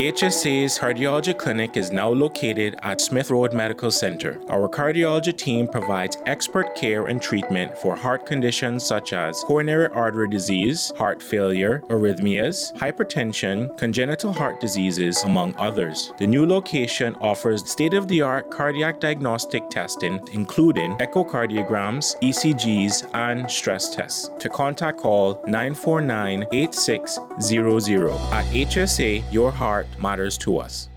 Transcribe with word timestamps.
HSA's 0.00 0.78
cardiology 0.78 1.36
clinic 1.36 1.76
is 1.76 1.92
now 1.92 2.08
located 2.08 2.74
at 2.80 3.02
Smith 3.02 3.30
Road 3.30 3.52
Medical 3.52 3.90
Center. 3.90 4.40
Our 4.48 4.66
cardiology 4.66 5.36
team 5.36 5.68
provides 5.68 6.16
expert 6.24 6.74
care 6.74 7.08
and 7.08 7.20
treatment 7.20 7.76
for 7.76 7.94
heart 7.94 8.24
conditions 8.24 8.82
such 8.82 9.12
as 9.12 9.40
coronary 9.40 9.88
artery 9.88 10.30
disease, 10.30 10.90
heart 10.96 11.22
failure, 11.22 11.82
arrhythmias, 11.88 12.74
hypertension, 12.76 13.76
congenital 13.76 14.32
heart 14.32 14.58
diseases, 14.58 15.22
among 15.24 15.54
others. 15.58 16.14
The 16.16 16.26
new 16.26 16.46
location 16.46 17.14
offers 17.16 17.70
state 17.70 17.92
of 17.92 18.08
the 18.08 18.22
art 18.22 18.50
cardiac 18.50 19.00
diagnostic 19.00 19.68
testing, 19.68 20.18
including 20.32 20.96
echocardiograms, 20.96 22.18
ECGs, 22.22 23.10
and 23.12 23.50
stress 23.50 23.94
tests. 23.94 24.30
To 24.38 24.48
contact, 24.48 24.96
call 24.96 25.42
949 25.46 26.46
8600. 26.52 28.10
At 28.32 28.46
HSA, 28.46 29.30
your 29.30 29.50
heart 29.50 29.88
matters 29.98 30.38
to 30.38 30.58
us. 30.58 30.88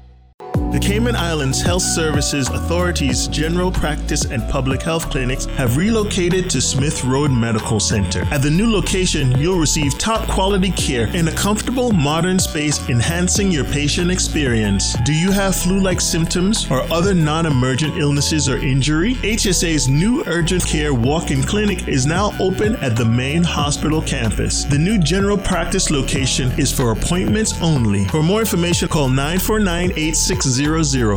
The 0.73 0.79
Cayman 0.79 1.15
Islands 1.15 1.61
Health 1.61 1.83
Services 1.83 2.49
Authority's 2.49 3.27
general 3.27 3.71
practice 3.71 4.25
and 4.25 4.41
public 4.49 4.81
health 4.81 5.11
clinics 5.11 5.45
have 5.45 5.77
relocated 5.77 6.49
to 6.49 6.59
Smith 6.59 7.03
Road 7.03 7.29
Medical 7.29 7.79
Center. 7.79 8.21
At 8.31 8.41
the 8.41 8.49
new 8.49 8.73
location, 8.73 9.37
you'll 9.37 9.59
receive 9.59 9.95
top 9.99 10.27
quality 10.27 10.71
care 10.71 11.15
in 11.15 11.27
a 11.27 11.31
comfortable, 11.31 11.91
modern 11.91 12.39
space, 12.39 12.89
enhancing 12.89 13.51
your 13.51 13.65
patient 13.65 14.09
experience. 14.09 14.95
Do 15.05 15.13
you 15.13 15.31
have 15.31 15.55
flu 15.55 15.79
like 15.79 16.01
symptoms 16.01 16.65
or 16.71 16.81
other 16.91 17.13
non 17.13 17.45
emergent 17.45 17.95
illnesses 17.97 18.49
or 18.49 18.57
injury? 18.57 19.13
HSA's 19.17 19.87
new 19.87 20.23
urgent 20.25 20.65
care 20.65 20.95
walk 20.95 21.29
in 21.29 21.43
clinic 21.43 21.87
is 21.87 22.07
now 22.07 22.31
open 22.39 22.77
at 22.77 22.95
the 22.95 23.05
main 23.05 23.43
hospital 23.43 24.01
campus. 24.01 24.63
The 24.63 24.79
new 24.79 24.97
general 24.97 25.37
practice 25.37 25.91
location 25.91 26.51
is 26.59 26.75
for 26.75 26.93
appointments 26.93 27.61
only. 27.61 28.05
For 28.05 28.23
more 28.23 28.39
information, 28.39 28.87
call 28.87 29.07
949 29.07 29.91
860 29.91 30.62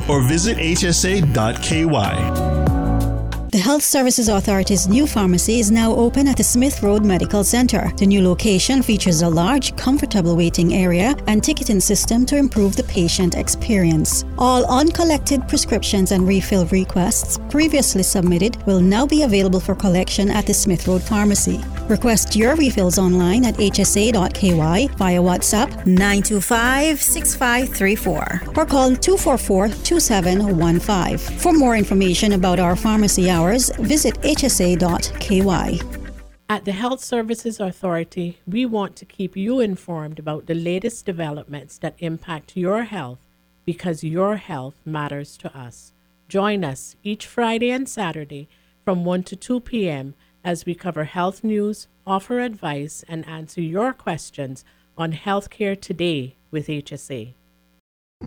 or 0.08 0.22
visit 0.22 0.58
hsa.ky. 0.58 1.84
The 3.56 3.62
Health 3.62 3.84
Services 3.84 4.28
Authority's 4.28 4.86
new 4.86 5.06
pharmacy 5.06 5.60
is 5.60 5.70
now 5.70 5.94
open 5.94 6.28
at 6.28 6.36
the 6.36 6.44
Smith 6.44 6.82
Road 6.82 7.06
Medical 7.06 7.42
Center. 7.42 7.90
The 7.96 8.04
new 8.04 8.20
location 8.22 8.82
features 8.82 9.22
a 9.22 9.30
large, 9.30 9.74
comfortable 9.76 10.36
waiting 10.36 10.74
area 10.74 11.16
and 11.26 11.42
ticketing 11.42 11.80
system 11.80 12.26
to 12.26 12.36
improve 12.36 12.76
the 12.76 12.82
patient 12.82 13.34
experience. 13.34 14.26
All 14.36 14.66
uncollected 14.66 15.48
prescriptions 15.48 16.12
and 16.12 16.28
refill 16.28 16.66
requests 16.66 17.38
previously 17.48 18.02
submitted 18.02 18.62
will 18.66 18.80
now 18.80 19.06
be 19.06 19.22
available 19.22 19.60
for 19.60 19.74
collection 19.74 20.28
at 20.30 20.46
the 20.46 20.52
Smith 20.52 20.86
Road 20.86 21.02
Pharmacy. 21.02 21.62
Request 21.88 22.34
your 22.34 22.56
refills 22.56 22.98
online 22.98 23.44
at 23.44 23.54
hsa.ky 23.54 24.88
via 24.96 25.20
WhatsApp 25.20 25.68
925 25.86 27.00
6534 27.00 28.42
or 28.56 28.66
call 28.66 28.96
244 28.96 29.68
2715. 29.68 31.18
For 31.38 31.52
more 31.52 31.76
information 31.76 32.32
about 32.32 32.58
our 32.58 32.74
pharmacy 32.74 33.30
hours, 33.30 33.70
visit 33.78 34.16
hsa.ky. 34.22 35.80
At 36.48 36.64
the 36.64 36.72
Health 36.72 37.00
Services 37.04 37.60
Authority, 37.60 38.38
we 38.48 38.66
want 38.66 38.96
to 38.96 39.04
keep 39.04 39.36
you 39.36 39.60
informed 39.60 40.18
about 40.18 40.46
the 40.46 40.54
latest 40.54 41.06
developments 41.06 41.78
that 41.78 41.94
impact 41.98 42.56
your 42.56 42.82
health 42.84 43.18
because 43.64 44.02
your 44.02 44.36
health 44.36 44.74
matters 44.84 45.36
to 45.36 45.56
us. 45.56 45.92
Join 46.28 46.64
us 46.64 46.96
each 47.04 47.26
Friday 47.26 47.70
and 47.70 47.88
Saturday 47.88 48.48
from 48.84 49.04
1 49.04 49.22
to 49.24 49.36
2 49.36 49.60
p.m. 49.60 50.14
as 50.46 50.64
we 50.64 50.76
cover 50.76 51.02
health 51.02 51.42
news, 51.42 51.88
offer 52.06 52.38
advice, 52.38 53.04
and 53.08 53.26
answer 53.26 53.60
your 53.60 53.92
questions 53.92 54.64
on 54.96 55.12
Healthcare 55.12 55.78
Today 55.78 56.36
with 56.52 56.68
HSA. 56.68 57.34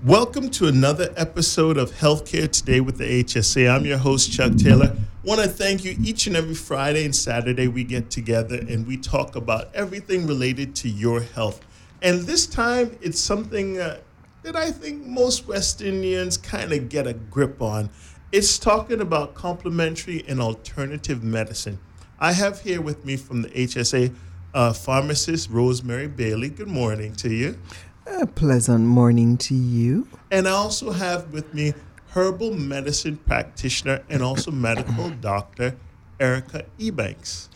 Welcome 0.04 0.50
to 0.50 0.68
another 0.68 1.14
episode 1.16 1.78
of 1.78 1.92
Healthcare 1.94 2.52
Today 2.52 2.82
with 2.82 2.98
the 2.98 3.24
HSA. 3.24 3.74
I'm 3.74 3.86
your 3.86 4.00
host, 4.00 4.34
Chuck 4.34 4.54
Taylor. 4.58 4.98
Want 5.24 5.40
to 5.40 5.48
thank 5.48 5.86
you 5.86 5.96
each 6.04 6.28
and 6.28 6.36
every 6.36 6.56
Friday 6.56 7.06
and 7.06 7.16
Saturday 7.16 7.70
we 7.70 7.86
get 7.86 8.12
together 8.12 8.58
and 8.68 8.86
we 8.86 8.98
talk 8.98 9.38
about 9.38 9.74
everything 9.74 10.28
related 10.28 10.76
to 10.76 10.90
your 10.90 11.22
health. 11.22 11.66
And 12.02 12.24
this 12.24 12.46
time 12.46 12.98
it's 13.02 13.20
something 13.20 13.80
uh, 13.80 14.02
that 14.44 14.58
I 14.58 14.72
think 14.72 15.06
most 15.06 15.48
West 15.48 15.82
Indians 15.82 16.38
kind 16.38 16.74
of 16.74 16.90
get 16.90 17.08
a 17.08 17.14
grip 17.14 17.62
on. 17.62 17.90
It's 18.34 18.60
talking 18.60 19.00
about 19.00 19.36
complementary 19.36 20.26
and 20.28 20.42
alternative 20.42 21.24
medicine. 21.24 21.80
I 22.22 22.34
have 22.34 22.60
here 22.60 22.82
with 22.82 23.06
me 23.06 23.16
from 23.16 23.44
the 23.44 23.50
HSA 23.50 24.14
uh, 24.54 24.74
pharmacist 24.74 25.50
Rosemarie 25.50 26.14
Bailey. 26.14 26.50
Good 26.50 26.68
morning 26.68 27.16
to 27.16 27.34
you. 27.34 27.58
A 28.06 28.28
pleasant 28.28 28.84
morning 28.84 29.38
to 29.38 29.56
you. 29.56 30.06
And 30.30 30.46
I 30.46 30.52
also 30.52 30.92
have 30.92 31.32
with 31.32 31.54
me 31.54 31.74
herbal 32.10 32.56
medicine 32.56 33.16
practitioner 33.16 34.04
and 34.10 34.22
also 34.22 34.52
medical 34.52 35.10
doctor 35.22 35.78
Erika 36.20 36.66
Ebanks. 36.78 37.48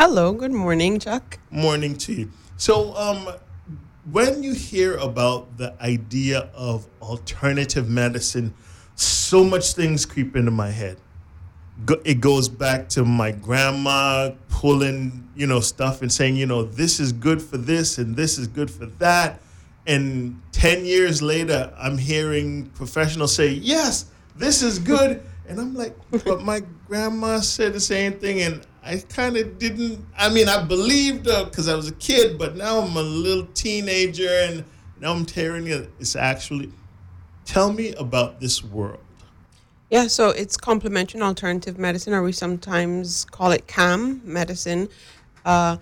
Hello, 0.00 0.32
good 0.32 0.52
morning, 0.52 0.98
Chuck. 0.98 1.38
Morning 1.50 1.94
to 1.98 2.14
you. 2.14 2.30
So, 2.56 2.96
um, 2.96 3.28
when 4.10 4.42
you 4.42 4.54
hear 4.54 4.96
about 4.96 5.58
the 5.58 5.74
idea 5.82 6.48
of 6.54 6.86
alternative 7.02 7.90
medicine, 7.90 8.54
so 8.94 9.44
much 9.44 9.74
things 9.74 10.06
creep 10.06 10.36
into 10.36 10.50
my 10.50 10.70
head. 10.70 10.96
It 12.04 12.20
goes 12.20 12.48
back 12.48 12.88
to 12.90 13.04
my 13.04 13.32
grandma 13.32 14.30
pulling, 14.48 15.28
you 15.36 15.46
know, 15.46 15.60
stuff 15.60 16.02
and 16.02 16.12
saying, 16.12 16.36
you 16.36 16.46
know, 16.46 16.62
this 16.62 17.00
is 17.00 17.12
good 17.12 17.42
for 17.42 17.58
this 17.58 17.98
and 17.98 18.16
this 18.16 18.38
is 18.38 18.48
good 18.48 18.70
for 18.70 18.86
that 18.86 19.40
and 19.86 20.40
10 20.52 20.84
years 20.84 21.22
later, 21.22 21.72
I'm 21.78 21.96
hearing 21.96 22.66
professionals 22.70 23.34
say, 23.34 23.50
yes, 23.50 24.06
this 24.34 24.62
is 24.62 24.78
good. 24.78 25.22
And 25.48 25.60
I'm 25.60 25.74
like, 25.74 25.96
but 26.24 26.42
my 26.42 26.62
grandma 26.88 27.38
said 27.38 27.72
the 27.72 27.80
same 27.80 28.14
thing. 28.14 28.42
And 28.42 28.66
I 28.82 28.98
kind 28.98 29.36
of 29.36 29.58
didn't, 29.58 30.04
I 30.18 30.28
mean, 30.28 30.48
I 30.48 30.64
believed 30.64 31.26
her 31.26 31.44
because 31.44 31.68
I 31.68 31.76
was 31.76 31.88
a 31.88 31.94
kid, 31.94 32.36
but 32.36 32.56
now 32.56 32.80
I'm 32.80 32.96
a 32.96 33.02
little 33.02 33.46
teenager 33.54 34.28
and 34.28 34.64
now 35.00 35.12
I'm 35.12 35.24
tearing 35.24 35.68
it. 35.68 35.88
It's 36.00 36.16
actually, 36.16 36.72
tell 37.44 37.72
me 37.72 37.94
about 37.94 38.40
this 38.40 38.64
world. 38.64 38.98
Yeah, 39.90 40.08
so 40.08 40.30
it's 40.30 40.56
complementary 40.56 41.20
and 41.20 41.26
alternative 41.26 41.78
medicine, 41.78 42.12
or 42.12 42.22
we 42.22 42.32
sometimes 42.32 43.24
call 43.26 43.52
it 43.52 43.66
CAM 43.66 44.20
medicine. 44.24 44.88
Uh, 45.44 45.76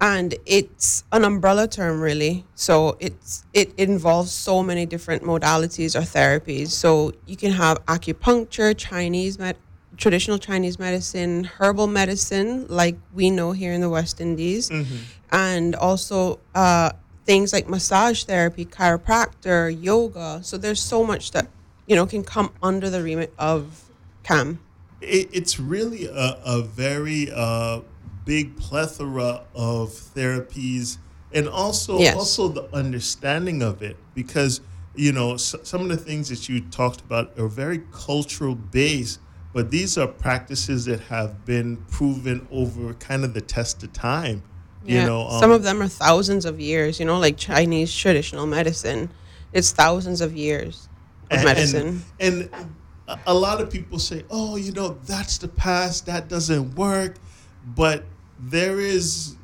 and 0.00 0.34
it's 0.46 1.04
an 1.12 1.24
umbrella 1.24 1.66
term 1.66 2.00
really 2.00 2.44
so 2.54 2.96
it's 3.00 3.44
it 3.52 3.72
involves 3.76 4.30
so 4.30 4.62
many 4.62 4.86
different 4.86 5.22
modalities 5.22 5.96
or 5.96 6.02
therapies 6.02 6.68
so 6.68 7.12
you 7.26 7.36
can 7.36 7.50
have 7.50 7.84
acupuncture 7.86 8.76
chinese 8.76 9.38
med- 9.38 9.56
traditional 9.96 10.38
chinese 10.38 10.78
medicine 10.78 11.44
herbal 11.44 11.88
medicine 11.88 12.66
like 12.68 12.96
we 13.12 13.30
know 13.30 13.50
here 13.52 13.72
in 13.72 13.80
the 13.80 13.88
west 13.88 14.20
indies 14.20 14.70
mm-hmm. 14.70 14.96
and 15.32 15.74
also 15.74 16.38
uh, 16.54 16.90
things 17.24 17.52
like 17.52 17.68
massage 17.68 18.22
therapy 18.22 18.64
chiropractor 18.64 19.76
yoga 19.82 20.40
so 20.44 20.56
there's 20.56 20.80
so 20.80 21.04
much 21.04 21.32
that 21.32 21.48
you 21.88 21.96
know 21.96 22.06
can 22.06 22.22
come 22.22 22.52
under 22.62 22.88
the 22.88 23.02
remit 23.02 23.32
of 23.38 23.90
cam 24.22 24.60
it, 25.00 25.28
it's 25.32 25.58
really 25.58 26.06
a, 26.06 26.40
a 26.44 26.62
very 26.62 27.30
uh 27.34 27.80
big 28.24 28.56
plethora 28.56 29.42
of 29.54 29.88
therapies 29.88 30.98
and 31.32 31.48
also 31.48 31.98
yes. 31.98 32.14
also 32.14 32.48
the 32.48 32.68
understanding 32.74 33.62
of 33.62 33.82
it 33.82 33.96
because 34.14 34.60
you 34.94 35.12
know 35.12 35.34
s- 35.34 35.54
some 35.62 35.80
of 35.80 35.88
the 35.88 35.96
things 35.96 36.28
that 36.28 36.48
you 36.48 36.60
talked 36.60 37.00
about 37.00 37.36
are 37.38 37.48
very 37.48 37.82
cultural 37.90 38.54
based 38.54 39.20
but 39.54 39.70
these 39.70 39.96
are 39.96 40.06
practices 40.06 40.84
that 40.84 41.00
have 41.00 41.44
been 41.46 41.76
proven 41.90 42.46
over 42.50 42.92
kind 42.94 43.24
of 43.24 43.32
the 43.32 43.40
test 43.40 43.82
of 43.82 43.92
time 43.94 44.42
yeah. 44.84 45.00
you 45.00 45.06
know 45.06 45.26
um, 45.26 45.40
some 45.40 45.50
of 45.50 45.62
them 45.62 45.80
are 45.80 45.88
thousands 45.88 46.44
of 46.44 46.60
years 46.60 47.00
you 47.00 47.06
know 47.06 47.18
like 47.18 47.36
chinese 47.38 47.94
traditional 47.94 48.46
medicine 48.46 49.10
it's 49.54 49.70
thousands 49.72 50.20
of 50.20 50.36
years 50.36 50.88
and, 51.30 51.44
medicine 51.44 52.02
and, 52.20 52.50
and 52.52 53.20
a 53.26 53.34
lot 53.34 53.60
of 53.60 53.70
people 53.70 53.98
say 53.98 54.24
oh 54.30 54.56
you 54.56 54.72
know 54.72 54.98
that's 55.06 55.38
the 55.38 55.48
past 55.48 56.06
that 56.06 56.28
doesn't 56.28 56.74
work 56.74 57.16
but 57.64 58.04
there 58.38 58.80
is 58.80 59.36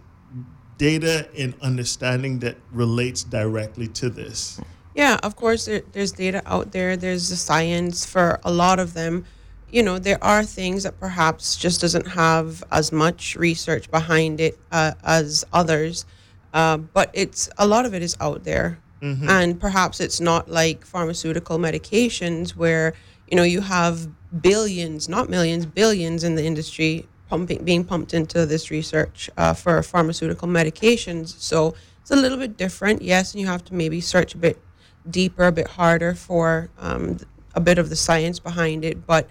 data 0.78 1.28
and 1.38 1.54
understanding 1.60 2.40
that 2.40 2.56
relates 2.72 3.24
directly 3.24 3.88
to 3.88 4.10
this. 4.10 4.60
Yeah, 4.94 5.18
of 5.22 5.36
course, 5.36 5.64
there, 5.64 5.82
there's 5.92 6.12
data 6.12 6.42
out 6.46 6.72
there. 6.72 6.96
There's 6.96 7.28
the 7.28 7.36
science 7.36 8.04
for 8.04 8.40
a 8.44 8.52
lot 8.52 8.78
of 8.78 8.94
them. 8.94 9.24
You 9.70 9.82
know, 9.82 9.98
there 9.98 10.22
are 10.22 10.44
things 10.44 10.84
that 10.84 11.00
perhaps 11.00 11.56
just 11.56 11.80
doesn't 11.80 12.06
have 12.06 12.62
as 12.70 12.92
much 12.92 13.34
research 13.34 13.90
behind 13.90 14.40
it 14.40 14.58
uh, 14.70 14.92
as 15.02 15.44
others, 15.52 16.06
uh, 16.52 16.76
but 16.76 17.10
it's 17.12 17.48
a 17.58 17.66
lot 17.66 17.84
of 17.84 17.92
it 17.92 18.02
is 18.02 18.16
out 18.20 18.44
there, 18.44 18.78
mm-hmm. 19.04 19.28
and 19.28 19.60
perhaps 19.60 20.00
it's 20.00 20.20
not 20.20 20.50
like 20.50 20.84
pharmaceutical 20.84 21.58
medications 21.58 22.56
where 22.56 22.94
you 23.28 23.36
know 23.36 23.42
you 23.42 23.60
have 23.60 24.08
billions, 24.40 25.08
not 25.08 25.28
millions, 25.28 25.66
billions 25.66 26.24
in 26.24 26.34
the 26.34 26.44
industry 26.44 27.06
pumping, 27.28 27.64
being 27.64 27.84
pumped 27.84 28.14
into 28.14 28.46
this 28.46 28.70
research 28.70 29.30
uh, 29.36 29.54
for 29.54 29.82
pharmaceutical 29.82 30.48
medications. 30.48 31.38
So 31.40 31.74
it's 32.00 32.10
a 32.10 32.16
little 32.16 32.38
bit 32.38 32.56
different, 32.56 33.02
yes, 33.02 33.32
and 33.32 33.40
you 33.40 33.46
have 33.46 33.64
to 33.66 33.74
maybe 33.74 34.00
search 34.00 34.34
a 34.34 34.38
bit 34.38 34.60
deeper, 35.08 35.46
a 35.46 35.52
bit 35.52 35.68
harder 35.68 36.14
for 36.14 36.70
um, 36.78 37.18
a 37.54 37.60
bit 37.60 37.78
of 37.78 37.88
the 37.88 37.96
science 37.96 38.38
behind 38.38 38.84
it. 38.84 39.06
But 39.06 39.28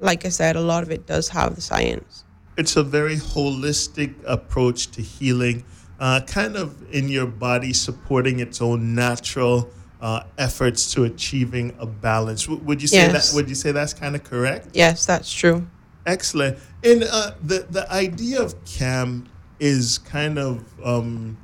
like 0.00 0.24
I 0.24 0.28
said, 0.28 0.56
a 0.56 0.60
lot 0.60 0.82
of 0.82 0.90
it 0.90 1.06
does 1.06 1.28
have 1.30 1.54
the 1.54 1.60
science. 1.60 2.24
It's 2.56 2.76
a 2.76 2.82
very 2.82 3.16
holistic 3.16 4.14
approach 4.26 4.90
to 4.92 5.02
healing, 5.02 5.64
uh, 6.04 6.20
kind 6.26 6.54
of 6.54 6.68
in 6.92 7.08
your 7.08 7.26
body 7.26 7.72
supporting 7.72 8.38
its 8.38 8.60
own 8.60 8.94
natural 8.94 9.70
uh, 10.02 10.22
efforts 10.36 10.92
to 10.92 11.04
achieving 11.04 11.74
a 11.78 11.86
balance. 11.86 12.44
W- 12.44 12.62
would 12.64 12.82
you 12.82 12.88
say 12.88 12.98
Yes. 12.98 13.30
that? 13.30 13.36
Would 13.36 13.48
you 13.48 13.54
say 13.54 13.72
that's 13.72 13.94
kind 13.94 14.14
of 14.14 14.22
correct? 14.22 14.68
Yes, 14.74 15.06
that's 15.06 15.32
true. 15.32 15.66
Excellent. 16.04 16.58
And 16.82 17.04
uh, 17.04 17.30
the 17.42 17.66
the 17.70 17.90
idea 17.90 18.42
of 18.42 18.50
CAM 18.66 19.26
is 19.58 19.96
kind 19.96 20.38
of 20.38 20.62
um, 20.84 21.38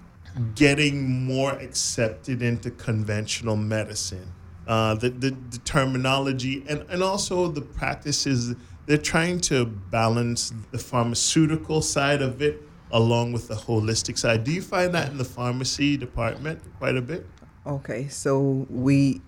getting 0.55 1.25
more 1.25 1.53
accepted 1.53 2.43
into 2.43 2.71
conventional 2.71 3.57
medicine. 3.57 4.31
Uh, 4.67 4.95
the, 4.95 5.09
the 5.09 5.31
the 5.53 5.59
terminology 5.65 6.63
and 6.69 6.85
and 6.91 7.03
also 7.03 7.49
the 7.49 7.63
practices. 7.63 8.55
They're 8.85 8.99
trying 8.99 9.41
to 9.43 9.65
balance 9.65 10.53
the 10.73 10.79
pharmaceutical 10.79 11.81
side 11.81 12.21
of 12.21 12.43
it 12.43 12.61
along 12.93 13.33
with 13.33 13.49
the 13.49 13.55
holistic 13.55 14.19
side. 14.19 14.45
Do 14.45 14.53
you 14.53 14.63
find 14.63 14.95
that 14.95 15.11
in 15.11 15.19
the 15.19 15.25
pharmacy 15.25 15.97
department 15.97 16.61
quite 16.79 16.97
a 16.97 17.03
bit? 17.03 17.27
Okay, 17.67 18.09
so 18.09 18.67
we, 18.71 19.21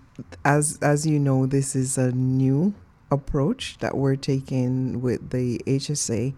as 0.43 0.79
as 0.81 1.05
you 1.05 1.19
know, 1.19 1.45
this 1.45 1.75
is 1.75 1.97
a 1.97 2.11
new 2.11 2.73
approach 3.11 3.77
that 3.79 3.95
we're 3.95 4.15
taking 4.15 5.01
with 5.01 5.29
the 5.29 5.59
HSA, 5.67 6.33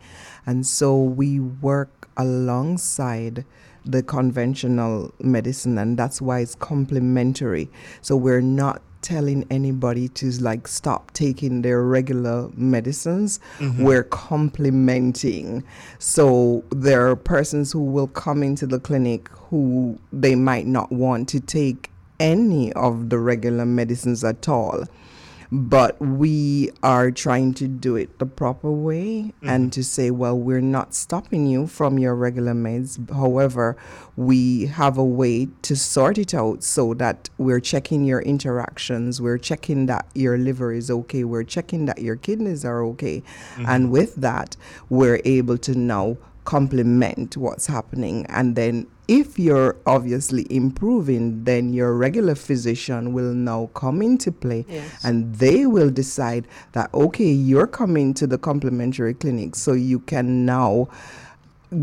and 0.46 0.66
so 0.68 1.02
we 1.02 1.40
work 1.40 2.10
alongside 2.18 3.46
the 3.86 4.04
conventional 4.04 5.14
medicine, 5.20 5.78
and 5.78 5.98
that's 5.98 6.22
why 6.22 6.40
it's 6.40 6.56
complementary. 6.56 7.70
So 8.02 8.16
we're 8.16 8.42
not 8.42 8.82
telling 9.06 9.46
anybody 9.52 10.08
to 10.10 10.32
like 10.42 10.68
stop 10.68 11.12
taking 11.12 11.62
their 11.62 11.84
regular 11.84 12.50
medicines. 12.56 13.40
Mm-hmm. 13.60 13.84
We're 13.84 14.04
complementing 14.04 15.64
so 16.00 16.64
there 16.72 17.08
are 17.08 17.16
persons 17.16 17.72
who 17.72 17.84
will 17.84 18.08
come 18.08 18.42
into 18.42 18.66
the 18.66 18.80
clinic 18.80 19.30
who 19.30 20.00
they 20.12 20.34
might 20.34 20.66
not 20.66 20.92
want 20.92 21.30
to 21.30 21.40
take 21.40 21.92
any 22.20 22.74
of 22.74 23.10
the 23.10 23.20
regular 23.20 23.66
medicines 23.66 24.24
at 24.24 24.50
all 24.50 24.86
but 25.52 26.00
we 26.02 26.72
are 26.84 27.12
trying 27.12 27.54
to 27.54 27.68
do 27.68 27.96
it 27.96 28.20
the 28.20 28.26
proper 28.26 28.72
way 28.72 29.34
and 29.42 29.66
mm-hmm. 29.66 29.70
to 29.70 29.84
say 29.84 30.12
well 30.12 30.38
we're 30.38 30.62
not 30.62 30.94
stopping 30.94 31.46
you 31.48 31.68
from 31.68 32.00
your 32.00 32.16
regular 32.16 32.54
meds. 32.54 33.10
However 33.14 33.78
we 34.16 34.66
have 34.68 34.98
a 34.98 35.04
way 35.04 35.48
to 35.62 35.76
sort 35.76 36.18
it 36.18 36.34
out 36.34 36.64
so 36.64 36.94
that 36.96 37.30
we're 37.38 37.60
checking 37.60 38.06
your 38.06 38.22
interactions 38.22 39.22
we're 39.22 39.38
checking 39.38 39.86
that 39.86 40.06
your 40.14 40.38
liver 40.38 40.72
is 40.72 40.90
okay 40.90 41.24
we're 41.24 41.44
checking 41.44 41.86
that 41.86 42.00
your 42.00 42.16
kidneys 42.16 42.66
are 42.66 42.84
okay. 42.84 43.24
And 43.58 43.86
mm-hmm. 43.86 43.92
with 43.92 44.16
that 44.16 44.56
we're 44.90 45.22
able 45.26 45.58
to 45.60 45.76
now 45.76 46.18
complement 46.46 47.36
what's 47.36 47.66
happening 47.68 48.26
and 48.28 48.56
then 48.56 48.88
if 49.08 49.38
you're 49.38 49.76
obviously 49.86 50.48
improving 50.50 51.44
then 51.44 51.74
your 51.74 51.94
regular 51.96 52.36
physician 52.36 53.14
will 53.14 53.34
now 53.34 53.70
come 53.74 54.02
into 54.02 54.32
play 54.32 54.66
Yes. 54.68 55.04
and 55.06 55.36
they 55.36 55.66
will 55.66 55.90
decide 55.90 56.48
that 56.74 56.94
okay 56.94 57.32
you're 57.32 57.68
coming 57.68 58.14
to 58.16 58.26
the 58.28 58.38
complementary 58.38 59.14
clinic 59.14 59.56
so 59.56 59.74
you 59.74 60.00
can 60.00 60.46
now 60.46 60.88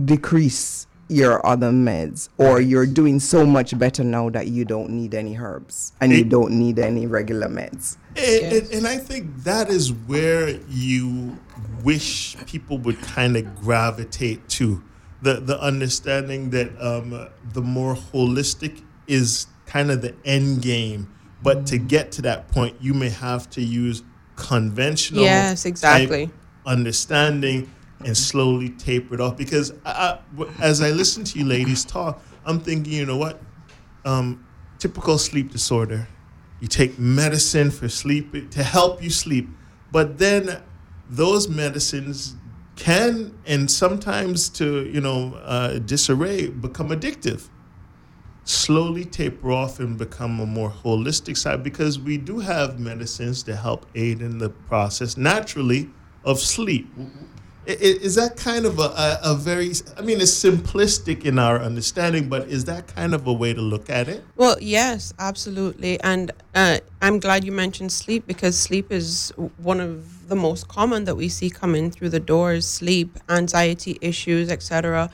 decrease 0.04 0.86
your 1.08 1.44
other 1.46 1.70
meds 1.70 2.28
or 2.38 2.60
you're 2.60 2.86
doing 2.86 3.20
so 3.20 3.44
much 3.44 3.78
better 3.78 4.02
now 4.02 4.30
that 4.30 4.46
you 4.48 4.64
don't 4.64 4.88
need 4.88 5.14
any 5.14 5.36
herbs 5.36 5.92
and 6.00 6.10
you 6.12 6.24
don't 6.24 6.52
need 6.52 6.78
any 6.78 7.06
regular 7.06 7.48
meds. 7.48 7.98
And, 8.16 8.52
and, 8.52 8.70
and 8.72 8.86
I 8.86 8.96
think 8.96 9.44
that 9.44 9.68
is 9.68 9.92
where 9.92 10.48
you 10.70 11.36
wish 11.84 12.36
people 12.46 12.78
would 12.78 12.98
kind 13.02 13.36
of 13.36 13.54
gravitate 13.60 14.48
to 14.50 14.82
the 15.22 15.34
the 15.34 15.60
understanding 15.60 16.50
that 16.50 16.70
um, 16.82 17.28
the 17.52 17.62
more 17.62 17.94
holistic 17.94 18.82
is 19.06 19.46
kind 19.66 19.90
of 19.90 20.02
the 20.02 20.14
end 20.24 20.62
game, 20.62 21.08
but 21.42 21.66
to 21.66 21.78
get 21.78 22.12
to 22.12 22.22
that 22.22 22.48
point, 22.48 22.76
you 22.80 22.92
may 22.94 23.08
have 23.08 23.48
to 23.50 23.62
use 23.62 24.02
conventional 24.36 25.24
Yes, 25.24 25.64
exactly. 25.64 26.30
understanding 26.66 27.70
and 28.04 28.16
slowly 28.16 28.70
taper 28.70 29.14
it 29.14 29.20
off. 29.20 29.36
Because 29.36 29.72
I, 29.84 30.18
I- 30.38 30.44
as 30.60 30.80
I 30.80 30.90
listen 30.90 31.24
to 31.24 31.38
you 31.38 31.44
ladies 31.44 31.84
talk, 31.84 32.20
I'm 32.44 32.58
thinking, 32.60 32.92
you 32.92 33.06
know 33.06 33.16
what? 33.16 33.40
Um, 34.04 34.44
typical 34.78 35.18
sleep 35.18 35.52
disorder. 35.52 36.08
You 36.60 36.66
take 36.68 36.98
medicine 36.98 37.70
for 37.70 37.88
sleep 37.88 38.50
to 38.50 38.62
help 38.62 39.02
you 39.02 39.10
sleep, 39.10 39.48
but 39.92 40.18
then 40.18 40.62
those 41.08 41.48
medicines 41.48 42.34
can 42.82 43.32
and 43.46 43.70
sometimes 43.70 44.48
to 44.48 44.90
you 44.90 45.00
know 45.00 45.34
uh, 45.44 45.78
disarray 45.78 46.48
become 46.48 46.88
addictive 46.88 47.48
slowly 48.44 49.04
taper 49.04 49.52
off 49.52 49.78
and 49.78 49.96
become 49.96 50.40
a 50.40 50.46
more 50.46 50.70
holistic 50.70 51.36
side 51.36 51.62
because 51.62 52.00
we 52.00 52.18
do 52.18 52.40
have 52.40 52.80
medicines 52.80 53.44
to 53.44 53.54
help 53.54 53.86
aid 53.94 54.20
in 54.20 54.38
the 54.38 54.48
process 54.48 55.16
naturally 55.16 55.88
of 56.24 56.40
sleep. 56.40 56.88
Is 57.64 58.16
that 58.16 58.36
kind 58.36 58.66
of 58.66 58.78
a, 58.80 58.82
a, 58.82 59.18
a 59.22 59.34
very, 59.36 59.72
I 59.96 60.02
mean, 60.02 60.20
it's 60.20 60.32
simplistic 60.32 61.24
in 61.24 61.38
our 61.38 61.60
understanding, 61.60 62.28
but 62.28 62.48
is 62.48 62.64
that 62.64 62.88
kind 62.88 63.14
of 63.14 63.26
a 63.26 63.32
way 63.32 63.54
to 63.54 63.60
look 63.60 63.88
at 63.88 64.08
it? 64.08 64.24
Well, 64.34 64.56
yes, 64.60 65.14
absolutely. 65.18 66.00
And 66.00 66.32
uh, 66.56 66.78
I'm 67.00 67.20
glad 67.20 67.44
you 67.44 67.52
mentioned 67.52 67.92
sleep 67.92 68.26
because 68.26 68.58
sleep 68.58 68.90
is 68.90 69.32
one 69.58 69.80
of 69.80 70.28
the 70.28 70.34
most 70.34 70.66
common 70.66 71.04
that 71.04 71.14
we 71.14 71.28
see 71.28 71.50
come 71.50 71.76
in 71.76 71.92
through 71.92 72.08
the 72.08 72.20
doors 72.20 72.66
sleep, 72.66 73.16
anxiety 73.28 73.96
issues, 74.00 74.50
etc. 74.50 75.10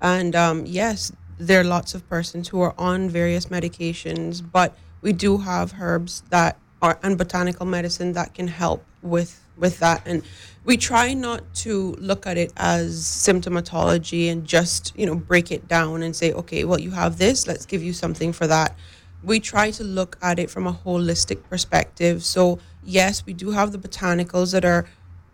And 0.00 0.34
um, 0.34 0.64
yes, 0.64 1.12
there 1.38 1.60
are 1.60 1.64
lots 1.64 1.94
of 1.94 2.08
persons 2.08 2.48
who 2.48 2.60
are 2.62 2.74
on 2.78 3.10
various 3.10 3.46
medications, 3.46 4.42
but 4.50 4.76
we 5.02 5.12
do 5.12 5.38
have 5.38 5.74
herbs 5.78 6.22
that 6.30 6.58
are 6.82 6.98
and 7.02 7.18
botanical 7.18 7.66
medicine 7.66 8.12
that 8.14 8.32
can 8.34 8.48
help 8.48 8.84
with 9.02 9.44
with 9.56 9.78
that 9.80 10.02
and 10.06 10.22
we 10.64 10.76
try 10.76 11.14
not 11.14 11.54
to 11.54 11.94
look 11.98 12.26
at 12.26 12.36
it 12.36 12.52
as 12.56 13.02
symptomatology 13.02 14.30
and 14.30 14.44
just 14.44 14.92
you 14.96 15.06
know 15.06 15.14
break 15.14 15.50
it 15.50 15.66
down 15.68 16.02
and 16.02 16.14
say 16.14 16.32
okay 16.32 16.64
well 16.64 16.80
you 16.80 16.90
have 16.90 17.18
this. 17.18 17.46
Let's 17.46 17.66
give 17.66 17.82
you 17.82 17.92
something 17.92 18.32
for 18.32 18.46
that. 18.46 18.76
We 19.22 19.40
try 19.40 19.70
to 19.72 19.84
look 19.84 20.16
at 20.22 20.38
it 20.38 20.50
from 20.50 20.66
a 20.66 20.72
holistic 20.72 21.42
perspective. 21.48 22.24
So 22.24 22.58
yes 22.82 23.24
we 23.26 23.32
do 23.32 23.50
have 23.50 23.72
the 23.72 23.78
botanicals 23.78 24.52
that 24.52 24.64
are 24.64 24.86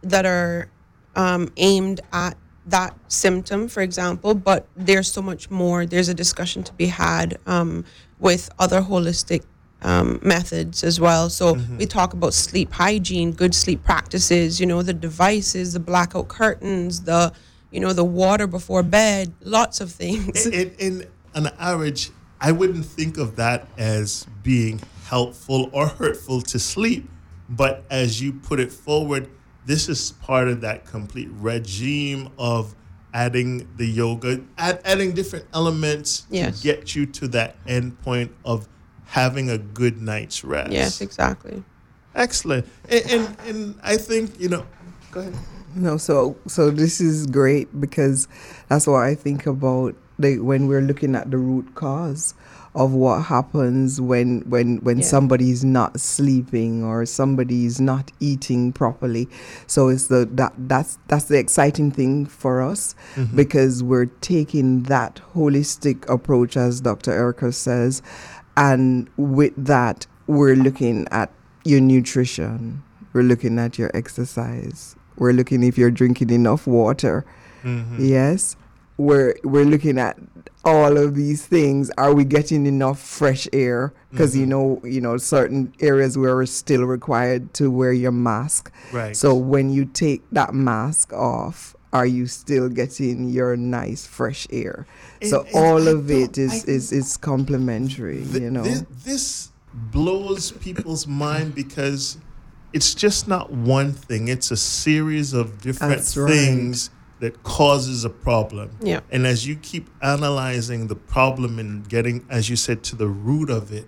that 0.03 0.27
are 0.27 0.71
um, 1.17 1.53
aimed 1.57 2.01
at 2.13 2.37
that 2.67 2.97
symptom, 3.09 3.69
for 3.69 3.81
example, 3.81 4.35
but 4.35 4.67
there's 4.77 5.11
so 5.11 5.23
much 5.23 5.51
more. 5.51 5.87
There's 5.87 6.09
a 6.09 6.15
discussion 6.15 6.63
to 6.65 6.73
be 6.75 6.87
had 6.87 7.39
um, 7.47 7.85
with 8.19 8.51
other 8.59 8.83
holistic 8.83 9.45
um, 9.87 10.19
methods 10.21 10.83
as 10.83 11.01
well. 11.01 11.31
So 11.31 11.55
we 11.79 11.87
talk 11.87 12.13
about 12.13 12.35
sleep 12.35 12.73
hygiene, 12.73 13.31
good 13.33 13.55
sleep 13.55 13.85
practices, 13.85 14.61
you 14.61 14.67
know, 14.67 14.83
the 14.83 14.93
devices, 14.93 15.75
the 15.75 15.81
blackout 15.81 16.27
curtains, 16.27 17.03
the, 17.03 17.33
you 17.71 17.79
know, 17.79 17.93
the 17.93 18.05
water 18.05 18.49
before 18.49 18.83
bed, 18.83 19.33
lots 19.43 19.81
of 19.81 19.93
things. 19.93 20.45
in, 20.47 20.75
in 20.79 21.07
an 21.35 21.51
average, 21.59 22.11
I 22.41 22.51
wouldn't 22.51 22.85
think 22.85 23.17
of 23.17 23.37
that 23.37 23.69
as 23.79 24.27
being 24.43 24.81
helpful 25.05 25.71
or 25.73 25.87
hurtful 25.87 26.43
to 26.43 26.59
sleep. 26.59 27.09
But 27.49 27.85
as 27.89 28.21
you 28.21 28.33
put 28.33 28.59
it 28.59 28.73
forward, 28.73 29.31
this 29.67 29.89
is 29.89 30.11
part 30.21 30.49
of 30.49 30.63
that 30.63 30.85
complete 30.85 31.29
regime 31.33 32.31
of 32.39 32.75
adding 33.15 33.69
the 33.77 33.87
yoga, 33.87 34.41
add, 34.59 34.81
adding 34.85 35.13
different 35.13 35.47
elements 35.55 36.27
Yes. 36.29 36.61
to 36.61 36.63
get 36.65 36.97
you 36.97 37.07
to 37.07 37.29
that 37.29 37.57
end 37.67 38.01
point 38.03 38.33
of 38.45 38.69
having 39.07 39.51
a 39.51 39.59
good 39.59 40.01
night's 40.03 40.45
rest. 40.45 40.73
yes, 40.73 41.01
exactly. 41.01 41.63
Excellent. 42.15 42.67
And, 42.89 43.11
and, 43.11 43.37
and 43.47 43.81
I 43.83 43.97
think, 43.97 44.39
you 44.41 44.49
know, 44.49 44.67
go 45.11 45.21
ahead. 45.21 45.35
No, 45.75 45.99
so 45.99 46.37
so 46.47 46.71
this 46.71 47.03
is 47.03 47.27
great 47.27 47.79
because 47.79 48.29
that's 48.69 48.87
what 48.87 49.03
I 49.03 49.15
think 49.15 49.45
about 49.47 49.95
the, 50.19 50.39
when 50.39 50.69
we're 50.69 50.81
looking 50.81 51.15
at 51.15 51.31
the 51.31 51.37
root 51.37 51.75
cause 51.75 52.33
of 52.75 52.93
what 52.93 53.23
happens 53.23 54.01
when 54.01 54.41
when 54.49 54.79
when 54.79 54.99
Yeah. 54.99 55.05
somebody's 55.05 55.65
not 55.65 55.99
sleeping 56.01 56.85
or 56.85 57.05
somebody's 57.07 57.81
not 57.81 58.13
eating 58.21 58.73
properly. 58.73 59.29
So 59.67 59.89
it's 59.89 60.07
the 60.07 60.29
that 60.33 60.53
that's 60.57 60.99
that's 61.09 61.25
the 61.25 61.39
exciting 61.39 61.91
thing 61.91 62.27
for 62.27 62.63
us 62.63 62.95
mm-hmm. 63.15 63.37
because 63.37 63.83
we're 63.83 64.07
taking 64.21 64.85
that 64.85 65.21
holistic 65.35 66.09
approach 66.09 66.57
as 66.57 66.81
Dr. 66.83 67.13
Erika 67.13 67.51
says 67.53 68.03
and 68.57 69.09
with 69.17 69.53
that 69.57 70.07
we're 70.27 70.57
looking 70.57 71.07
at 71.11 71.31
your 71.65 71.81
nutrition 71.81 72.83
we're 73.13 73.23
looking 73.23 73.59
at 73.59 73.79
your 73.79 73.91
exercise 73.95 74.97
we're 75.17 75.33
looking 75.33 75.63
if 75.63 75.79
you're 75.79 75.91
drinking 75.91 76.31
enough 76.31 76.67
water 76.67 77.25
mm-hmm. 77.63 78.05
yes 78.05 78.57
we're 78.99 79.35
we're 79.45 79.65
looking 79.65 79.99
at 79.99 80.19
all 80.67 80.99
of 80.99 81.15
these 81.15 81.47
things. 81.47 81.91
Are 81.97 82.13
we 82.13 82.25
getting 82.25 82.67
enough 82.67 82.99
fresh 82.99 83.47
air? 83.53 83.95
Because 84.11 84.37
you 84.37 84.43
mm-hmm. 84.43 84.51
know, 84.51 84.81
you 84.85 85.01
know, 85.01 85.17
certain 85.17 85.73
areas 85.81 86.19
where 86.19 86.35
we're 86.35 86.47
still 86.47 86.85
required 86.85 87.55
to 87.55 87.71
wear 87.71 87.93
your 87.93 88.13
mask. 88.13 88.73
Right. 88.93 89.17
So 89.17 89.35
when 89.35 89.71
you 89.71 89.85
take 89.85 90.23
that 90.33 90.55
mask 90.55 91.13
off, 91.13 91.76
are 91.97 92.07
you 92.19 92.27
still 92.27 92.69
getting 92.81 93.29
your 93.39 93.57
nice 93.57 94.03
fresh 94.07 94.47
air? 94.51 94.87
so 95.23 95.41
And- 95.41 95.49
and 95.49 95.57
all 95.57 95.83
I 95.89 95.93
of 95.97 96.11
it 96.11 96.37
is, 96.39 96.53
is 96.55 96.65
I- 96.65 96.73
is 96.77 96.93
is 97.01 97.17
complementary. 97.17 98.21
Th- 98.31 98.43
you 98.43 98.51
know. 98.57 98.63
this, 98.63 98.83
this 99.05 99.27
blows 99.93 100.53
people's 100.67 101.07
mind 101.07 101.55
because 101.55 102.19
it's 102.73 102.95
just 102.95 103.29
not 103.29 103.47
one 103.53 103.93
thing 103.93 104.29
it's 104.29 104.51
a 104.51 104.57
series 104.57 105.33
of 105.41 105.61
different 105.61 105.97
That's 105.97 106.17
right. 106.17 106.31
things 106.33 106.91
that 107.21 107.35
causes 107.43 108.05
a 108.05 108.11
problem 108.29 108.69
Yeah. 108.83 109.01
and 109.15 109.27
as 109.27 109.47
you 109.49 109.55
keep 109.71 109.89
analyzing 110.03 110.87
the 110.89 110.97
problem 110.97 111.59
and 111.59 111.87
getting 111.89 112.25
as 112.31 112.49
you 112.51 112.57
said 112.57 112.83
to 112.85 112.97
the 112.97 113.07
root 113.29 113.51
of 113.51 113.71
it 113.73 113.87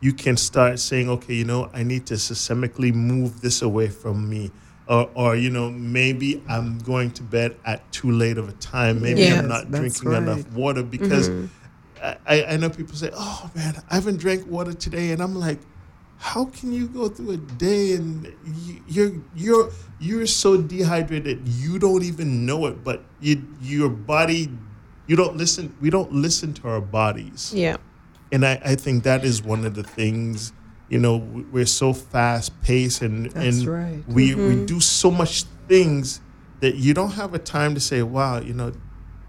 you 0.00 0.12
can 0.12 0.36
start 0.36 0.78
saying 0.78 1.08
okay 1.16 1.34
you 1.34 1.44
know 1.44 1.70
i 1.72 1.82
need 1.82 2.04
to 2.06 2.14
systemically 2.14 2.92
move 2.92 3.40
this 3.40 3.62
away 3.62 3.88
from 3.88 4.28
me 4.28 4.50
or, 4.88 5.10
or 5.14 5.36
you 5.36 5.50
know 5.50 5.70
maybe 5.70 6.42
i'm 6.48 6.78
going 6.78 7.10
to 7.10 7.22
bed 7.22 7.54
at 7.64 7.90
too 7.92 8.10
late 8.10 8.38
of 8.38 8.48
a 8.48 8.52
time 8.52 9.00
maybe 9.02 9.20
Yes, 9.20 9.38
i'm 9.38 9.48
not 9.48 9.70
drinking 9.70 10.12
enough 10.12 10.50
water 10.52 10.82
because 10.82 11.28
mm-hmm. 11.28 11.46
I, 12.02 12.44
I 12.50 12.56
know 12.56 12.70
people 12.70 12.94
say, 12.94 13.10
"Oh 13.12 13.50
man, 13.54 13.82
I 13.90 13.96
haven't 13.96 14.18
drank 14.18 14.46
water 14.46 14.72
today," 14.72 15.10
and 15.10 15.20
I'm 15.20 15.34
like, 15.34 15.58
"How 16.18 16.44
can 16.44 16.72
you 16.72 16.86
go 16.86 17.08
through 17.08 17.32
a 17.32 17.36
day 17.36 17.94
and 17.94 18.32
you, 18.44 18.82
you're 18.86 19.12
you're 19.34 19.70
you're 19.98 20.26
so 20.26 20.56
dehydrated 20.56 21.46
you 21.48 21.78
don't 21.78 22.04
even 22.04 22.46
know 22.46 22.66
it, 22.66 22.84
but 22.84 23.04
you 23.20 23.44
your 23.60 23.88
body 23.88 24.48
you 25.08 25.16
don't 25.16 25.36
listen. 25.36 25.74
We 25.80 25.90
don't 25.90 26.12
listen 26.12 26.52
to 26.54 26.68
our 26.68 26.80
bodies, 26.80 27.52
Yeah. 27.54 27.78
and 28.30 28.44
I, 28.44 28.60
I 28.64 28.74
think 28.74 29.04
that 29.04 29.24
is 29.24 29.42
one 29.42 29.64
of 29.64 29.74
the 29.74 29.82
things. 29.82 30.52
You 30.88 30.98
know, 30.98 31.16
we- 31.18 31.42
we're 31.52 31.66
so 31.66 31.92
fast 31.92 32.60
paced, 32.62 33.02
and 33.02 33.30
That's 33.30 33.58
and 33.58 33.68
right. 33.68 34.04
we 34.08 34.34
we 34.34 34.54
do 34.54 34.80
so 34.80 35.10
much 35.10 35.44
things 35.68 36.20
that 36.60 36.76
you 36.76 36.94
don't 36.94 37.12
have 37.12 37.34
a 37.34 37.38
time 37.38 37.74
to 37.74 37.80
say, 37.80 38.02
"Wow, 38.02 38.40
you 38.40 38.54
know, 38.54 38.72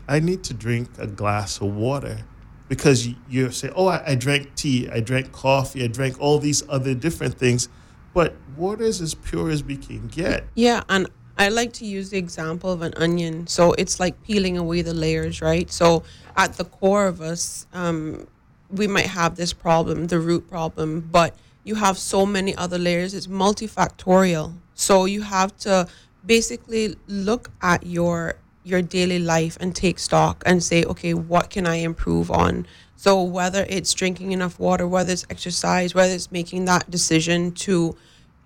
I 0.08 0.20
need 0.20 0.44
to 0.46 0.54
drink 0.54 0.90
a 0.98 1.06
glass 1.06 1.62
of 1.62 1.74
water 1.76 2.20
because 2.68 3.06
you, 3.06 3.16
you 3.30 3.52
say, 3.52 3.70
oh, 3.76 3.88
I, 3.88 4.02
I 4.12 4.16
drank 4.16 4.56
tea, 4.56 4.90
I 4.92 5.02
drank 5.02 5.32
coffee, 5.32 5.84
I 5.84 5.88
drank 5.88 6.20
all 6.20 6.40
these 6.40 6.64
other 6.70 6.96
different 6.96 7.38
things, 7.38 7.68
but 8.14 8.34
water 8.58 8.84
is 8.84 9.02
as 9.02 9.14
pure 9.14 9.50
as 9.52 9.64
we 9.64 9.76
can 9.78 10.08
get. 10.08 10.46
Yeah, 10.56 10.82
and 10.90 11.08
I 11.38 11.50
like 11.50 11.74
to 11.74 11.86
use 11.86 12.10
the 12.10 12.18
example 12.18 12.72
of 12.72 12.82
an 12.82 12.94
onion. 12.98 13.48
So 13.48 13.74
it's 13.74 14.00
like 14.00 14.22
peeling 14.24 14.58
away 14.58 14.82
the 14.82 14.94
layers, 14.94 15.42
right? 15.42 15.70
So 15.72 16.04
at 16.36 16.54
the 16.58 16.66
core 16.66 17.06
of 17.06 17.22
us, 17.22 17.68
um, 17.74 18.28
we 18.72 18.88
might 18.88 19.08
have 19.08 19.36
this 19.36 19.54
problem, 19.54 20.08
the 20.08 20.20
root 20.20 20.50
problem, 20.50 21.08
but 21.12 21.36
you 21.70 21.76
have 21.76 21.98
so 22.00 22.26
many 22.26 22.56
other 22.56 22.80
layers. 22.80 23.14
It's 23.14 23.28
multifactorial. 23.28 24.56
So 24.74 25.06
you 25.06 25.22
have 25.22 25.56
to 25.58 25.88
basically 26.26 26.96
look 27.08 27.52
at 27.62 27.86
your 27.86 28.36
your 28.64 28.82
daily 28.82 29.20
life 29.20 29.56
and 29.62 29.76
take 29.76 29.98
stock 30.00 30.44
and 30.46 30.64
say, 30.64 30.84
okay, 30.84 31.14
what 31.14 31.50
can 31.50 31.66
I 31.66 31.76
improve 31.76 32.30
on? 32.30 32.68
So 32.96 33.24
whether 33.24 33.66
it's 33.70 33.94
drinking 33.94 34.32
enough 34.32 34.60
water, 34.60 34.86
whether 34.88 35.14
it's 35.14 35.26
exercise, 35.30 35.96
whether 35.96 36.14
it's 36.14 36.32
making 36.32 36.66
that 36.66 36.90
decision 36.90 37.52
to 37.66 37.96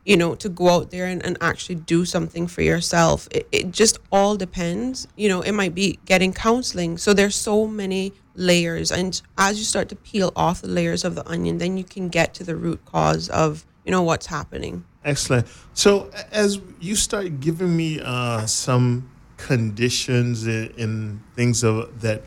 you 0.06 0.18
know, 0.18 0.36
to 0.36 0.50
go 0.50 0.68
out 0.70 0.92
there 0.92 1.06
and, 1.06 1.26
and 1.26 1.38
actually 1.40 1.76
do 1.76 2.04
something 2.04 2.46
for 2.46 2.62
yourself. 2.62 3.30
It, 3.32 3.48
it 3.54 3.72
just 3.72 4.00
all 4.12 4.36
depends. 4.36 5.08
You 5.16 5.30
know, 5.30 5.42
it 5.42 5.54
might 5.54 5.74
be 5.74 5.98
getting 6.06 6.34
counseling. 6.34 6.98
So 6.98 7.14
there's 7.14 7.38
so 7.38 7.68
many 7.68 8.12
layers. 8.36 8.92
And 8.92 9.22
as 9.38 9.58
you 9.58 9.66
start 9.66 9.90
to 9.90 9.96
peel 9.96 10.32
off 10.36 10.62
the 10.62 10.68
layers 10.68 11.04
of 11.04 11.16
the 11.16 11.28
onion, 11.30 11.58
then 11.58 11.78
you 11.78 11.84
can 11.84 12.10
get 12.10 12.34
to 12.36 12.44
the 12.44 12.56
root 12.56 12.84
cause 12.86 13.30
of, 13.30 13.66
you 13.86 13.92
know, 13.92 14.02
what's 14.02 14.28
happening. 14.28 14.86
Excellent. 15.06 15.48
So 15.74 16.10
as 16.32 16.60
you 16.80 16.96
start 16.96 17.40
giving 17.40 17.76
me 17.76 18.00
uh, 18.02 18.46
some 18.46 19.10
conditions 19.38 20.46
and, 20.46 21.22
things 21.36 21.64
of 21.64 22.02
that, 22.02 22.24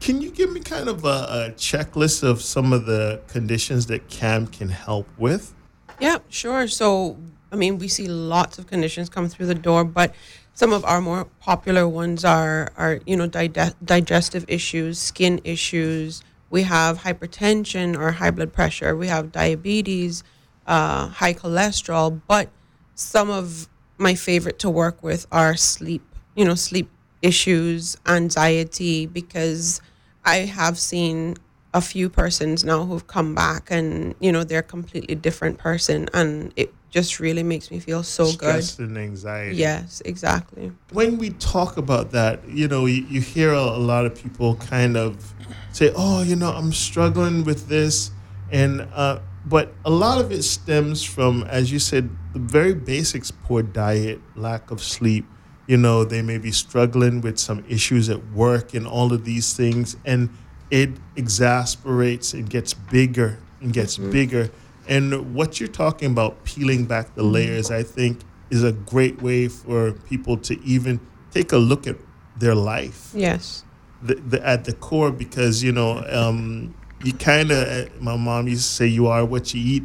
can 0.00 0.20
you 0.20 0.30
give 0.30 0.52
me 0.52 0.60
kind 0.60 0.88
of 0.88 1.04
a, 1.04 1.08
a 1.08 1.54
checklist 1.56 2.22
of 2.22 2.42
some 2.42 2.72
of 2.72 2.86
the 2.86 3.20
conditions 3.28 3.86
that 3.86 4.08
CAM 4.08 4.46
can 4.46 4.68
help 4.68 5.06
with? 5.18 5.54
Yeah, 6.00 6.18
sure. 6.28 6.66
So, 6.68 7.18
I 7.52 7.56
mean, 7.56 7.78
we 7.78 7.88
see 7.88 8.08
lots 8.08 8.58
of 8.58 8.66
conditions 8.66 9.08
come 9.08 9.28
through 9.28 9.46
the 9.46 9.54
door, 9.54 9.84
but 9.84 10.14
some 10.60 10.74
of 10.74 10.84
our 10.84 11.00
more 11.00 11.24
popular 11.40 11.88
ones 11.88 12.22
are, 12.22 12.70
are 12.76 13.00
you 13.06 13.16
know, 13.16 13.26
dide- 13.26 13.74
digestive 13.82 14.44
issues, 14.46 14.98
skin 14.98 15.40
issues. 15.42 16.22
We 16.50 16.64
have 16.64 16.98
hypertension 16.98 17.98
or 17.98 18.12
high 18.12 18.30
blood 18.30 18.52
pressure. 18.52 18.94
We 18.94 19.06
have 19.06 19.32
diabetes, 19.32 20.22
uh, 20.66 21.06
high 21.06 21.32
cholesterol. 21.32 22.20
But 22.28 22.50
some 22.94 23.30
of 23.30 23.70
my 23.96 24.14
favorite 24.14 24.58
to 24.58 24.68
work 24.68 25.02
with 25.02 25.26
are 25.32 25.56
sleep, 25.56 26.02
you 26.34 26.44
know, 26.44 26.56
sleep 26.56 26.90
issues, 27.22 27.96
anxiety, 28.06 29.06
because 29.06 29.80
I 30.26 30.40
have 30.40 30.78
seen 30.78 31.36
a 31.72 31.80
few 31.80 32.10
persons 32.10 32.64
now 32.64 32.84
who've 32.84 33.06
come 33.06 33.34
back 33.34 33.70
and 33.70 34.14
you 34.18 34.32
know 34.32 34.42
they're 34.42 34.58
a 34.58 34.74
completely 34.76 35.14
different 35.14 35.56
person 35.56 36.08
and 36.12 36.52
it 36.56 36.74
just 36.90 37.20
really 37.20 37.42
makes 37.42 37.70
me 37.70 37.78
feel 37.78 38.02
so 38.02 38.24
good. 38.24 38.34
Stress 38.34 38.74
good 38.76 38.88
and 38.88 38.98
anxiety. 38.98 39.56
yes 39.56 40.02
exactly 40.04 40.72
when 40.92 41.18
we 41.18 41.30
talk 41.30 41.76
about 41.76 42.10
that, 42.12 42.48
you 42.48 42.68
know, 42.68 42.86
you, 42.86 43.04
you 43.08 43.20
hear 43.20 43.52
a, 43.52 43.60
a 43.60 43.78
lot 43.78 44.06
of 44.06 44.14
people 44.14 44.56
kind 44.56 44.96
of 44.96 45.32
say, 45.72 45.92
"Oh, 45.94 46.22
you 46.22 46.36
know, 46.36 46.50
I'm 46.50 46.72
struggling 46.72 47.44
with 47.44 47.68
this," 47.68 48.10
and 48.50 48.88
uh, 48.94 49.20
but 49.46 49.72
a 49.84 49.90
lot 49.90 50.20
of 50.20 50.32
it 50.32 50.42
stems 50.42 51.02
from, 51.02 51.44
as 51.44 51.72
you 51.72 51.78
said, 51.78 52.10
the 52.32 52.38
very 52.38 52.74
basics: 52.74 53.30
poor 53.30 53.62
diet, 53.62 54.20
lack 54.34 54.70
of 54.70 54.82
sleep. 54.82 55.26
You 55.66 55.76
know, 55.76 56.04
they 56.04 56.22
may 56.22 56.38
be 56.38 56.50
struggling 56.50 57.20
with 57.20 57.38
some 57.38 57.64
issues 57.68 58.08
at 58.08 58.32
work 58.32 58.74
and 58.74 58.86
all 58.86 59.12
of 59.12 59.24
these 59.24 59.54
things, 59.54 59.96
and 60.04 60.30
it 60.70 60.90
exasperates 61.16 62.34
and 62.34 62.48
gets 62.50 62.74
bigger 62.74 63.38
and 63.60 63.72
gets 63.72 63.96
bigger. 63.96 64.50
And 64.90 65.34
what 65.34 65.60
you're 65.60 65.68
talking 65.68 66.10
about, 66.10 66.44
peeling 66.44 66.84
back 66.84 67.14
the 67.14 67.22
layers, 67.22 67.70
I 67.70 67.82
think 67.82 68.20
is 68.50 68.64
a 68.64 68.72
great 68.72 69.22
way 69.22 69.48
for 69.48 69.92
people 69.92 70.36
to 70.36 70.60
even 70.64 71.00
take 71.30 71.52
a 71.52 71.56
look 71.56 71.86
at 71.86 71.96
their 72.36 72.54
life 72.54 73.12
yes 73.14 73.64
the, 74.02 74.14
the, 74.14 74.46
at 74.46 74.64
the 74.64 74.72
core 74.72 75.10
because, 75.12 75.62
you 75.62 75.72
know, 75.72 76.02
um, 76.08 76.74
you 77.04 77.12
kind 77.12 77.50
of, 77.50 78.00
my 78.00 78.16
mom 78.16 78.48
used 78.48 78.68
to 78.68 78.74
say, 78.74 78.86
you 78.86 79.06
are 79.08 79.24
what 79.24 79.52
you 79.54 79.60
eat. 79.60 79.84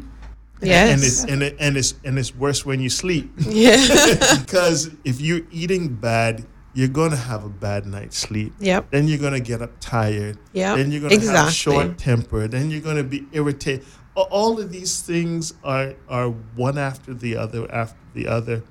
yes 0.62 0.90
And 0.90 1.02
it's, 1.02 1.24
and, 1.24 1.42
it, 1.42 1.56
and, 1.60 1.76
it's, 1.76 1.94
and 2.04 2.18
it's 2.18 2.34
worse 2.34 2.64
when 2.64 2.80
you 2.80 2.88
sleep. 2.88 3.30
yeah 3.38 3.76
because 4.40 4.90
if 5.04 5.20
you're 5.20 5.42
eating 5.50 5.94
bad, 5.94 6.46
you're 6.72 6.88
going 6.88 7.10
to 7.10 7.16
have 7.16 7.44
a 7.44 7.48
bad 7.48 7.86
night's 7.86 8.18
sleep. 8.18 8.52
yep 8.58 8.90
Then 8.90 9.08
you're 9.08 9.18
going 9.18 9.32
to 9.32 9.40
get 9.40 9.62
up 9.62 9.72
tired. 9.80 10.38
Yep, 10.52 10.76
Then 10.76 10.92
you're 10.92 11.00
going 11.00 11.20
to 11.20 11.30
have 11.30 11.52
short 11.52 11.98
temper. 11.98 12.48
Then 12.48 12.70
you're 12.70 12.82
going 12.82 12.96
to 12.96 13.04
be 13.04 13.26
irritated. 13.32 13.84
All 14.16 14.58
of 14.58 14.72
these 14.72 15.02
things 15.02 15.52
are 15.62 15.94
are 16.08 16.30
one 16.54 16.78
after 16.78 17.14
the 17.14 17.36
other 17.36 17.70
after 17.72 17.98
the 18.14 18.26
other. 18.26 18.62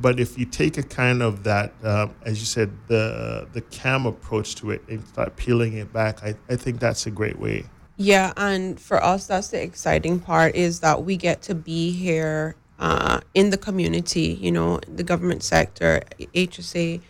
But 0.00 0.20
if 0.20 0.38
you 0.38 0.46
take 0.46 0.78
a 0.78 0.82
kind 0.84 1.22
of 1.22 1.42
that, 1.42 1.72
um, 1.82 2.14
as 2.24 2.38
you 2.38 2.46
said, 2.46 2.70
the 2.86 3.48
the 3.52 3.62
cam 3.62 4.06
approach 4.06 4.54
to 4.56 4.70
it 4.70 4.82
and 4.88 5.04
start 5.08 5.36
peeling 5.36 5.74
it 5.74 5.92
back, 5.92 6.22
I, 6.22 6.36
I 6.48 6.56
think 6.56 6.78
that's 6.78 7.06
a 7.06 7.10
great 7.10 7.38
way. 7.38 7.64
Yeah, 7.96 8.32
and 8.36 8.80
for 8.80 9.02
us, 9.02 9.26
that's 9.26 9.48
the 9.48 9.62
exciting 9.62 10.20
part 10.20 10.54
is 10.54 10.80
that 10.80 11.04
we 11.04 11.16
get 11.16 11.42
to 11.42 11.54
be 11.54 11.90
here 11.90 12.56
uh, 12.78 13.20
in 13.34 13.50
the 13.50 13.56
community, 13.56 14.38
you 14.40 14.50
know, 14.50 14.80
the 14.88 15.04
government 15.04 15.42
sector, 15.42 16.02
HSA, 16.34 17.00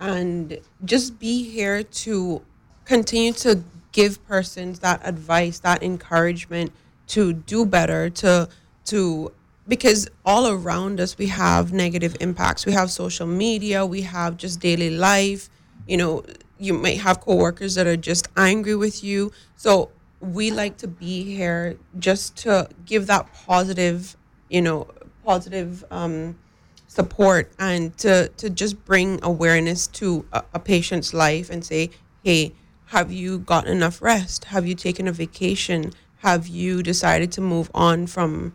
and 0.00 0.58
just 0.84 1.18
be 1.18 1.44
here 1.44 1.82
to 1.82 2.42
continue 2.84 3.32
to 3.34 3.62
give 3.92 4.26
persons 4.26 4.80
that 4.80 5.00
advice, 5.04 5.60
that 5.60 5.82
encouragement 5.82 6.72
to 7.10 7.32
do 7.32 7.66
better, 7.66 8.10
to 8.10 8.48
to 8.86 9.32
because 9.68 10.08
all 10.24 10.48
around 10.48 11.00
us 11.00 11.16
we 11.18 11.26
have 11.26 11.72
negative 11.72 12.16
impacts. 12.20 12.66
We 12.66 12.72
have 12.72 12.90
social 12.90 13.26
media, 13.26 13.86
we 13.86 14.02
have 14.02 14.36
just 14.36 14.60
daily 14.60 14.90
life. 14.90 15.48
You 15.86 15.96
know, 15.96 16.24
you 16.58 16.74
might 16.74 16.98
have 17.00 17.20
coworkers 17.20 17.74
that 17.76 17.86
are 17.86 17.96
just 17.96 18.28
angry 18.36 18.74
with 18.74 19.02
you. 19.04 19.32
So 19.56 19.90
we 20.20 20.50
like 20.50 20.76
to 20.78 20.88
be 20.88 21.24
here 21.24 21.76
just 21.98 22.36
to 22.38 22.68
give 22.84 23.06
that 23.06 23.32
positive, 23.32 24.16
you 24.48 24.62
know, 24.62 24.88
positive 25.24 25.84
um, 25.90 26.38
support 26.86 27.52
and 27.58 27.96
to 27.98 28.28
to 28.36 28.50
just 28.50 28.84
bring 28.84 29.18
awareness 29.22 29.86
to 29.86 30.26
a, 30.32 30.42
a 30.54 30.58
patient's 30.58 31.14
life 31.14 31.50
and 31.50 31.64
say, 31.64 31.90
hey, 32.24 32.52
have 32.86 33.12
you 33.12 33.38
gotten 33.38 33.72
enough 33.72 34.02
rest? 34.02 34.46
Have 34.46 34.66
you 34.66 34.74
taken 34.74 35.06
a 35.08 35.12
vacation? 35.12 35.92
Have 36.20 36.46
you 36.46 36.82
decided 36.82 37.32
to 37.32 37.40
move 37.40 37.70
on 37.74 38.06
from 38.06 38.52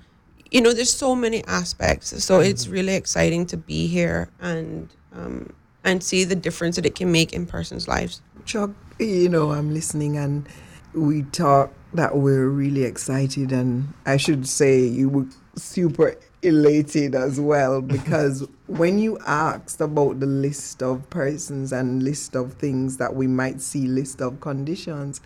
you 0.51 0.61
know 0.61 0.73
there's 0.73 0.93
so 0.93 1.15
many 1.15 1.43
aspects. 1.45 2.23
So 2.23 2.39
it's 2.39 2.67
really 2.67 2.95
exciting 2.95 3.45
to 3.47 3.57
be 3.57 3.87
here 3.87 4.29
and 4.39 4.89
um, 5.11 5.53
and 5.83 6.01
see 6.03 6.23
the 6.23 6.35
difference 6.35 6.77
that 6.77 6.85
it 6.85 6.95
can 6.95 7.11
make 7.11 7.33
in 7.33 7.45
persons 7.45 7.87
lives. 7.87 8.21
Chuck, 8.45 8.71
you 8.99 9.27
know, 9.27 9.51
I'm 9.51 9.73
listening 9.73 10.17
and 10.17 10.47
we 10.93 11.23
talk 11.23 11.73
that 11.93 12.17
we're 12.17 12.47
really 12.47 12.83
excited, 12.83 13.51
and 13.51 13.93
I 14.05 14.17
should 14.17 14.47
say 14.47 14.79
you 14.79 15.09
were 15.09 15.25
super 15.57 16.15
elated 16.41 17.15
as 17.15 17.39
well 17.39 17.81
because 17.95 18.47
when 18.67 18.99
you 18.99 19.17
asked 19.25 19.81
about 19.81 20.19
the 20.19 20.25
list 20.25 20.81
of 20.81 21.09
persons 21.09 21.73
and 21.73 22.03
list 22.03 22.35
of 22.35 22.53
things 22.53 22.97
that 22.97 23.13
we 23.13 23.27
might 23.27 23.61
see, 23.61 23.87
list 23.87 24.21
of 24.21 24.39
conditions, 24.39 25.21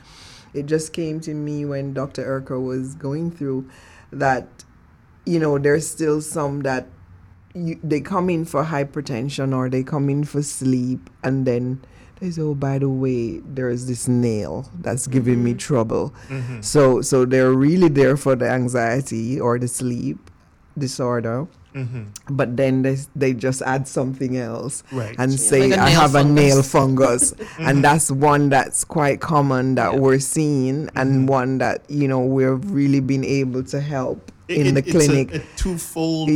it 0.53 0.65
just 0.65 0.93
came 0.93 1.19
to 1.21 1.33
me 1.33 1.65
when 1.65 1.93
Dr. 1.93 2.23
Erika 2.23 2.59
was 2.59 2.95
going 2.95 3.31
through 3.31 3.69
that, 4.11 4.47
you 5.25 5.39
know, 5.39 5.57
there's 5.57 5.87
still 5.87 6.21
some 6.21 6.61
that 6.61 6.87
you, 7.53 7.79
they 7.83 8.01
come 8.01 8.29
in 8.29 8.45
for 8.45 8.63
hypertension 8.63 9.55
or 9.55 9.69
they 9.69 9.83
come 9.83 10.09
in 10.09 10.23
for 10.23 10.41
sleep 10.41 11.09
and 11.23 11.45
then 11.45 11.81
they 12.19 12.31
say, 12.31 12.41
oh, 12.41 12.55
by 12.55 12.79
the 12.79 12.89
way, 12.89 13.39
there's 13.39 13.87
this 13.87 14.07
nail 14.07 14.69
that's 14.79 15.07
giving 15.07 15.35
mm-hmm. 15.35 15.43
me 15.45 15.53
trouble. 15.53 16.13
Mm-hmm. 16.27 16.61
So, 16.61 17.01
so 17.01 17.25
they're 17.25 17.53
really 17.53 17.87
there 17.87 18.17
for 18.17 18.35
the 18.35 18.49
anxiety 18.49 19.39
or 19.39 19.57
the 19.57 19.67
sleep 19.67 20.29
disorder. 20.77 21.47
Mm-hmm. 21.73 22.35
But 22.35 22.57
then 22.57 22.81
they 22.81 22.97
they 23.15 23.33
just 23.33 23.61
add 23.61 23.87
something 23.87 24.37
else 24.37 24.83
right. 24.91 25.15
and 25.19 25.31
yeah. 25.31 25.37
say 25.37 25.67
like 25.67 25.79
I 25.79 25.89
have 25.89 26.13
fungus. 26.13 26.31
a 26.31 26.33
nail 26.33 26.63
fungus, 26.75 27.31
and 27.31 27.39
mm-hmm. 27.47 27.81
that's 27.81 28.09
one 28.11 28.49
that's 28.49 28.83
quite 28.83 29.21
common 29.21 29.75
that 29.75 29.93
yeah. 29.93 29.99
we're 29.99 30.19
seeing, 30.19 30.89
and 30.95 31.11
mm-hmm. 31.11 31.25
one 31.27 31.57
that 31.59 31.89
you 31.89 32.07
know 32.07 32.21
we've 32.21 32.71
really 32.71 33.01
been 33.01 33.23
able 33.23 33.63
to 33.65 33.79
help 33.79 34.31
it, 34.47 34.57
in 34.57 34.67
it, 34.67 34.83
the 34.83 34.91
clinic. 34.91 35.31
A, 35.31 35.37
a 35.37 35.45
twofold 35.55 36.29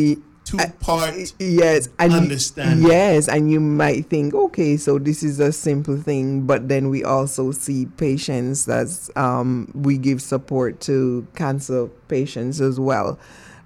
two 0.44 0.58
part 0.80 1.14
uh, 1.14 1.26
yes 1.40 1.90
and 2.00 2.14
understand 2.14 2.82
yes 2.82 3.28
and 3.28 3.52
you 3.52 3.60
might 3.60 4.06
think 4.08 4.34
okay 4.34 4.78
so 4.78 5.00
this 5.00 5.24
is 5.24 5.40
a 5.40 5.52
simple 5.52 5.98
thing 5.98 6.46
but 6.46 6.68
then 6.68 6.90
we 6.90 7.04
also 7.04 7.52
see 7.52 7.86
patients 7.86 8.66
that's 8.66 9.10
um, 9.16 9.72
we 9.74 9.98
give 9.98 10.22
support 10.22 10.80
to 10.82 11.26
cancer 11.36 11.88
patients 12.08 12.60
as 12.60 12.80
well 12.80 13.18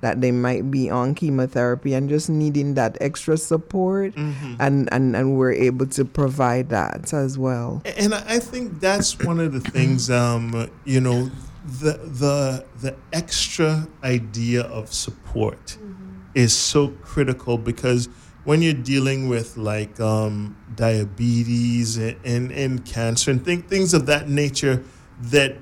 that 0.01 0.22
they 0.22 0.32
might 0.32 0.70
be 0.70 0.89
on 0.89 1.16
chemotherapy 1.16 1.94
and 1.94 2.10
just 2.10 2.30
needing 2.30 2.75
that 2.75 2.98
extra 3.01 3.38
support 3.38 4.13
mm-hmm. 4.16 4.56
and, 4.60 4.88
and 4.92 5.16
and 5.16 5.38
we're 5.38 5.51
able 5.51 5.88
to 5.88 6.06
provide 6.06 6.70
that 6.70 7.13
as 7.13 7.38
well 7.38 7.82
and 7.98 8.13
i 8.13 8.39
think 8.39 8.80
that's 8.80 9.18
one 9.20 9.39
of 9.39 9.54
the 9.54 9.62
things 9.72 10.10
um, 10.12 10.70
you 10.86 11.01
know 11.01 11.30
the 11.66 12.00
the 12.04 12.66
the 12.82 12.96
extra 13.12 13.88
idea 14.04 14.62
of 14.62 14.94
support 14.94 15.77
mm-hmm 15.82 15.98
is 16.38 16.54
so 16.54 16.89
critical 17.01 17.58
because 17.58 18.10
when 18.44 18.62
you're 18.62 18.72
dealing 18.72 19.27
with 19.27 19.58
like 19.58 20.00
um, 20.00 20.56
diabetes 20.75 21.98
and, 21.98 22.16
and, 22.24 22.51
and 22.51 22.86
cancer 22.86 23.32
and 23.32 23.44
th- 23.44 23.66
things 23.66 23.92
of 23.92 24.06
that 24.06 24.30
nature 24.30 24.84
that 25.20 25.58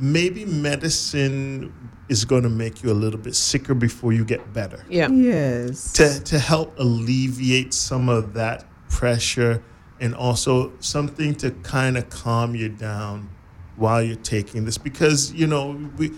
maybe 0.00 0.44
medicine 0.44 1.72
is 2.08 2.24
going 2.24 2.42
to 2.42 2.48
make 2.48 2.82
you 2.82 2.90
a 2.90 2.94
little 2.94 3.20
bit 3.20 3.36
sicker 3.36 3.74
before 3.74 4.12
you 4.12 4.24
get 4.24 4.52
better. 4.52 4.84
Yeah. 4.88 5.08
Yes. 5.08 5.92
To, 5.92 6.20
to 6.24 6.38
help 6.38 6.78
alleviate 6.78 7.72
some 7.72 8.08
of 8.08 8.34
that 8.34 8.66
pressure 8.88 9.62
and 10.00 10.14
also 10.14 10.72
something 10.80 11.34
to 11.36 11.50
kind 11.50 11.96
of 11.96 12.08
calm 12.10 12.54
you 12.54 12.68
down 12.68 13.30
while 13.76 14.02
you're 14.02 14.16
taking 14.16 14.64
this 14.64 14.76
because 14.76 15.32
you 15.32 15.46
know 15.46 15.90
we 15.96 16.12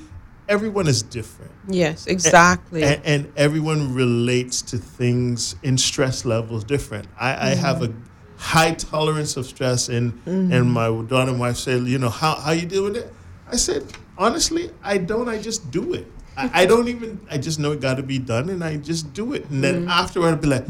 everyone 0.48 0.88
is 0.88 1.02
different. 1.02 1.52
Yes, 1.68 2.06
exactly. 2.06 2.82
And, 2.82 3.02
and, 3.04 3.32
everyone 3.36 3.94
relates 3.94 4.60
to 4.62 4.78
things 4.78 5.54
in 5.62 5.78
stress 5.78 6.24
levels 6.24 6.64
different. 6.64 7.06
I, 7.18 7.30
mm-hmm. 7.30 7.44
I 7.44 7.48
have 7.54 7.82
a 7.82 7.92
high 8.36 8.72
tolerance 8.74 9.36
of 9.36 9.46
stress, 9.46 9.88
and 9.88 10.12
mm-hmm. 10.24 10.52
and 10.52 10.70
my 10.70 10.88
daughter 10.88 11.30
and 11.30 11.40
wife 11.40 11.56
say, 11.56 11.78
you 11.78 11.98
know, 11.98 12.08
how 12.08 12.34
how 12.34 12.52
you 12.52 12.66
deal 12.66 12.84
with 12.84 12.96
it? 12.96 13.12
I 13.52 13.56
said, 13.56 13.84
honestly, 14.16 14.70
I 14.82 14.98
don't. 14.98 15.28
I 15.28 15.38
just 15.38 15.70
do 15.70 15.92
it. 15.92 16.06
I, 16.36 16.62
I 16.62 16.66
don't 16.66 16.88
even. 16.88 17.20
I 17.30 17.38
just 17.38 17.58
know 17.58 17.72
it 17.72 17.80
got 17.80 17.98
to 17.98 18.02
be 18.02 18.18
done, 18.18 18.48
and 18.48 18.64
I 18.64 18.78
just 18.78 19.12
do 19.12 19.34
it. 19.34 19.48
And 19.50 19.62
then 19.62 19.82
mm-hmm. 19.82 19.90
afterward, 19.90 20.32
I'd 20.32 20.40
be 20.40 20.48
like, 20.48 20.64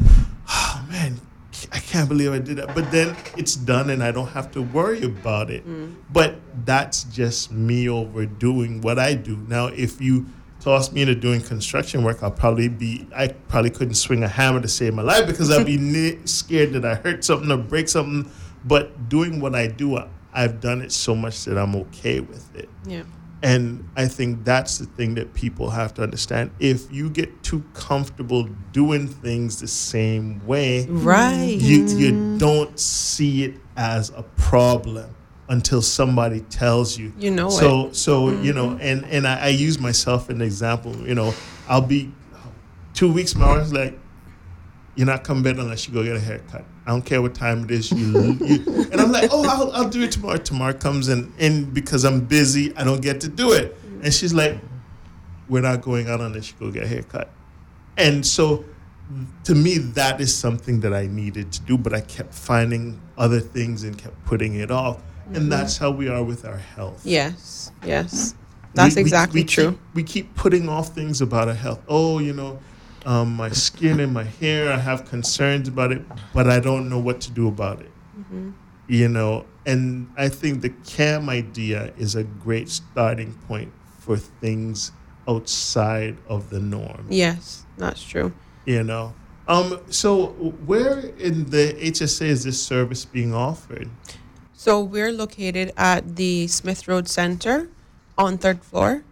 oh 0.49 0.85
man, 0.89 1.19
I 1.71 1.79
can't 1.79 2.09
believe 2.09 2.33
I 2.33 2.39
did 2.39 2.57
that. 2.57 2.75
But 2.75 2.91
then 2.91 3.15
it's 3.37 3.55
done 3.55 3.89
and 3.89 4.03
I 4.03 4.11
don't 4.11 4.27
have 4.27 4.51
to 4.51 4.61
worry 4.61 5.03
about 5.03 5.49
it. 5.49 5.67
Mm. 5.67 5.95
But 6.11 6.35
that's 6.65 7.03
just 7.05 7.51
me 7.51 7.89
overdoing 7.89 8.81
what 8.81 8.99
I 8.99 9.13
do. 9.13 9.37
Now, 9.47 9.67
if 9.67 10.01
you 10.01 10.25
toss 10.59 10.91
me 10.91 11.01
into 11.01 11.15
doing 11.15 11.41
construction 11.41 12.03
work, 12.03 12.23
I'll 12.23 12.31
probably 12.31 12.67
be, 12.67 13.07
I 13.15 13.27
probably 13.27 13.69
couldn't 13.69 13.95
swing 13.95 14.23
a 14.23 14.27
hammer 14.27 14.61
to 14.61 14.67
save 14.67 14.93
my 14.93 15.01
life 15.01 15.27
because 15.27 15.51
I'd 15.51 15.65
be 15.65 16.19
scared 16.25 16.73
that 16.73 16.85
I 16.85 16.95
hurt 16.95 17.23
something 17.23 17.51
or 17.51 17.57
break 17.57 17.89
something. 17.89 18.29
But 18.65 19.09
doing 19.09 19.41
what 19.41 19.55
I 19.55 19.67
do, 19.67 19.99
I've 20.33 20.59
done 20.59 20.81
it 20.81 20.91
so 20.91 21.15
much 21.15 21.45
that 21.45 21.57
I'm 21.57 21.75
okay 21.75 22.19
with 22.19 22.55
it. 22.55 22.69
Yeah. 22.85 23.03
And 23.41 23.89
I 23.97 24.07
think 24.07 24.45
that's 24.45 24.77
the 24.77 24.85
thing 24.85 25.15
that 25.15 25.33
people 25.33 25.69
have 25.69 25.93
to 25.95 26.01
understand. 26.01 26.51
If 26.59 26.89
you 26.91 27.09
get 27.09 27.43
too 27.43 27.63
comfortable 27.73 28.47
doing 28.71 29.07
things 29.07 29.59
the 29.59 29.67
same 29.67 30.45
way, 30.45 30.85
right, 30.87 31.57
you, 31.59 31.85
you 31.85 32.37
don't 32.37 32.79
see 32.79 33.43
it 33.43 33.55
as 33.75 34.11
a 34.11 34.23
problem 34.37 35.13
until 35.49 35.81
somebody 35.81 36.39
tells 36.41 36.97
you. 36.97 37.11
You 37.17 37.31
know 37.31 37.49
so, 37.49 37.87
it. 37.87 37.95
So 37.97 38.27
mm-hmm. 38.27 38.43
you 38.45 38.53
know, 38.53 38.69
mm-hmm. 38.69 38.81
and 38.81 39.05
and 39.05 39.27
I, 39.27 39.45
I 39.45 39.47
use 39.49 39.77
myself 39.77 40.29
an 40.29 40.41
example. 40.41 40.95
You 41.05 41.15
know, 41.15 41.33
I'll 41.67 41.81
be 41.81 42.13
two 42.93 43.11
weeks. 43.11 43.35
My 43.35 43.57
wife's 43.57 43.73
like, 43.73 43.99
"You're 44.95 45.07
not 45.07 45.23
coming 45.23 45.43
back 45.43 45.57
unless 45.57 45.87
you 45.87 45.93
go 45.93 46.03
get 46.03 46.15
a 46.15 46.19
haircut." 46.19 46.65
I 46.85 46.91
don't 46.91 47.05
care 47.05 47.21
what 47.21 47.33
time 47.33 47.63
it 47.63 47.71
is. 47.71 47.91
You, 47.91 48.33
you 48.41 48.87
and 48.91 48.99
I'm 48.99 49.11
like, 49.11 49.29
oh, 49.31 49.47
I'll, 49.47 49.71
I'll 49.71 49.89
do 49.89 50.03
it 50.03 50.11
tomorrow. 50.11 50.37
Tomorrow 50.37 50.73
comes 50.73 51.07
and 51.07 51.31
and 51.39 51.73
because 51.73 52.03
I'm 52.03 52.21
busy, 52.21 52.75
I 52.75 52.83
don't 52.83 53.01
get 53.01 53.21
to 53.21 53.29
do 53.29 53.53
it. 53.53 53.77
And 54.01 54.13
she's 54.13 54.33
like, 54.33 54.57
we're 55.47 55.61
not 55.61 55.81
going 55.81 56.09
out 56.09 56.19
unless 56.19 56.49
you 56.51 56.55
go 56.59 56.71
get 56.71 56.83
a 56.83 56.87
haircut. 56.87 57.29
And 57.97 58.25
so, 58.25 58.65
to 59.45 59.55
me, 59.55 59.77
that 59.77 60.19
is 60.19 60.35
something 60.35 60.81
that 60.81 60.93
I 60.93 61.07
needed 61.07 61.53
to 61.53 61.61
do, 61.61 61.77
but 61.77 61.93
I 61.93 62.01
kept 62.01 62.33
finding 62.33 62.99
other 63.17 63.39
things 63.39 63.83
and 63.83 63.97
kept 63.97 64.25
putting 64.25 64.55
it 64.55 64.71
off. 64.71 64.97
Mm-hmm. 64.97 65.35
And 65.35 65.51
that's 65.51 65.77
how 65.77 65.91
we 65.91 66.09
are 66.09 66.23
with 66.23 66.43
our 66.43 66.57
health. 66.57 67.05
Yes, 67.05 67.71
yes, 67.85 68.35
that's 68.73 68.95
we, 68.95 69.01
exactly 69.01 69.39
we, 69.39 69.43
we 69.43 69.47
true. 69.47 69.71
Keep, 69.71 69.79
we 69.93 70.03
keep 70.03 70.35
putting 70.35 70.67
off 70.67 70.89
things 70.89 71.21
about 71.21 71.47
our 71.47 71.53
health. 71.53 71.81
Oh, 71.87 72.19
you 72.19 72.33
know 72.33 72.59
um, 73.05 73.35
my 73.35 73.49
skin 73.49 73.99
and 73.99 74.13
my 74.13 74.23
hair. 74.23 74.71
I 74.71 74.77
have 74.77 75.05
concerns 75.05 75.67
about 75.67 75.91
it, 75.91 76.01
but 76.33 76.49
I 76.49 76.59
don't 76.59 76.89
know 76.89 76.99
what 76.99 77.21
to 77.21 77.31
do 77.31 77.47
about 77.47 77.81
it. 77.81 77.91
Mm-hmm. 78.17 78.51
You 78.87 79.07
know, 79.07 79.45
and 79.65 80.11
I 80.17 80.29
think 80.29 80.61
the 80.61 80.69
CAM 80.69 81.29
idea 81.29 81.93
is 81.97 82.15
a 82.15 82.23
great 82.23 82.69
starting 82.69 83.33
point 83.47 83.71
for 83.99 84.17
things 84.17 84.91
outside 85.27 86.17
of 86.27 86.49
the 86.49 86.59
norm. 86.59 87.07
Yes, 87.09 87.65
that's 87.77 88.03
true. 88.03 88.33
You 88.65 88.83
know, 88.83 89.13
um, 89.47 89.81
so 89.89 90.27
where 90.65 90.99
in 90.99 91.49
the 91.49 91.73
HSA 91.73 92.25
is 92.25 92.43
this 92.43 92.61
service 92.61 93.05
being 93.05 93.33
offered? 93.33 93.89
So 94.53 94.81
we're 94.81 95.11
located 95.11 95.73
at 95.75 96.15
the 96.15 96.47
Smith 96.47 96.87
Road 96.87 97.09
Center 97.09 97.69
on 98.17 98.37
third 98.37 98.63
floor, 98.63 99.03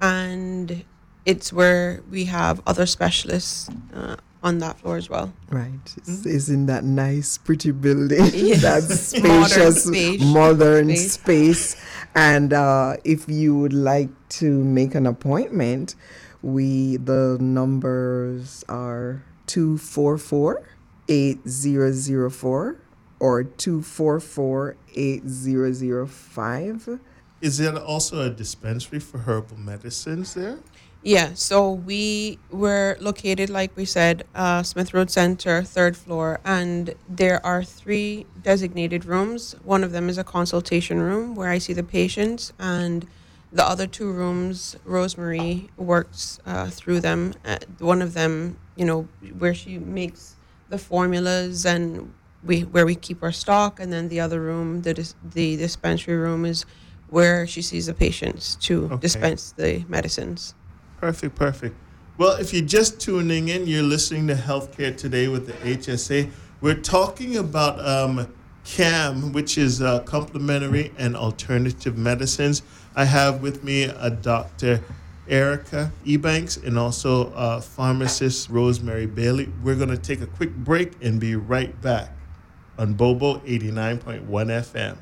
and 0.00 0.84
it's 1.30 1.52
where 1.52 2.02
we 2.10 2.24
have 2.24 2.60
other 2.66 2.86
specialists 2.86 3.70
uh, 3.94 4.16
on 4.42 4.58
that 4.58 4.80
floor 4.80 4.96
as 4.96 5.08
well. 5.08 5.32
Right. 5.48 5.70
It's, 5.96 6.10
mm-hmm. 6.10 6.36
it's 6.36 6.48
in 6.48 6.66
that 6.66 6.82
nice, 6.82 7.38
pretty 7.38 7.70
building, 7.70 8.30
yes. 8.34 8.62
that 8.62 8.82
spacious, 8.82 9.86
modern, 9.86 10.32
modern 10.32 10.96
space. 10.96 11.70
space. 11.70 11.84
And 12.16 12.52
uh, 12.52 12.96
if 13.04 13.28
you 13.28 13.56
would 13.56 13.72
like 13.72 14.08
to 14.40 14.64
make 14.64 14.96
an 14.96 15.06
appointment, 15.06 15.94
we 16.42 16.96
the 16.96 17.38
numbers 17.40 18.64
are 18.68 19.22
244 19.46 20.62
8004 21.08 22.76
or 23.20 23.44
244 23.44 24.76
8005. 24.94 26.98
Is 27.40 27.58
there 27.58 27.78
also 27.78 28.22
a 28.22 28.30
dispensary 28.30 29.00
for 29.00 29.18
herbal 29.18 29.58
medicines 29.58 30.34
there? 30.34 30.58
Yeah, 31.02 31.32
so 31.32 31.72
we 31.72 32.38
were 32.50 32.98
located, 33.00 33.48
like 33.48 33.74
we 33.74 33.86
said, 33.86 34.24
uh, 34.34 34.62
Smith 34.62 34.92
Road 34.92 35.10
Center, 35.10 35.62
third 35.62 35.96
floor, 35.96 36.40
and 36.44 36.94
there 37.08 37.44
are 37.44 37.64
three 37.64 38.26
designated 38.42 39.06
rooms. 39.06 39.56
One 39.64 39.82
of 39.82 39.92
them 39.92 40.10
is 40.10 40.18
a 40.18 40.24
consultation 40.24 41.00
room 41.00 41.34
where 41.34 41.48
I 41.48 41.56
see 41.56 41.72
the 41.72 41.82
patients, 41.82 42.52
and 42.58 43.06
the 43.50 43.64
other 43.66 43.86
two 43.86 44.12
rooms, 44.12 44.76
Rosemarie 44.86 45.70
works 45.78 46.38
uh, 46.44 46.68
through 46.68 47.00
them. 47.00 47.32
Uh, 47.46 47.56
one 47.78 48.02
of 48.02 48.12
them, 48.12 48.58
you 48.76 48.84
know, 48.84 49.08
where 49.38 49.54
she 49.54 49.78
makes 49.78 50.36
the 50.68 50.78
formulas 50.78 51.64
and 51.64 52.12
we 52.44 52.60
where 52.60 52.86
we 52.86 52.94
keep 52.94 53.22
our 53.22 53.32
stock, 53.32 53.80
and 53.80 53.90
then 53.90 54.08
the 54.08 54.20
other 54.20 54.40
room, 54.40 54.82
the 54.82 54.94
dis- 54.94 55.14
the 55.24 55.56
dispensary 55.56 56.16
room, 56.16 56.44
is 56.44 56.66
where 57.08 57.46
she 57.46 57.62
sees 57.62 57.86
the 57.86 57.94
patients 57.94 58.56
to 58.56 58.84
okay. 58.84 58.96
dispense 58.98 59.52
the 59.52 59.84
medicines. 59.88 60.54
Perfect, 61.00 61.34
perfect. 61.34 61.74
Well, 62.18 62.32
if 62.32 62.52
you're 62.52 62.66
just 62.66 63.00
tuning 63.00 63.48
in, 63.48 63.66
you're 63.66 63.82
listening 63.82 64.26
to 64.26 64.34
Healthcare 64.34 64.94
Today 64.94 65.28
with 65.28 65.46
the 65.46 65.54
HSA. 65.54 66.30
We're 66.60 66.74
talking 66.74 67.38
about 67.38 67.80
um, 67.80 68.30
CAM, 68.64 69.32
which 69.32 69.56
is 69.56 69.80
uh, 69.80 70.00
complementary 70.00 70.92
and 70.98 71.16
alternative 71.16 71.96
medicines. 71.96 72.60
I 72.94 73.06
have 73.06 73.40
with 73.40 73.64
me 73.64 73.84
a 73.84 74.10
Dr. 74.10 74.82
Erika 75.26 75.90
Ebanks 76.04 76.62
and 76.62 76.78
also 76.78 77.32
uh, 77.32 77.62
pharmacist 77.62 78.52
Rosemarie 78.52 79.14
Bailey. 79.14 79.50
We're 79.62 79.76
going 79.76 79.88
to 79.88 79.96
take 79.96 80.20
a 80.20 80.26
quick 80.26 80.54
break 80.54 81.02
and 81.02 81.18
be 81.18 81.34
right 81.34 81.80
back 81.80 82.12
on 82.76 82.92
Bobo 82.92 83.38
89.1 83.38 84.26
FM. 84.26 84.98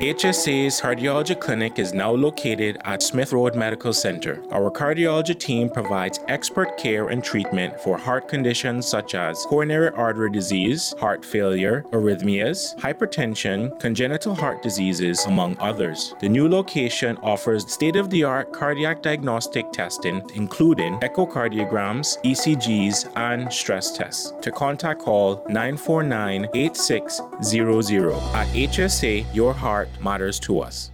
HSA's 0.00 0.80
cardiology 0.80 1.38
clinic 1.38 1.80
is 1.80 1.92
now 1.92 2.12
located 2.12 2.78
at 2.84 3.02
Smith 3.02 3.32
Road 3.32 3.56
Medical 3.56 3.92
Center. 3.92 4.40
Our 4.52 4.70
cardiology 4.70 5.36
team 5.36 5.68
provides 5.68 6.20
expert 6.28 6.76
care 6.76 7.08
and 7.08 7.22
treatment 7.22 7.80
for 7.80 7.98
heart 7.98 8.28
conditions 8.28 8.86
such 8.86 9.16
as 9.16 9.44
coronary 9.46 9.90
artery 9.90 10.30
disease, 10.30 10.94
heart 11.00 11.24
failure, 11.24 11.84
arrhythmias, 11.90 12.76
hypertension, 12.78 13.76
congenital 13.80 14.36
heart 14.36 14.62
diseases, 14.62 15.26
among 15.26 15.56
others. 15.58 16.14
The 16.20 16.28
new 16.28 16.48
location 16.48 17.16
offers 17.16 17.68
state 17.68 17.96
of 17.96 18.08
the 18.08 18.22
art 18.22 18.52
cardiac 18.52 19.02
diagnostic 19.02 19.72
testing, 19.72 20.22
including 20.36 21.00
echocardiograms, 21.00 22.22
ECGs, 22.22 23.10
and 23.16 23.52
stress 23.52 23.96
tests. 23.96 24.32
To 24.42 24.52
contact, 24.52 25.00
call 25.00 25.44
949 25.48 26.50
8600. 26.54 28.12
At 28.12 28.46
HSA, 28.54 29.26
your 29.34 29.52
heart 29.52 29.87
matters 30.00 30.38
to 30.40 30.60
us. 30.60 30.90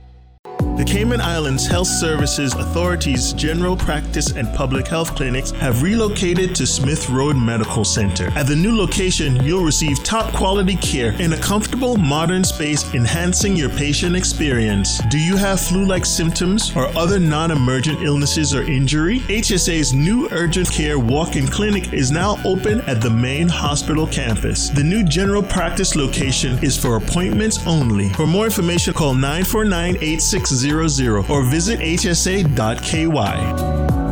The 0.76 0.85
Cayman 0.85 1.20
Islands 1.20 1.68
Health 1.68 1.87
Services 1.87 2.52
Authority's 2.52 3.33
general 3.33 3.76
practice 3.76 4.33
and 4.33 4.52
public 4.57 4.88
health 4.88 5.14
clinics 5.14 5.52
have 5.52 5.83
relocated 5.83 6.52
to 6.57 6.66
Smith 6.66 7.09
Road 7.09 7.37
Medical 7.37 7.85
Center. 7.85 8.26
At 8.37 8.48
the 8.48 8.57
new 8.57 8.76
location, 8.76 9.37
you'll 9.44 9.64
receive 9.64 10.02
top 10.02 10.35
quality 10.35 10.74
care 10.74 11.12
in 11.22 11.33
a 11.33 11.37
comfortable, 11.37 11.96
modern 11.96 12.42
space, 12.42 12.92
enhancing 12.92 13.54
your 13.54 13.68
patient 13.70 14.16
experience. 14.16 15.00
Do 15.11 15.18
you 15.18 15.37
have 15.37 15.61
flu 15.61 15.87
like 15.87 16.04
symptoms 16.04 16.70
or 16.74 16.88
other 16.98 17.20
non 17.20 17.52
emergent 17.52 18.02
illnesses 18.02 18.52
or 18.52 18.64
injury? 18.64 19.20
HSA's 19.20 19.94
new 19.94 20.28
urgent 20.33 20.70
care 20.72 20.98
walk 20.98 21.37
in 21.37 21.46
clinic 21.46 21.92
is 21.92 22.11
now 22.11 22.37
open 22.44 22.80
at 22.83 23.00
the 23.00 23.11
main 23.11 23.48
hospital 23.48 24.09
campus. 24.09 24.70
The 24.70 24.83
new 24.83 25.04
general 25.04 25.42
practice 25.42 25.94
location 25.94 26.59
is 26.64 26.76
for 26.76 26.96
appointments 26.96 27.64
only. 27.64 28.09
For 28.11 28.26
more 28.26 28.44
information, 28.44 28.92
call 28.92 29.14
949 29.14 29.94
860 30.35 31.33
or 31.33 31.44
visit 31.44 31.79
hsa.ky. 31.81 34.03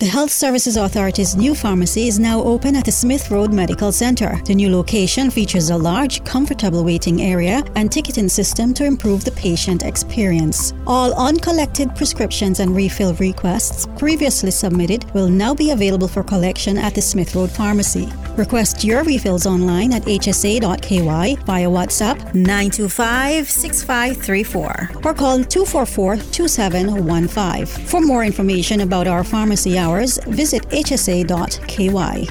The 0.00 0.06
Health 0.06 0.30
Services 0.30 0.78
Authority's 0.78 1.36
new 1.36 1.54
pharmacy 1.54 2.08
is 2.08 2.18
now 2.18 2.42
open 2.42 2.74
at 2.74 2.86
the 2.86 2.90
Smith 2.90 3.30
Road 3.30 3.52
Medical 3.52 3.92
Center. 3.92 4.40
The 4.46 4.54
new 4.54 4.74
location 4.74 5.30
features 5.30 5.68
a 5.68 5.76
large, 5.76 6.24
comfortable 6.24 6.82
waiting 6.82 7.20
area 7.20 7.62
and 7.76 7.92
ticketing 7.92 8.30
system 8.30 8.72
to 8.74 8.86
improve 8.86 9.26
the 9.26 9.32
patient 9.32 9.82
experience. 9.82 10.72
All 10.86 11.12
uncollected 11.20 11.94
prescriptions 11.94 12.60
and 12.60 12.74
refill 12.74 13.12
requests 13.16 13.86
previously 13.98 14.50
submitted 14.50 15.04
will 15.12 15.28
now 15.28 15.54
be 15.54 15.70
available 15.70 16.08
for 16.08 16.22
collection 16.22 16.78
at 16.78 16.94
the 16.94 17.02
Smith 17.02 17.34
Road 17.34 17.50
Pharmacy. 17.50 18.08
Request 18.38 18.82
your 18.82 19.02
refills 19.02 19.44
online 19.44 19.92
at 19.92 20.04
hsa.ky 20.04 21.36
via 21.44 21.68
WhatsApp 21.68 22.16
925 22.34 23.50
6534 23.50 24.90
or 25.04 25.12
call 25.12 25.44
244 25.44 26.16
2715. 26.32 27.66
For 27.86 28.00
more 28.00 28.24
information 28.24 28.80
about 28.80 29.06
our 29.06 29.22
pharmacy 29.22 29.76
hours, 29.76 29.89
visit 29.90 30.62
hsa.ky. 30.70 32.28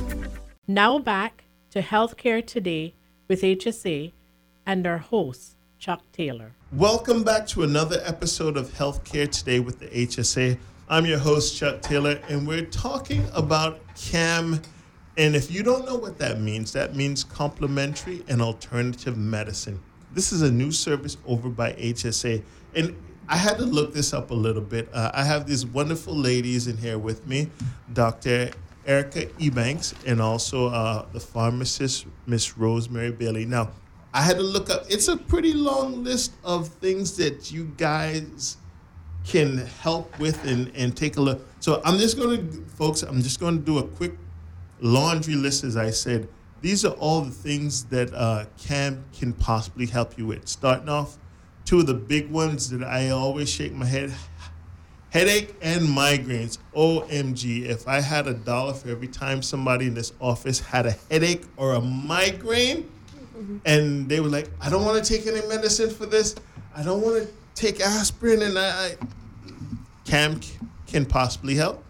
Now 0.68 0.98
back 0.98 1.44
to 1.72 1.82
Healthcare 1.82 2.46
Today 2.46 2.94
with 3.28 3.42
HSA 3.42 4.14
and 4.66 4.88
our 4.88 4.98
host, 4.98 5.58
Chuck 5.78 6.02
Taylor. 6.14 6.54
Welcome 6.72 7.24
back 7.24 7.46
to 7.48 7.64
another 7.64 8.00
episode 8.06 8.56
of 8.56 8.70
Healthcare 8.70 9.30
Today 9.30 9.60
with 9.60 9.80
the 9.80 9.88
HSA. 9.88 10.58
I'm 10.88 11.06
your 11.06 11.20
host, 11.20 11.58
Chuck 11.58 11.82
Taylor, 11.82 12.22
and 12.30 12.48
we're 12.48 12.66
talking 12.66 13.28
about 13.34 13.82
CAM. 13.96 14.62
And 15.18 15.36
if 15.36 15.52
you 15.52 15.62
don't 15.62 15.86
know 15.86 15.98
what 15.98 16.18
that 16.20 16.40
means, 16.40 16.72
that 16.72 16.96
means 16.96 17.26
complementary 17.26 18.24
and 18.30 18.42
alternative 18.42 19.18
medicine. 19.18 19.82
This 20.14 20.32
is 20.32 20.44
a 20.44 20.52
new 20.52 20.72
service 20.72 21.18
over 21.28 21.50
by 21.50 21.74
HSA. 21.74 22.42
And 22.74 22.96
I 23.30 23.36
had 23.36 23.60
to 23.60 23.64
look 23.64 23.94
this 23.94 24.12
up 24.12 24.32
a 24.32 24.34
little 24.34 24.62
bit. 24.62 24.90
Uh, 24.92 25.12
I 25.14 25.24
have 25.24 25.46
these 25.46 25.64
wonderful 25.64 26.16
ladies 26.16 26.68
in 26.68 26.78
here 26.78 26.98
with 26.98 27.28
me, 27.28 27.52
Dr. 27.94 28.50
Erika 28.88 29.28
Ebanks, 29.38 29.94
and 30.08 30.20
also 30.20 30.70
uh, 30.70 31.06
the 31.14 31.20
pharmacist, 31.20 32.08
Miss 32.26 32.54
Rosemarie 32.54 33.16
Bailey. 33.16 33.46
Now, 33.46 33.70
I 34.16 34.24
had 34.24 34.38
to 34.38 34.42
look 34.42 34.72
up, 34.72 34.86
it's 34.90 35.10
a 35.10 35.16
pretty 35.16 35.54
long 35.54 36.04
list 36.04 36.34
of 36.44 36.70
things 36.70 37.16
that 37.18 37.52
you 37.52 37.72
guys 37.78 38.58
can 39.24 39.58
help 39.84 40.18
with 40.18 40.44
and, 40.46 40.72
and 40.76 40.98
take 40.98 41.18
a 41.18 41.22
look. 41.22 41.46
So 41.60 41.84
I'm 41.86 42.00
just 42.00 42.18
going 42.18 42.50
to, 42.50 42.66
folks, 42.78 43.04
I'm 43.04 43.22
just 43.22 43.40
going 43.40 43.60
to 43.60 43.64
do 43.64 43.78
a 43.78 43.84
quick 43.84 44.14
laundry 44.80 45.36
list, 45.36 45.64
as 45.64 45.78
I 45.78 45.92
said. 45.92 46.28
These 46.62 46.84
are 46.84 46.94
all 46.94 47.22
the 47.22 47.32
things 47.32 47.84
that 47.86 48.12
uh, 48.12 48.46
CAM 48.58 49.06
can 49.14 49.34
possibly 49.34 49.86
help 49.86 50.18
you 50.18 50.26
with. 50.26 50.48
Starting 50.48 50.90
off, 50.90 51.20
two 51.70 51.82
of 51.82 51.86
the 51.86 51.94
big 51.94 52.32
ones 52.32 52.72
that 52.72 52.84
I 52.84 53.12
always 53.12 53.48
shake 53.48 53.74
my 53.74 53.86
head 53.86 54.12
headache 55.12 55.54
and 55.62 55.84
migraines. 55.84 56.58
OMG, 56.76 57.66
if 57.66 57.88
I 57.88 58.02
had 58.02 58.26
a 58.26 58.34
dollar 58.34 58.74
for 58.74 58.90
every 58.90 59.08
time 59.08 59.44
somebody 59.44 59.86
in 59.86 59.94
this 59.94 60.12
office 60.20 60.60
had 60.60 60.88
a 60.88 60.96
headache 61.12 61.44
or 61.58 61.76
a 61.76 61.82
migraine, 61.82 62.90
and 63.66 64.10
they 64.10 64.20
were 64.20 64.30
like, 64.30 64.50
I 64.60 64.72
don't 64.72 64.84
want 64.84 65.04
to 65.04 65.14
take 65.14 65.28
any 65.28 65.48
medicine 65.48 65.92
for 65.92 66.08
this, 66.08 66.34
I 66.76 66.82
don't 66.82 67.02
want 67.04 67.22
to 67.22 67.30
take 67.54 67.82
aspirin, 67.82 68.42
and 68.42 68.58
I, 68.58 68.88
I 68.88 68.96
CAM 70.06 70.40
can 70.88 71.06
possibly 71.06 71.54
help. 71.54 71.84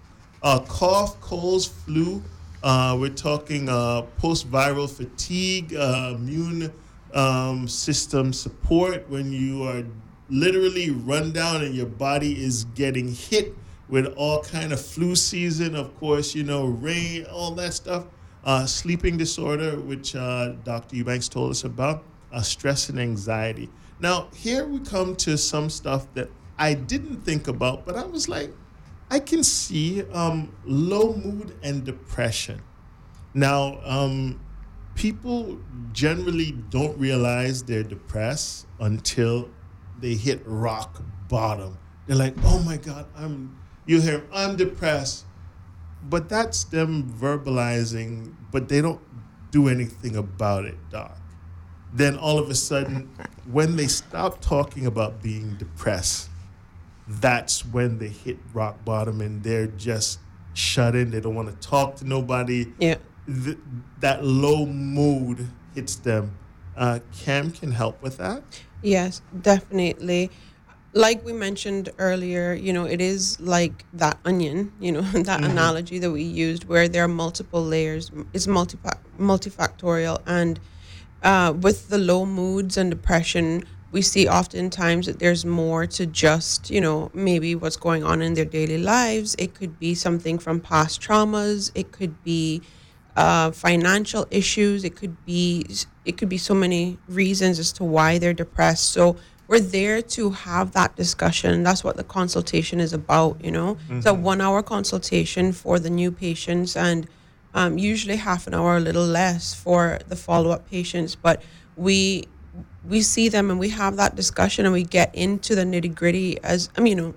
Uh, 0.43 0.59
cough, 0.59 1.21
colds, 1.21 1.67
flu. 1.67 2.21
Uh, 2.61 2.97
we're 2.99 3.09
talking 3.09 3.69
uh, 3.69 4.01
post 4.17 4.51
viral 4.51 4.89
fatigue, 4.89 5.73
uh, 5.73 6.15
immune 6.15 6.69
um, 7.13 7.67
system 7.67 8.33
support 8.33 9.09
when 9.09 9.31
you 9.31 9.63
are 9.63 9.83
literally 10.29 10.91
run 10.91 11.31
down 11.31 11.63
and 11.63 11.73
your 11.73 11.87
body 11.87 12.41
is 12.43 12.65
getting 12.75 13.13
hit 13.13 13.55
with 13.87 14.05
all 14.15 14.43
kind 14.43 14.71
of 14.71 14.79
flu 14.79 15.15
season 15.15 15.75
of 15.75 15.95
course 15.99 16.35
you 16.35 16.43
know 16.43 16.65
rain 16.65 17.25
all 17.31 17.51
that 17.51 17.73
stuff. 17.73 18.05
Uh, 18.43 18.65
sleeping 18.65 19.17
disorder 19.17 19.79
which 19.79 20.15
uh, 20.15 20.53
dr 20.63 20.95
Ebanks 20.95 21.29
told 21.29 21.51
us 21.51 21.63
about 21.63 22.03
uh, 22.31 22.41
stress 22.41 22.89
and 22.89 22.99
anxiety. 22.99 23.69
Now 23.99 24.29
here 24.33 24.65
we 24.65 24.79
come 24.79 25.15
to 25.17 25.37
some 25.37 25.69
stuff 25.69 26.07
that 26.13 26.29
i 26.57 26.73
didn't 26.73 27.21
think 27.23 27.47
about 27.47 27.85
but 27.85 27.95
i 27.95 28.05
was 28.05 28.29
like 28.29 28.51
i 29.09 29.19
can 29.19 29.43
see 29.43 30.03
um, 30.11 30.53
low 30.65 31.15
mood 31.15 31.55
and 31.63 31.83
depression. 31.83 32.61
Now 33.33 33.79
um, 33.83 34.39
people 34.99 35.57
generally 35.93 36.51
don't 36.69 36.99
realize 36.99 37.63
they're 37.63 37.83
depressed 37.83 38.67
until 38.81 39.49
they 40.01 40.13
hit 40.13 40.41
rock 40.45 41.01
bottom. 41.29 41.77
They're 42.05 42.17
like, 42.17 42.35
"Oh 42.43 42.59
my 42.59 42.75
God, 42.75 43.05
I'm." 43.15 43.57
You 43.85 44.01
hear, 44.01 44.23
"I'm 44.33 44.57
depressed," 44.57 45.25
but 46.09 46.27
that's 46.27 46.65
them 46.65 47.09
verbalizing, 47.17 48.33
but 48.51 48.67
they 48.67 48.81
don't 48.81 48.99
do 49.51 49.69
anything 49.69 50.17
about 50.17 50.65
it, 50.65 50.77
doc. 50.89 51.17
Then 51.93 52.17
all 52.17 52.37
of 52.37 52.49
a 52.49 52.55
sudden, 52.55 53.09
when 53.49 53.77
they 53.77 53.87
stop 53.87 54.41
talking 54.41 54.85
about 54.85 55.23
being 55.23 55.55
depressed, 55.55 56.29
that's 57.07 57.65
when 57.65 57.99
they 57.99 58.09
hit 58.09 58.37
rock 58.53 58.83
bottom 58.83 59.21
and 59.21 59.43
they're 59.43 59.67
just 59.67 60.19
shut 60.53 60.93
in. 60.93 61.09
They 61.09 61.21
don't 61.21 61.35
want 61.35 61.49
to 61.49 61.67
talk 61.67 61.95
to 61.97 62.05
nobody. 62.05 62.73
Yeah 62.79 62.97
th- 63.43 63.57
that 63.99 64.23
low 64.23 64.65
mood 64.65 65.47
hits 65.75 65.95
them. 65.95 66.31
Uh, 66.75 66.99
CAM 67.23 67.51
can 67.51 67.71
help 67.71 68.01
with 68.01 68.17
that. 68.17 68.43
Yes, 68.81 69.21
definitely. 69.41 70.31
Like 70.93 71.23
we 71.23 71.33
mentioned 71.33 71.89
earlier, 71.99 72.53
you 72.53 72.73
know, 72.73 72.85
it 72.85 73.01
is 73.01 73.39
like 73.39 73.85
that 73.93 74.17
onion, 74.25 74.71
you 74.79 74.91
know, 74.91 75.01
that 75.29 75.41
Mhm. 75.41 75.51
analogy 75.51 75.99
that 75.99 76.11
we 76.11 76.23
used 76.23 76.65
where 76.65 76.87
there 76.87 77.03
are 77.03 77.07
multiple 77.25 77.63
layers. 77.63 78.11
It's 78.33 78.47
multi 78.47 78.77
multifactorial. 79.19 80.21
And 80.25 80.59
uh, 81.21 81.53
with 81.55 81.89
the 81.89 81.97
low 81.97 82.25
moods 82.25 82.77
and 82.77 82.89
depression, 82.89 83.65
we 83.91 84.01
see 84.01 84.27
oftentimes 84.27 85.05
that 85.07 85.19
there's 85.19 85.45
more 85.45 85.85
to 85.87 86.05
just, 86.05 86.69
you 86.69 86.79
know, 86.79 87.09
maybe 87.13 87.55
what's 87.55 87.75
going 87.77 88.03
on 88.03 88.21
in 88.21 88.33
their 88.35 88.45
daily 88.45 88.77
lives. 88.77 89.35
It 89.37 89.53
could 89.53 89.79
be 89.79 89.95
something 89.95 90.39
from 90.39 90.59
past 90.59 91.01
traumas. 91.01 91.71
It 91.75 91.91
could 91.91 92.23
be 92.23 92.61
uh, 93.19 93.51
financial 93.51 94.23
issues. 94.31 94.83
It 94.89 94.95
could 94.95 95.15
be 95.25 95.65
it 96.05 96.13
could 96.17 96.29
be 96.29 96.37
so 96.49 96.53
many 96.65 96.83
reasons 97.21 97.59
as 97.59 97.69
to 97.73 97.83
why 97.83 98.17
they're 98.17 98.39
depressed. 98.45 98.85
So 98.97 99.03
we're 99.49 99.59
there 99.79 100.01
to 100.17 100.29
have 100.47 100.71
that 100.79 100.95
discussion. 100.95 101.63
That's 101.67 101.83
what 101.83 101.95
the 101.97 102.03
consultation 102.19 102.79
is 102.79 102.93
about. 102.93 103.43
You 103.43 103.51
know, 103.57 103.69
it's 103.89 104.05
a 104.05 104.13
one-hour 104.13 104.61
consultation 104.63 105.51
for 105.51 105.79
the 105.79 105.89
new 105.89 106.11
patients, 106.11 106.77
and 106.77 107.07
um, 107.53 107.77
usually 107.77 108.15
half 108.29 108.47
an 108.47 108.53
hour, 108.53 108.77
a 108.77 108.79
little 108.89 109.05
less 109.21 109.53
for 109.53 109.99
the 110.07 110.15
follow-up 110.15 110.69
patients. 110.69 111.15
But 111.15 111.41
we 111.75 112.25
we 112.87 113.01
see 113.01 113.27
them 113.35 113.51
and 113.51 113.59
we 113.59 113.69
have 113.69 113.97
that 113.97 114.15
discussion 114.15 114.61
and 114.65 114.73
we 114.73 114.83
get 114.83 115.13
into 115.13 115.55
the 115.59 115.63
nitty 115.63 115.93
gritty 115.93 116.41
as 116.43 116.69
I 116.77 116.81
mean, 116.81 116.97
you 116.97 117.03
know, 117.03 117.13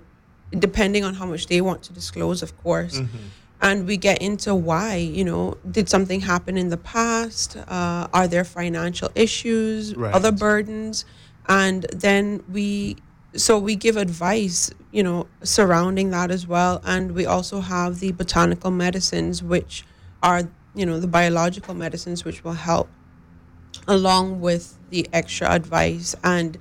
depending 0.67 1.03
on 1.07 1.13
how 1.19 1.25
much 1.25 1.47
they 1.47 1.61
want 1.61 1.81
to 1.83 1.93
disclose, 1.93 2.43
of 2.43 2.51
course. 2.63 2.99
And 3.63 3.87
we 3.87 3.95
get 3.95 4.21
into 4.21 4.53
why, 4.53 4.95
you 4.97 5.23
know, 5.23 5.57
did 5.71 5.87
something 5.89 6.19
happen 6.19 6.57
in 6.57 6.67
the 6.67 6.77
past? 6.77 7.55
Uh, 7.55 8.07
are 8.13 8.27
there 8.27 8.43
financial 8.43 9.09
issues, 9.15 9.95
Right. 9.95 10.13
other 10.13 10.33
burdens? 10.33 11.05
And 11.47 11.83
then 11.95 12.43
we, 12.51 12.97
so 13.35 13.57
we 13.57 13.77
give 13.77 13.95
advice, 13.95 14.69
you 14.91 15.01
know, 15.01 15.27
surrounding 15.43 16.11
that 16.11 16.29
as 16.29 16.45
well. 16.45 16.81
And 16.83 17.13
we 17.13 17.25
also 17.25 17.61
have 17.61 18.01
the 18.01 18.11
botanical 18.11 18.69
medicines, 18.69 19.41
which 19.41 19.85
are, 20.21 20.43
you 20.75 20.85
know, 20.85 20.99
the 20.99 21.07
biological 21.07 21.73
medicines, 21.73 22.25
which 22.25 22.43
will 22.43 22.59
help 22.69 22.89
along 23.87 24.41
with 24.41 24.77
the 24.89 25.07
extra 25.11 25.49
advice 25.49 26.15
and 26.23 26.57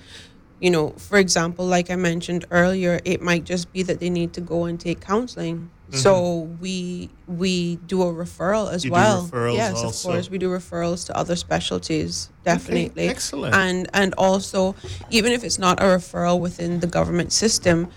you 0.60 0.70
know 0.70 0.90
for 0.90 1.18
example 1.18 1.64
like 1.64 1.90
i 1.90 1.94
mentioned 1.96 2.44
earlier 2.50 3.00
it 3.04 3.20
might 3.20 3.44
just 3.44 3.72
be 3.72 3.82
that 3.82 4.00
they 4.00 4.10
need 4.10 4.32
to 4.32 4.40
go 4.40 4.64
and 4.64 4.80
take 4.80 5.00
counseling 5.00 5.70
so 5.92 6.48
we 6.60 7.08
we 7.26 7.76
do 7.86 8.02
a 8.02 8.06
referral 8.12 8.72
as 8.72 8.84
You 8.84 8.90
do 8.90 8.94
well 8.94 9.30
yes 9.54 9.74
also. 9.82 10.08
of 10.08 10.14
course 10.14 10.30
we 10.30 10.38
do 10.38 10.48
referrals 10.48 11.06
to 11.06 11.16
other 11.16 11.36
specialties 11.36 12.30
definitely 12.44 13.08
excellent. 13.08 13.54
and 13.54 13.88
and 13.92 14.14
also 14.16 14.74
even 15.10 15.32
if 15.32 15.44
it's 15.44 15.58
not 15.58 15.80
a 15.80 15.84
referral 15.84 16.40
within 16.40 16.80
the 16.80 16.86
government 16.86 17.32
system 17.32 17.88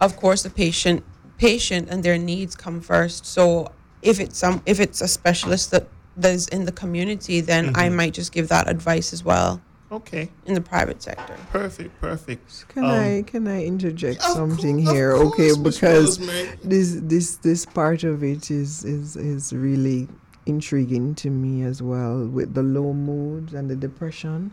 of 0.00 0.16
course 0.16 0.42
the 0.42 0.50
patient 0.50 1.04
patient 1.38 1.88
and 1.90 2.02
their 2.02 2.18
needs 2.18 2.54
come 2.56 2.80
first 2.80 3.24
so 3.26 3.70
if 4.02 4.18
it's 4.20 4.38
some 4.38 4.62
if 4.66 4.80
it's 4.80 5.00
a 5.00 5.08
specialist 5.08 5.70
that 5.70 5.86
that 6.16 6.32
is 6.32 6.48
in 6.48 6.64
the 6.64 6.72
community 6.72 7.40
then 7.40 7.68
i 7.76 7.86
Mm-hmm. 7.86 7.96
might 7.96 8.14
just 8.14 8.32
give 8.32 8.48
that 8.48 8.68
advice 8.68 9.12
as 9.12 9.24
well 9.24 9.60
Okay, 9.98 10.24
in 10.46 10.54
the 10.54 10.60
private 10.60 11.00
sector 11.02 11.36
perfect, 11.52 11.92
perfect. 12.00 12.48
Can 12.68 12.84
Um, 12.84 12.90
I 12.90 13.22
can 13.32 13.46
I 13.46 13.64
interject 13.72 14.20
of 14.24 14.32
something 14.40 14.76
cour- 14.82 14.90
of 14.90 14.94
here? 14.96 15.12
course, 15.16 15.26
okay, 15.34 15.52
because 15.68 16.18
Rosemarie. 16.18 16.58
this 16.72 16.88
this 17.12 17.36
this 17.48 17.62
part 17.80 18.02
of 18.12 18.16
it 18.24 18.50
is 18.50 18.84
is 18.84 19.14
is 19.16 19.52
really 19.52 20.08
intriguing 20.46 21.14
to 21.22 21.30
me 21.30 21.62
as 21.70 21.78
well 21.80 22.26
with 22.26 22.52
the 22.58 22.62
low 22.62 22.92
moods 22.92 23.54
and 23.54 23.70
the 23.70 23.76
depression 23.76 24.50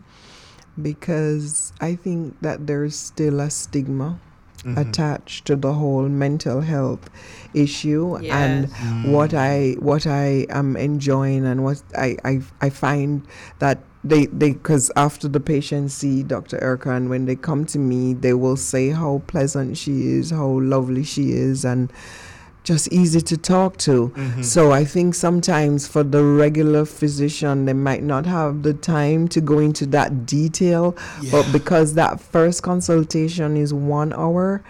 because 0.80 1.72
I 1.80 1.94
think 1.96 2.40
that 2.40 2.66
there's 2.66 2.96
still 2.96 3.40
a 3.40 3.50
stigma 3.50 4.18
Mm-hmm. 4.64 4.78
attached 4.78 5.44
to 5.46 5.56
the 5.56 5.72
whole 5.72 6.08
mental 6.08 6.60
health 6.60 7.10
issue 7.52 8.16
Yes. 8.22 8.30
and 8.30 8.70
what 9.12 9.34
I 9.34 9.74
what 9.80 10.06
I 10.06 10.46
am 10.50 10.76
enjoying 10.76 11.44
and 11.44 11.64
what 11.64 11.82
I 11.98 12.14
I, 12.24 12.42
I 12.60 12.70
find 12.70 13.26
that 13.58 13.82
they 14.04 14.26
they 14.26 14.52
because 14.52 14.90
after 14.96 15.28
the 15.28 15.40
patients 15.40 15.94
see 15.94 16.22
Dr. 16.22 16.62
Erika 16.62 16.90
and 16.90 17.08
when 17.08 17.26
they 17.26 17.36
come 17.36 17.64
to 17.66 17.78
me 17.78 18.14
they 18.14 18.34
will 18.34 18.56
say 18.56 18.90
how 18.90 19.22
pleasant 19.26 19.76
she 19.76 20.08
is 20.08 20.30
how 20.30 20.48
lovely 20.60 21.04
she 21.04 21.32
is 21.32 21.64
and 21.64 21.92
just 22.64 22.92
easy 22.92 23.20
to 23.20 23.36
talk 23.36 23.76
to 23.78 24.08
Mm-hmm. 24.14 24.42
so 24.42 24.72
I 24.72 24.84
think 24.84 25.14
sometimes 25.14 25.86
for 25.88 26.02
the 26.04 26.22
regular 26.22 26.84
physician 26.84 27.64
they 27.66 27.72
might 27.72 28.02
not 28.02 28.24
have 28.26 28.62
the 28.62 28.72
time 28.74 29.26
to 29.28 29.40
go 29.40 29.58
into 29.58 29.84
that 29.86 30.26
detail 30.26 30.96
but 31.30 31.44
because 31.52 31.94
that 31.94 32.20
first 32.20 32.62
consultation 32.62 33.56
is 33.56 33.74
one 33.74 34.12
hour 34.12 34.62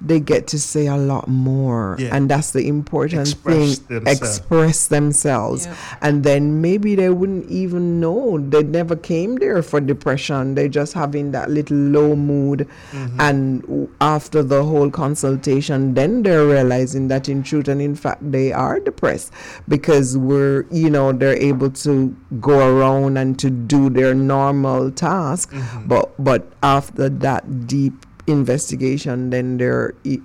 they 0.00 0.18
get 0.20 0.46
to 0.48 0.58
say 0.58 0.86
a 0.86 0.96
lot 0.96 1.28
more 1.28 1.66
Mm-hmm. 1.96 2.02
Yeah. 2.06 2.16
and 2.16 2.30
that's 2.30 2.50
the 2.52 2.66
important 2.68 3.22
Express 3.28 3.78
thing 3.78 4.00
themselves. 4.04 4.20
express 4.38 4.86
themselves 4.88 5.66
Yeah. 5.66 5.76
and 6.02 6.24
then 6.24 6.60
maybe 6.60 6.94
they 6.94 7.10
wouldn't 7.10 7.48
even 7.50 8.00
know 8.00 8.38
they 8.38 8.62
never 8.62 8.96
came 8.96 9.36
there 9.36 9.62
for 9.62 9.80
depression 9.80 10.54
They're 10.54 10.68
just 10.68 10.92
having 10.94 11.30
that 11.32 11.50
little 11.50 11.76
low 11.76 12.16
mood 12.16 12.66
Mm-hmm. 12.92 13.20
and 13.20 13.88
after 14.00 14.42
the 14.42 14.62
whole 14.64 14.90
consultation 14.90 15.94
then 15.94 16.22
they're 16.22 16.46
realizing 16.46 17.08
that 17.08 17.28
in 17.36 17.42
truth 17.44 17.68
and 17.68 17.80
in 17.84 17.94
fact 17.94 18.24
they 18.32 18.48
are 18.52 18.80
depressed 18.80 19.28
because 19.68 20.16
we're 20.16 20.64
you 20.72 20.88
know 20.88 21.12
they're 21.12 21.36
able 21.36 21.68
to 21.70 22.16
go 22.40 22.56
around 22.64 23.16
and 23.20 23.38
to 23.38 23.50
do 23.50 23.90
their 23.90 24.14
normal 24.14 24.90
task. 24.90 25.52
Mm-hmm. 25.52 25.88
but 25.88 26.12
but 26.18 26.48
after 26.62 27.08
that 27.26 27.44
deep 27.68 27.92
investigation 28.26 29.30
then 29.30 29.56
they're 29.60 29.92
e- 30.04 30.24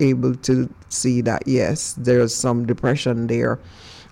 able 0.00 0.34
to 0.48 0.68
see 0.88 1.20
that 1.20 1.42
yes 1.48 1.94
there's 1.98 2.34
some 2.34 2.66
depression 2.66 3.26
there. 3.26 3.58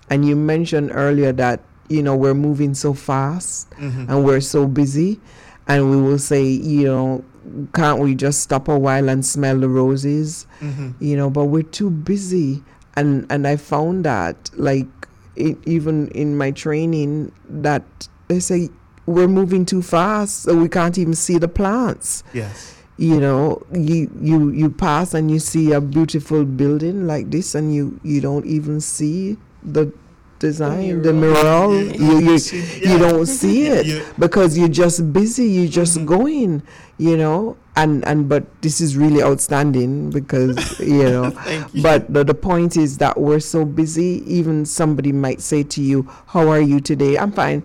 And 0.09 0.25
you 0.25 0.35
mentioned 0.35 0.91
earlier 0.93 1.31
that 1.33 1.61
you 1.89 2.01
know 2.03 2.15
we're 2.15 2.37
moving 2.37 2.73
so 2.73 2.93
fast 2.93 3.69
and 4.09 4.25
we're 4.25 4.41
so 4.41 4.67
busy. 4.67 5.19
And 5.67 5.89
we 5.89 5.97
will 5.97 6.19
say 6.21 6.43
you 6.45 6.85
know 6.85 7.23
can't 7.73 7.99
we 7.99 8.15
just 8.15 8.41
stop 8.41 8.67
a 8.67 8.77
while 8.77 9.09
and 9.09 9.25
smell 9.25 9.59
the 9.59 9.69
roses? 9.69 10.47
Mm-hmm. 10.59 10.91
You 10.99 11.17
know 11.17 11.29
but 11.29 11.45
we're 11.45 11.63
too 11.63 11.89
busy. 11.89 12.63
And 12.97 13.25
and 13.29 13.45
i 13.45 13.57
found 13.57 14.05
that 14.05 14.49
like 14.53 14.87
it, 15.35 15.57
even 15.65 16.07
in 16.09 16.37
my 16.37 16.51
training 16.51 17.31
that 17.49 17.83
they 18.29 18.39
say 18.39 18.69
we're 19.05 19.27
moving 19.27 19.65
too 19.65 19.81
fast 19.81 20.43
so 20.43 20.55
we 20.55 20.69
can't 20.69 20.97
even 20.97 21.13
see 21.13 21.37
the 21.37 21.47
plants. 21.49 22.23
Yes. 22.33 22.73
you 22.97 23.19
know 23.19 23.61
you 23.73 24.09
you 24.21 24.49
you 24.51 24.69
pass 24.69 25.13
and 25.13 25.29
you 25.29 25.37
see 25.39 25.73
a 25.73 25.81
beautiful 25.81 26.45
building 26.45 27.05
like 27.05 27.29
this 27.29 27.53
and 27.53 27.75
you 27.75 27.99
you 28.03 28.21
don't 28.21 28.45
even 28.45 28.79
see 28.79 29.35
the 29.61 29.91
design 30.39 31.01
the 31.01 31.13
mural. 31.13 31.73
Yeah, 31.75 31.93
you 31.93 32.31
you, 32.31 32.37
see- 32.37 32.89
you 32.89 32.97
don't 32.97 33.25
see 33.25 33.67
it 33.67 33.85
You- 33.85 34.03
because 34.19 34.57
you're 34.57 34.67
just 34.83 35.11
busy 35.13 35.45
you're 35.47 35.67
just 35.71 35.97
Mm-hmm. 35.97 36.05
going 36.07 36.63
you 36.97 37.17
know? 37.17 37.57
And 37.77 38.05
and 38.07 38.29
but 38.29 38.45
this 38.61 38.79
is 38.79 38.95
really 38.95 39.21
outstanding 39.21 40.09
because 40.09 40.79
you 40.79 41.03
know 41.11 41.33
you. 41.73 41.81
but 41.83 42.07
the, 42.13 42.23
the 42.23 42.33
point 42.33 42.77
is 42.77 42.97
that 42.99 43.19
we're 43.19 43.41
so 43.41 43.65
busy 43.65 44.23
even 44.25 44.65
somebody 44.65 45.11
might 45.11 45.41
say 45.41 45.63
to 45.63 45.81
you 45.81 46.03
how 46.27 46.47
are 46.49 46.61
you 46.61 46.79
today? 46.79 47.17
I'm 47.17 47.31
fine 47.33 47.63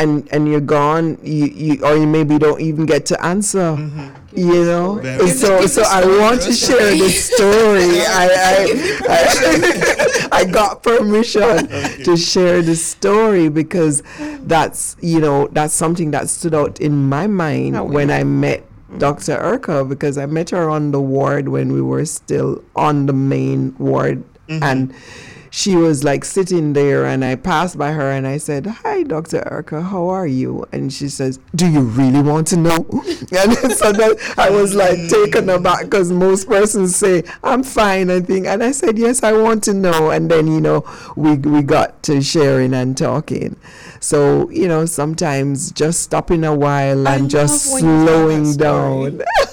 and 0.00 0.26
and 0.32 0.48
you're 0.48 0.60
gone 0.60 1.18
you, 1.22 1.44
you 1.46 1.84
or 1.84 1.94
you 1.96 2.06
maybe 2.06 2.38
don't 2.38 2.60
even 2.60 2.86
get 2.86 3.04
to 3.06 3.24
answer 3.24 3.76
you 4.32 4.64
know? 4.64 4.94
Mm-hmm. 4.96 5.02
Very 5.02 5.28
so 5.28 5.66
so 5.66 5.82
i 5.82 6.04
want 6.04 6.40
to 6.42 6.52
share 6.52 6.90
this 6.90 7.26
story. 7.34 8.00
I 8.06 8.26
i 8.50 10.28
i, 10.32 10.40
I 10.40 10.44
got 10.44 10.82
permission 10.82 11.68
to 12.04 12.16
share 12.16 12.62
this 12.62 12.84
story 12.84 13.48
because 13.48 14.02
that's 14.42 14.96
you 15.00 15.20
know 15.20 15.48
that's 15.48 15.74
something 15.74 16.10
that 16.12 16.28
stood 16.30 16.54
out 16.54 16.80
in 16.80 17.08
my 17.08 17.26
mind 17.26 17.76
How 17.76 17.84
when 17.84 18.10
i 18.10 18.24
met 18.24 18.64
Dr. 18.98 19.38
Erika 19.40 19.84
because 19.84 20.18
I 20.18 20.26
met 20.26 20.50
her 20.50 20.68
on 20.68 20.90
the 20.90 21.00
ward 21.00 21.48
when 21.48 21.72
we 21.72 21.80
were 21.80 22.04
still 22.04 22.60
on 22.74 23.06
the 23.06 23.12
main 23.12 23.72
ward 23.78 24.24
and 24.48 24.92
she 25.50 25.74
was 25.74 26.04
like 26.04 26.24
sitting 26.24 26.72
there 26.72 27.04
and 27.04 27.24
I 27.24 27.34
passed 27.34 27.76
by 27.76 27.90
her 27.92 28.10
and 28.10 28.26
I 28.26 28.38
said, 28.38 28.66
Hi 28.66 29.02
Dr. 29.02 29.46
Erika, 29.50 29.82
how 29.82 30.08
are 30.08 30.26
you? 30.26 30.64
And 30.72 30.92
she 30.92 31.08
says, 31.08 31.40
Do 31.54 31.68
you 31.68 31.80
really 31.80 32.22
want 32.22 32.46
to 32.48 32.56
know? 32.56 32.86
And 33.32 33.72
so 33.72 33.92
that 33.92 34.34
I 34.38 34.50
was 34.50 34.74
like 34.74 35.08
taken 35.08 35.48
aback 35.48 35.84
because 35.84 36.12
most 36.12 36.48
persons 36.48 36.96
say, 36.96 37.24
I'm 37.42 37.62
fine, 37.62 38.10
I 38.10 38.20
think. 38.20 38.46
And 38.46 38.62
I 38.62 38.70
said, 38.72 38.98
Yes, 38.98 39.22
I 39.22 39.32
want 39.32 39.64
to 39.64 39.74
know. 39.74 40.10
And 40.10 40.30
then, 40.30 40.46
you 40.46 40.60
know, 40.60 40.84
we 41.16 41.36
we 41.36 41.62
got 41.62 42.02
to 42.04 42.22
sharing 42.22 42.72
and 42.74 42.96
talking. 42.96 43.56
So, 44.00 44.48
you 44.50 44.68
know, 44.68 44.86
sometimes 44.86 45.72
just 45.72 46.00
stopping 46.00 46.44
a 46.44 46.54
while 46.54 47.06
I 47.06 47.16
and 47.16 47.28
just 47.30 47.72
you 47.74 47.80
tell 47.80 48.06
slowing 48.06 48.56
down 48.56 49.22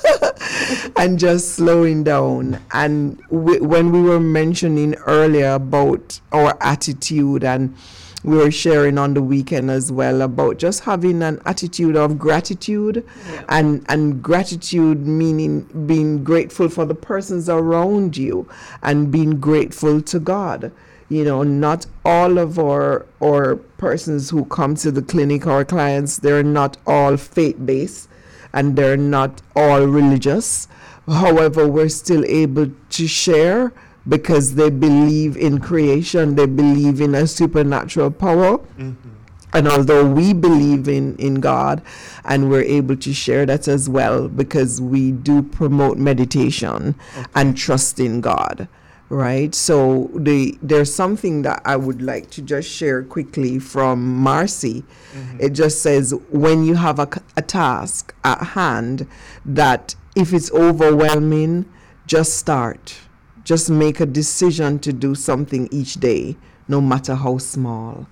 and 0.95 1.19
just 1.19 1.55
slowing 1.55 2.03
down. 2.03 2.59
And 2.71 3.21
w- 3.29 3.63
when 3.63 3.91
we 3.91 4.01
were 4.01 4.19
mentioning 4.19 4.95
earlier 5.05 5.51
about 5.51 6.19
our 6.31 6.57
attitude, 6.61 7.43
and 7.43 7.75
we 8.23 8.37
were 8.37 8.51
sharing 8.51 8.97
on 8.97 9.13
the 9.13 9.21
weekend 9.21 9.69
as 9.71 9.91
well 9.91 10.21
about 10.21 10.57
just 10.57 10.83
having 10.83 11.21
an 11.21 11.39
attitude 11.45 11.95
of 11.95 12.17
gratitude, 12.17 13.07
and 13.49 13.85
and 13.89 14.21
gratitude 14.21 15.05
meaning 15.05 15.61
being 15.85 16.23
grateful 16.23 16.67
for 16.69 16.85
the 16.85 16.95
persons 16.95 17.47
around 17.49 18.17
you, 18.17 18.47
and 18.83 19.11
being 19.11 19.39
grateful 19.39 20.01
to 20.01 20.19
God. 20.19 20.71
You 21.09 21.23
know, 21.23 21.43
not 21.43 21.85
all 22.03 22.37
of 22.37 22.59
our 22.59 23.05
our 23.21 23.55
persons 23.77 24.29
who 24.29 24.43
come 24.45 24.75
to 24.75 24.91
the 24.91 25.01
clinic, 25.01 25.47
our 25.47 25.63
clients, 25.63 26.17
they're 26.17 26.43
not 26.43 26.77
all 26.85 27.15
faith 27.15 27.55
based 27.65 28.09
and 28.53 28.75
they're 28.75 28.97
not 28.97 29.41
all 29.55 29.85
religious. 29.85 30.67
However, 31.07 31.67
we're 31.67 31.89
still 31.89 32.25
able 32.25 32.71
to 32.89 33.07
share 33.07 33.73
because 34.07 34.55
they 34.55 34.69
believe 34.69 35.35
in 35.37 35.59
creation, 35.59 36.35
they 36.35 36.45
believe 36.45 37.01
in 37.01 37.15
a 37.15 37.27
supernatural 37.27 38.11
power. 38.11 38.57
Mm-hmm. 38.57 38.93
And 39.53 39.67
although 39.67 40.05
we 40.05 40.33
believe 40.33 40.87
in, 40.87 41.15
in 41.15 41.35
God 41.35 41.81
and 42.25 42.49
we're 42.49 42.63
able 42.63 42.97
to 42.97 43.13
share 43.13 43.45
that 43.45 43.67
as 43.67 43.89
well 43.89 44.27
because 44.27 44.81
we 44.81 45.11
do 45.11 45.41
promote 45.41 45.97
meditation 45.97 46.95
and 47.33 47.57
trust 47.57 47.99
in 47.99 48.21
God. 48.21 48.67
Right? 49.09 49.53
So 49.55 50.09
the 50.13 50.57
there's 50.61 50.93
something 50.93 51.41
that 51.43 51.61
I 51.65 51.75
would 51.75 52.01
like 52.01 52.29
to 52.31 52.41
just 52.41 52.69
share 52.69 53.03
quickly 53.03 53.59
from 53.59 54.17
Marcy. 54.17 54.83
Mm-hmm. 55.13 55.37
It 55.39 55.49
just 55.51 55.81
says 55.81 56.13
when 56.29 56.63
you 56.65 56.75
have 56.75 56.99
a 56.99 57.41
task 57.41 58.13
at 58.23 58.39
hand 58.39 59.07
that 59.45 59.95
if 60.15 60.33
it's 60.33 60.51
overwhelming, 60.51 61.65
just 62.05 62.37
start. 62.37 62.97
Just 63.43 63.69
make 63.69 63.99
a 63.99 64.05
decision 64.05 64.79
to 64.79 64.91
do 64.91 65.15
something 65.15 65.69
each 65.71 65.95
day, 65.95 66.35
no 66.67 66.81
matter 66.81 67.15
how 67.15 67.37
small. 67.37 68.07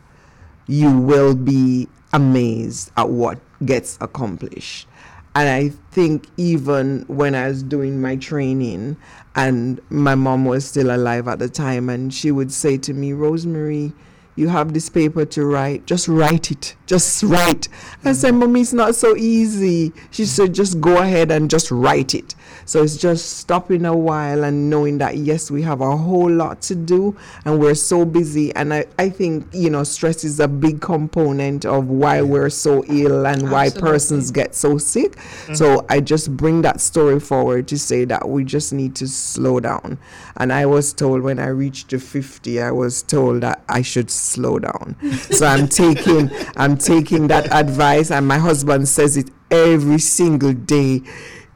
You 0.67 0.91
will 0.97 1.35
be 1.35 1.89
amazed 2.13 2.91
at 2.95 3.09
what 3.09 3.39
gets 3.65 3.97
accomplished. 3.99 4.87
And 5.35 5.49
I 5.49 5.69
think 5.91 6.27
even 6.37 7.03
when 7.07 7.35
I 7.35 7.49
was 7.49 7.61
doing 7.61 8.01
my 8.01 8.15
training, 8.15 8.95
and 9.35 9.81
my 9.89 10.15
mom 10.15 10.45
was 10.45 10.63
still 10.65 10.95
alive 10.95 11.27
at 11.27 11.39
the 11.39 11.49
time, 11.49 11.89
and 11.89 12.13
she 12.13 12.31
would 12.31 12.53
say 12.53 12.77
to 12.77 12.93
me, 12.93 13.11
Rosemarie, 13.11 13.91
you 14.35 14.49
have 14.49 14.73
this 14.73 14.89
paper 14.89 15.25
to 15.25 15.45
write, 15.45 15.85
just 15.85 16.07
write 16.07 16.51
it. 16.51 16.75
Just 16.85 17.23
write. 17.23 17.67
I 18.03 18.11
said, 18.11 18.33
mm. 18.33 18.39
Mommy, 18.39 18.61
it's 18.61 18.73
not 18.73 18.95
so 18.95 19.15
easy. 19.15 19.93
She 20.11 20.23
mm. 20.23 20.27
said, 20.27 20.53
just 20.53 20.81
go 20.81 20.97
ahead 20.97 21.31
and 21.31 21.49
just 21.49 21.71
write 21.71 22.13
it. 22.13 22.35
So 22.65 22.83
it's 22.83 22.97
just 22.97 23.37
stopping 23.37 23.85
a 23.85 23.95
while 23.95 24.43
and 24.43 24.69
knowing 24.69 24.97
that, 24.97 25.17
yes, 25.17 25.49
we 25.49 25.61
have 25.61 25.81
a 25.81 25.95
whole 25.95 26.29
lot 26.29 26.61
to 26.63 26.75
do 26.75 27.15
and 27.45 27.59
we're 27.59 27.75
so 27.75 28.05
busy. 28.05 28.53
And 28.55 28.73
I, 28.73 28.85
I 28.97 29.09
think, 29.09 29.47
you 29.53 29.69
know, 29.69 29.83
stress 29.83 30.23
is 30.23 30.39
a 30.39 30.47
big 30.47 30.81
component 30.81 31.65
of 31.65 31.87
why 31.87 32.21
we're 32.21 32.49
so 32.49 32.83
ill 32.87 33.25
and 33.25 33.51
why 33.51 33.69
persons 33.69 34.31
get 34.31 34.55
so 34.55 34.77
sick. 34.77 35.17
So 35.53 35.77
mm-hmm. 35.77 35.91
I 35.91 35.99
just 36.01 36.35
bring 36.35 36.61
that 36.63 36.81
story 36.81 37.19
forward 37.19 37.67
to 37.69 37.77
say 37.77 38.03
that 38.05 38.27
we 38.27 38.43
just 38.43 38.73
need 38.73 38.95
to 38.95 39.07
slow 39.07 39.59
down. 39.59 39.97
And 40.37 40.51
I 40.51 40.65
was 40.65 40.91
told 40.91 41.21
when 41.21 41.39
I 41.39 41.47
reached 41.47 41.89
to 41.89 41.99
50, 41.99 42.61
I 42.61 42.71
was 42.71 43.03
told 43.03 43.41
that 43.41 43.63
I 43.69 43.81
should 43.81 44.09
slow 44.25 44.59
down. 44.59 44.95
so 45.31 45.45
I'm 45.45 45.67
taking 45.67 46.29
I'm 46.57 46.77
taking 46.77 47.27
that 47.27 47.51
advice 47.51 48.11
and 48.11 48.27
my 48.27 48.37
husband 48.37 48.87
says 48.87 49.17
it 49.17 49.29
every 49.51 49.99
single 49.99 50.53
day. 50.53 51.01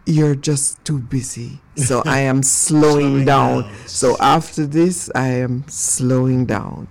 You're 0.05 0.35
just 0.35 0.83
too 0.85 0.99
busy. 0.99 1.59
So 1.75 2.01
I 2.05 2.19
am 2.21 2.41
slowing, 2.61 2.93
Slowing 3.23 3.25
down. 3.25 3.61
down. 3.63 3.73
So 3.85 4.17
after 4.19 4.65
this 4.65 5.09
I 5.13 5.27
am 5.27 5.65
slowing 5.67 6.45
down. 6.45 6.87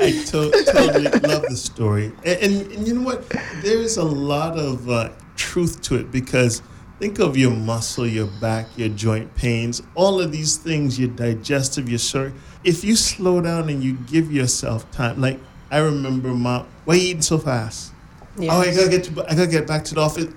I 0.00 0.10
to- 0.10 0.50
totally 0.72 1.04
love 1.28 1.42
the 1.48 1.56
story, 1.56 2.06
and, 2.24 2.38
and, 2.42 2.72
and 2.72 2.88
you 2.88 2.94
know 2.94 3.02
what? 3.02 3.28
There 3.62 3.78
is 3.78 3.98
a 3.98 4.02
lot 4.02 4.58
of 4.58 4.88
uh, 4.88 5.10
truth 5.36 5.80
to 5.82 5.96
it 5.96 6.10
because 6.10 6.60
think 7.02 7.18
of 7.18 7.36
your 7.36 7.50
muscle, 7.50 8.06
your 8.06 8.28
back, 8.28 8.68
your 8.78 8.88
joint 8.88 9.34
pains, 9.34 9.82
all 9.96 10.20
of 10.20 10.30
these 10.30 10.56
things, 10.56 11.00
your 11.00 11.08
digestive, 11.08 11.88
your 11.88 11.98
sir. 11.98 12.32
If 12.62 12.84
you 12.84 12.94
slow 12.94 13.40
down 13.40 13.68
and 13.68 13.82
you 13.82 13.94
give 14.06 14.30
yourself 14.30 14.88
time, 14.92 15.20
like 15.20 15.40
I 15.68 15.78
remember, 15.78 16.28
mom, 16.28 16.68
why 16.84 16.94
are 16.94 16.96
you 16.98 17.08
eating 17.08 17.22
so 17.22 17.38
fast? 17.38 17.92
Oh, 18.38 18.60
I 18.60 18.72
gotta 18.72 18.88
get 18.88 19.02
to, 19.04 19.24
I 19.28 19.34
gotta 19.34 19.48
get 19.48 19.66
back 19.66 19.84
to 19.86 19.96
the 19.96 20.00
office. 20.00 20.32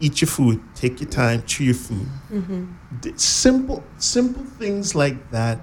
Eat 0.00 0.22
your 0.22 0.28
food. 0.28 0.62
Take 0.74 1.02
your 1.02 1.10
time. 1.10 1.42
Chew 1.42 1.64
your 1.64 1.74
food. 1.74 2.08
Mm-hmm. 2.32 2.64
D- 3.02 3.12
Simple, 3.16 3.84
simple 3.98 4.42
things 4.42 4.94
like 4.94 5.30
that 5.32 5.58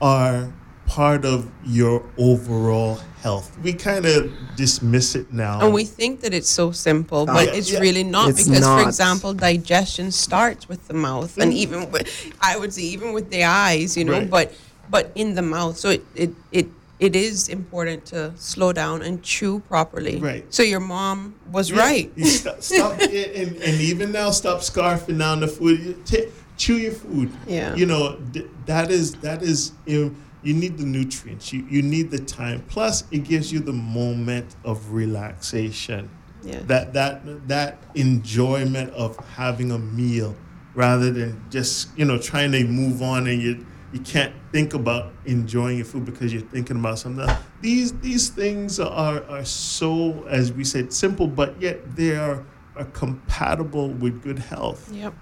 are 0.00 0.52
part 0.92 1.24
of 1.24 1.48
your 1.64 2.04
overall 2.18 2.96
health. 3.22 3.56
We 3.62 3.72
kind 3.72 4.04
of 4.04 4.30
dismiss 4.56 5.14
it 5.14 5.32
now. 5.32 5.60
And 5.64 5.72
we 5.72 5.84
think 5.86 6.20
that 6.20 6.34
it's 6.34 6.50
so 6.50 6.70
simple, 6.70 7.24
but 7.24 7.46
yeah, 7.46 7.54
it's 7.54 7.72
yeah. 7.72 7.80
really 7.80 8.04
not 8.04 8.28
It's 8.30 8.44
because, 8.44 8.60
not. 8.60 8.82
for 8.82 8.86
example, 8.88 9.32
digestion 9.32 10.10
starts 10.12 10.68
with 10.68 10.86
the 10.88 10.94
mouth, 10.94 11.38
and 11.38 11.50
even 11.54 11.86
mm. 11.86 11.92
with, 11.92 12.06
I 12.42 12.58
would 12.58 12.74
say 12.74 12.82
even 12.82 13.14
with 13.14 13.30
the 13.30 13.44
eyes, 13.44 13.96
you 13.96 14.04
know, 14.04 14.12
Right. 14.20 14.28
but 14.30 14.52
but 14.90 15.10
in 15.14 15.34
the 15.34 15.40
mouth. 15.56 15.78
So 15.78 15.88
it 15.96 16.04
it 16.14 16.30
it 16.52 16.66
it 17.00 17.16
is 17.16 17.48
important 17.48 18.04
to 18.12 18.32
slow 18.36 18.70
down 18.74 19.00
and 19.00 19.22
chew 19.22 19.60
properly. 19.72 20.18
Right. 20.20 20.44
So 20.52 20.62
your 20.62 20.80
mom 20.80 21.34
was 21.50 21.70
Yeah, 21.70 21.78
right. 21.88 22.12
you 22.16 22.26
stop, 22.26 22.60
stop 22.72 23.00
and, 23.00 23.12
and, 23.40 23.50
and 23.56 23.80
even 23.80 24.12
now, 24.12 24.30
stop 24.30 24.60
scarfing 24.60 25.18
down 25.18 25.40
the 25.40 25.48
food. 25.48 25.80
You 25.80 25.92
ta- 26.04 26.30
chew 26.58 26.76
your 26.76 26.92
food. 26.92 27.30
Yeah. 27.48 27.74
You 27.80 27.86
know 27.86 28.20
th- 28.34 28.46
that 28.66 28.90
is 28.90 29.14
that 29.26 29.40
is 29.42 29.72
you, 29.86 30.14
you 30.42 30.54
need 30.54 30.78
the 30.78 30.84
nutrients. 30.84 31.52
You 31.52 31.66
you 31.68 31.82
need 31.82 32.10
the 32.10 32.18
time. 32.18 32.64
Plus, 32.68 33.04
it 33.10 33.24
gives 33.24 33.52
you 33.52 33.60
the 33.60 33.72
moment 33.72 34.56
of 34.64 34.92
relaxation. 34.92 36.10
Yeah. 36.42 36.60
That 36.66 36.92
that 36.94 37.48
that 37.48 37.78
enjoyment 37.94 38.92
of 38.94 39.16
having 39.34 39.70
a 39.70 39.78
meal 39.78 40.34
rather 40.74 41.10
than 41.10 41.42
just 41.50 41.96
you 41.96 42.04
know 42.04 42.18
trying 42.18 42.52
to 42.52 42.64
move 42.64 43.02
on 43.02 43.26
and 43.26 43.40
you 43.40 43.66
you 43.92 44.00
can't 44.00 44.34
think 44.52 44.74
about 44.74 45.12
enjoying 45.26 45.76
your 45.76 45.84
food 45.84 46.04
because 46.04 46.32
you're 46.32 46.42
thinking 46.42 46.78
about 46.78 46.98
something 46.98 47.28
else. 47.28 47.38
These 47.60 47.92
these 48.00 48.28
things 48.28 48.80
are 48.80 49.22
are 49.24 49.44
so 49.44 50.24
as 50.28 50.52
we 50.52 50.64
said 50.64 50.92
simple, 50.92 51.26
but 51.26 51.60
yet 51.60 51.94
they 51.94 52.16
are 52.16 52.44
are 52.74 52.86
compatible 52.86 53.90
with 53.90 54.22
good 54.22 54.38
health. 54.38 54.90
Yep. 54.92 55.14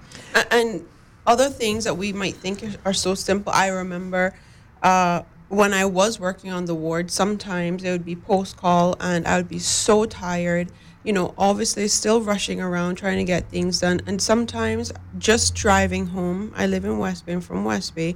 And 0.51 0.87
other 1.27 1.49
things 1.49 1.85
that 1.85 1.97
we 1.97 2.13
might 2.13 2.37
think 2.37 2.65
are 2.85 2.93
so 2.93 3.15
simple. 3.15 3.53
I 3.53 3.69
remember 3.69 4.35
uh, 4.83 5.23
when 5.49 5.75
I 5.75 5.85
was 5.85 6.21
working 6.21 6.51
on 6.53 6.67
the 6.67 6.75
ward, 6.75 7.11
sometimes 7.11 7.83
it 7.83 7.91
would 7.91 8.05
be 8.05 8.17
post 8.17 8.57
call 8.57 8.97
and 9.01 9.27
I 9.27 9.37
would 9.37 9.49
be 9.49 9.59
so 9.59 10.05
tired, 10.05 10.71
you 11.03 11.13
know, 11.13 11.35
obviously 11.37 11.89
still 11.89 12.21
rushing 12.21 12.61
around 12.61 12.97
trying 12.97 13.19
to 13.19 13.25
get 13.25 13.49
things 13.49 13.81
done. 13.81 14.01
And 14.07 14.23
sometimes 14.23 14.93
just 15.19 15.55
driving 15.55 16.07
home, 16.07 16.53
I 16.57 16.67
live 16.67 16.85
in 16.85 16.99
West 16.99 17.27
Bay, 17.27 17.33
I'm 17.33 17.41
from 17.41 17.65
West 17.65 17.95
Bay, 17.95 18.15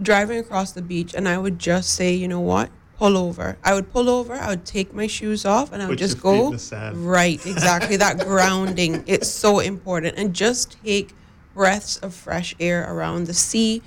driving 0.00 0.38
across 0.38 0.72
the 0.72 0.82
beach, 0.82 1.14
and 1.14 1.28
I 1.28 1.36
would 1.36 1.58
just 1.58 1.94
say, 1.94 2.14
you 2.14 2.28
know 2.28 2.40
what? 2.40 2.70
Pull 2.96 3.16
over. 3.16 3.58
I 3.62 3.74
would 3.74 3.92
pull 3.92 4.08
over, 4.08 4.34
I 4.34 4.48
would 4.48 4.64
take 4.64 4.94
my 4.94 5.06
shoes 5.06 5.44
off, 5.44 5.72
and 5.72 5.82
I 5.82 5.86
would 5.86 5.98
Put 5.98 5.98
just 5.98 6.20
go. 6.22 6.50
Right, 6.96 7.44
exactly. 7.46 7.96
that 7.96 8.18
grounding. 8.20 9.04
It's 9.06 9.28
so 9.28 9.58
important. 9.58 10.16
And 10.16 10.34
just 10.34 10.82
take 10.82 11.14
breaths 11.54 11.98
of 11.98 12.14
fresh 12.14 12.54
air 12.58 12.90
around 12.90 13.26
the 13.26 13.34
sea. 13.34 13.82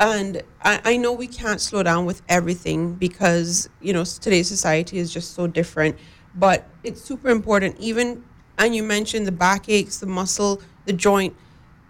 And 0.00 0.42
I, 0.62 0.80
I 0.84 0.96
know 0.96 1.12
we 1.12 1.26
can't 1.26 1.60
slow 1.60 1.82
down 1.82 2.06
with 2.06 2.22
everything 2.26 2.94
because, 2.94 3.68
you 3.82 3.92
know, 3.92 4.02
today's 4.02 4.48
society 4.48 4.98
is 4.98 5.12
just 5.12 5.34
so 5.34 5.46
different. 5.46 5.98
But 6.34 6.66
it's 6.82 7.02
super 7.02 7.28
important. 7.28 7.78
Even, 7.78 8.24
and 8.58 8.74
you 8.74 8.82
mentioned 8.82 9.26
the 9.26 9.32
backaches, 9.32 10.00
the 10.00 10.06
muscle, 10.06 10.62
the 10.86 10.94
joint. 10.94 11.36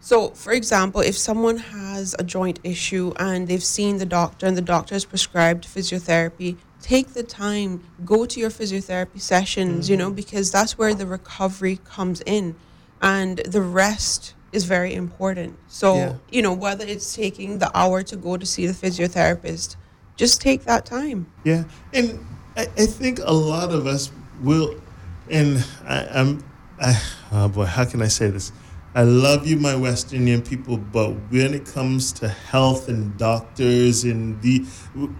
So, 0.01 0.31
for 0.31 0.53
example, 0.53 1.03
if 1.03 1.16
someone 1.16 1.59
has 1.59 2.16
a 2.18 2.25
joint 2.25 2.59
issue 2.64 3.12
and 3.16 3.46
they've 3.46 3.62
seen 3.62 3.99
the 3.99 4.07
doctor 4.07 4.46
and 4.46 4.57
the 4.57 4.62
doctor 4.62 4.96
has 4.96 5.05
prescribed 5.05 5.66
physiotherapy, 5.66 6.57
take 6.81 7.12
the 7.12 7.23
time, 7.23 7.85
go 8.05 8.27
to 8.27 8.40
your 8.40 8.51
physiotherapy 8.51 9.20
sessions, 9.20 9.88
you 9.88 9.96
know, 9.96 10.07
mm-hmm. 10.07 10.16
because 10.16 10.51
that's 10.51 10.77
where 10.77 10.94
the 10.94 11.07
recovery 11.07 11.79
comes 11.85 12.23
in. 12.23 12.57
And 13.01 13.38
the 13.38 13.62
rest 13.62 14.35
is 14.52 14.64
very 14.64 14.94
important. 14.94 15.56
So, 15.68 15.94
Yeah. 15.96 16.12
you 16.30 16.42
know, 16.42 16.52
whether 16.52 16.84
it's 16.84 17.14
taking 17.14 17.58
the 17.58 17.70
hour 17.76 18.02
to 18.02 18.16
go 18.16 18.36
to 18.36 18.46
see 18.46 18.66
the 18.66 18.72
physiotherapist, 18.74 19.76
just 20.16 20.40
take 20.40 20.64
that 20.64 20.84
time. 20.84 21.26
Yeah, 21.44 21.64
and 21.92 22.18
I, 22.56 22.62
I 22.76 22.86
think 22.86 23.20
a 23.24 23.32
lot 23.32 23.70
of 23.72 23.86
us 23.86 24.10
will, 24.42 24.74
and 25.30 25.64
I, 25.86 26.06
I'm, 26.12 26.44
I, 26.80 27.00
oh 27.32 27.48
boy, 27.48 27.64
how 27.66 27.84
can 27.84 28.02
I 28.02 28.08
say 28.08 28.28
this? 28.30 28.52
I 28.92 29.04
love 29.04 29.46
you, 29.46 29.56
my 29.56 29.76
West 29.76 30.12
Indian 30.12 30.42
people, 30.42 30.76
but 30.76 31.10
when 31.30 31.54
it 31.54 31.64
comes 31.64 32.10
to 32.14 32.28
health 32.28 32.88
and 32.88 33.16
doctors 33.16 34.02
and 34.02 34.40
the, 34.42 34.66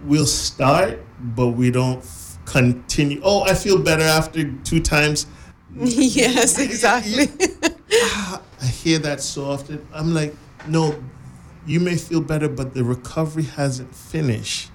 we'll 0.03 0.25
start, 0.25 0.99
but 1.21 1.47
we 1.51 1.71
don't 1.71 1.99
f- 1.99 2.37
continue. 2.45 3.21
Oh, 3.23 3.43
I 3.43 3.53
feel 3.53 3.81
better 3.81 4.03
after 4.03 4.51
two 4.65 4.81
times. 4.81 5.25
yes, 5.79 6.59
exactly. 6.67 7.27
Ah, 7.93 8.41
I 8.61 8.65
hear 8.65 8.99
that 8.99 9.21
so 9.21 9.45
often. 9.45 9.85
I'm 9.93 10.13
like, 10.13 10.35
no, 10.67 11.01
you 11.65 11.79
may 11.79 11.95
feel 11.97 12.21
better, 12.21 12.47
but 12.47 12.73
the 12.73 12.83
recovery 12.83 13.43
hasn't 13.43 13.93
finished. 13.95 14.69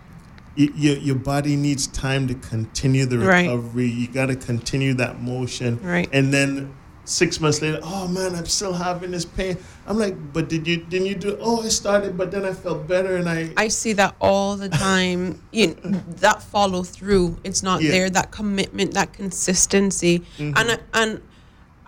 Your, 0.57 0.97
your 0.97 1.17
body 1.17 1.55
needs 1.55 1.87
time 1.89 2.27
to 2.29 2.35
continue 2.35 3.05
the 3.05 3.19
Right. 3.19 3.43
recovery. 3.43 3.87
You 3.89 4.09
got 4.09 4.27
to 4.27 4.37
continue 4.37 4.95
that 4.95 5.21
motion. 5.21 5.79
Right. 5.83 6.09
And 6.13 6.33
then 6.33 6.75
six 7.05 7.41
months 7.41 7.61
later, 7.61 7.79
oh 7.83 8.09
man, 8.09 8.35
I'm 8.35 8.47
still 8.47 8.73
having 8.73 9.11
this 9.11 9.27
pain. 9.27 9.59
I'm 9.87 9.99
like, 9.99 10.17
but 10.33 10.49
did 10.49 10.67
you 10.67 10.79
didn't 10.79 11.07
you 11.09 11.15
do? 11.15 11.37
Oh, 11.41 11.63
I 11.63 11.69
started, 11.69 12.17
but 12.17 12.31
then 12.31 12.45
I 12.47 12.55
felt 12.55 12.89
better, 12.89 13.17
and 13.17 13.29
I. 13.29 13.51
I 13.57 13.69
see 13.69 13.93
that 13.93 14.17
all 14.21 14.57
the 14.57 14.71
time. 14.71 15.41
you 15.53 15.69
know, 15.85 16.01
that 16.25 16.43
follow 16.43 16.83
through, 16.83 17.37
it's 17.45 17.63
not 17.63 17.83
Yeah. 17.83 17.91
there. 17.93 18.11
That 18.11 18.31
commitment, 18.33 18.95
that 18.95 19.13
consistency, 19.13 20.21
Mm-hmm. 20.39 20.57
and 20.57 20.71
I- 20.73 20.79
and 21.03 21.21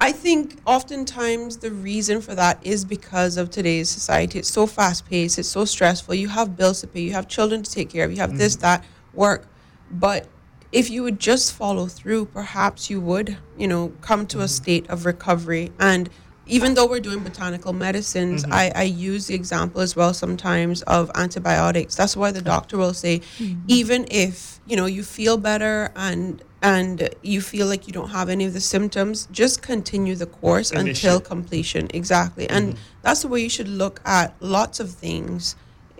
I 0.01 0.13
think 0.13 0.57
oftentimes 0.65 1.57
the 1.59 1.71
reason 1.73 2.21
for 2.21 2.35
that 2.35 2.65
is 2.65 2.85
because 2.85 3.37
of 3.37 3.51
today's 3.51 3.89
society. 3.91 4.39
It's 4.39 4.49
so 4.53 4.67
fast 4.67 5.09
paced. 5.09 5.39
It's 5.39 5.49
so 5.49 5.65
stressful. 5.65 6.15
You 6.15 6.29
have 6.29 6.57
bills 6.57 6.81
to 6.83 6.87
pay. 6.87 7.01
You 7.01 7.13
have 7.13 7.27
children 7.29 7.63
to 7.65 7.71
take 7.71 7.91
care 7.91 8.05
of. 8.05 8.13
You 8.13 8.19
have 8.19 8.39
this, 8.39 8.55
Mm-hmm. 8.55 8.63
that, 8.63 8.85
work, 9.13 9.47
but 9.91 10.29
if 10.71 10.91
you 10.91 11.03
would 11.03 11.19
just 11.19 11.53
follow 11.55 11.87
through, 11.87 12.27
perhaps 12.27 12.91
you 12.91 13.01
would, 13.01 13.37
you 13.57 13.67
know, 13.67 13.89
come 14.01 14.27
to 14.29 14.39
a 14.39 14.43
Mm-hmm. 14.43 14.49
state 14.49 14.89
of 14.91 15.05
recovery 15.07 15.73
and 15.81 16.09
even 16.51 16.73
though 16.73 16.87
we're 16.87 17.01
doing 17.01 17.23
botanical 17.23 17.75
medicines, 17.75 18.43
Mm-hmm. 18.45 18.53
I, 18.55 18.73
I 18.75 18.83
use 18.85 19.27
the 19.27 19.35
example 19.35 19.83
as 19.83 19.95
well 19.95 20.15
sometimes 20.15 20.81
of 20.83 21.11
antibiotics. 21.15 21.95
That's 21.95 22.17
why 22.17 22.31
the 22.33 22.41
doctor 22.41 22.79
will 22.79 22.95
say, 22.95 23.21
even 23.67 24.07
if 24.11 24.59
you 24.67 24.75
know 24.77 24.87
you 24.87 25.03
feel 25.03 25.37
better 25.37 25.91
and 25.95 26.43
and 26.63 27.09
you 27.23 27.41
feel 27.41 27.67
like 27.67 27.87
you 27.87 27.93
don't 27.93 28.11
have 28.11 28.29
any 28.29 28.45
of 28.45 28.53
the 28.53 28.61
symptoms, 28.61 29.29
just 29.31 29.63
continue 29.63 30.15
the 30.17 30.27
course 30.27 30.73
until 30.73 31.21
completion. 31.21 31.89
Exactly, 31.95 32.49
and 32.49 32.77
that's 33.03 33.23
the 33.23 33.29
way 33.29 33.41
you 33.41 33.49
should 33.49 33.69
look 33.69 34.01
at 34.05 34.35
lots 34.41 34.81
of 34.81 34.91
things 34.91 35.55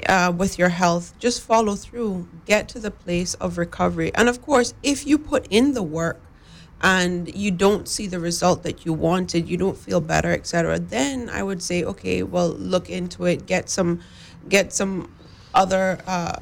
uh, 0.09 0.33
with 0.37 0.59
your 0.59 0.71
health. 0.71 1.15
Just 1.19 1.43
follow 1.43 1.75
through, 1.77 2.29
get 2.47 2.69
to 2.71 2.79
the 2.79 2.91
place 2.91 3.35
of 3.35 3.59
recovery, 3.59 4.11
and 4.15 4.29
of 4.29 4.43
course, 4.43 4.75
if 4.83 5.07
you 5.07 5.19
put 5.19 5.47
in 5.49 5.75
the 5.75 5.83
work 5.83 6.21
and 6.81 7.35
you 7.35 7.51
don't 7.51 7.89
see 7.89 8.07
the 8.07 8.21
result 8.21 8.63
that 8.63 8.87
you 8.87 8.93
wanted, 8.93 9.49
you 9.49 9.57
don't 9.57 9.77
feel 9.77 10.01
better, 10.01 10.33
etc., 10.33 10.79
then 10.79 11.29
I 11.29 11.43
would 11.43 11.63
say, 11.63 11.83
okay, 11.85 12.23
well, 12.23 12.49
look 12.51 12.89
into 12.89 13.25
it, 13.25 13.47
get 13.47 13.69
some, 13.69 14.01
get 14.49 14.73
some 14.73 15.13
other 15.55 15.99
uh, 16.07 16.39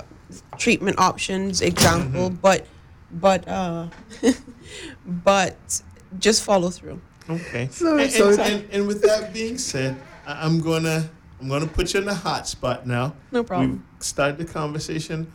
treatment 0.59 0.99
options. 0.99 1.63
Example, 1.63 2.29
but, 2.31 2.67
but, 3.11 3.47
uh, 3.49 3.89
but 5.07 5.83
just 6.19 6.43
follow 6.43 6.71
through. 6.71 7.01
Okay. 7.29 7.69
So- 7.71 7.97
and, 7.99 8.11
so- 8.11 8.31
and, 8.31 8.41
and, 8.41 8.71
and 8.73 8.87
with 8.87 9.03
that 9.03 9.33
being 9.33 9.59
said, 9.59 9.97
I- 10.27 10.45
I'm 10.45 10.61
gonna 10.61 11.09
I'm 11.41 11.49
gonna 11.49 11.67
put 11.67 11.93
you 11.93 12.01
in 12.01 12.07
the 12.07 12.15
hot 12.15 12.49
spot 12.49 12.87
now. 12.87 13.15
No 13.31 13.45
problem. 13.45 13.85
We've 13.99 14.05
started 14.05 14.39
the 14.39 14.45
conversation. 14.51 15.31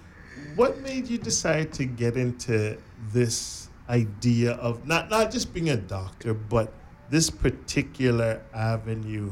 What 0.56 0.80
made 0.80 1.08
you 1.08 1.18
decide 1.18 1.72
to 1.74 1.86
get 1.86 2.18
into 2.18 2.78
this 3.14 3.70
idea 3.88 4.54
of 4.54 4.86
not 4.88 5.10
not 5.10 5.32
just 5.32 5.54
being 5.54 5.70
a 5.70 5.76
doctor, 5.78 6.34
but 6.34 6.74
this 7.10 7.30
particular 7.30 8.42
avenue 8.54 9.32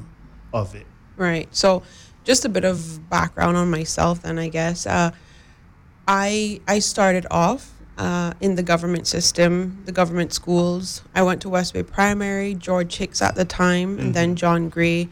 of 0.54 0.76
it? 0.76 0.86
Right. 1.18 1.48
So, 1.56 1.82
just 2.24 2.46
a 2.46 2.50
bit 2.50 2.64
of 2.66 3.10
background 3.10 3.58
on 3.58 3.70
myself, 3.72 4.22
then 4.22 4.38
I 4.38 4.50
guess. 4.50 4.86
Uh, 4.86 5.12
I 6.08 6.62
I 6.68 6.80
started 6.80 7.26
off 7.32 7.72
uh, 8.00 8.34
in 8.40 8.56
the 8.56 8.64
government 8.64 9.06
system, 9.06 9.82
the 9.86 9.92
government 9.92 10.34
schools. 10.34 11.04
I 11.14 11.22
went 11.22 11.42
to 11.42 11.50
West 11.50 11.74
Bay 11.74 11.84
Primary, 11.84 12.56
George 12.56 12.96
Hicks 12.96 13.22
at 13.22 13.36
the 13.36 13.46
time, 13.46 14.00
and 14.00 14.14
then 14.14 14.36
John 14.36 14.70
Gray, 14.70 15.10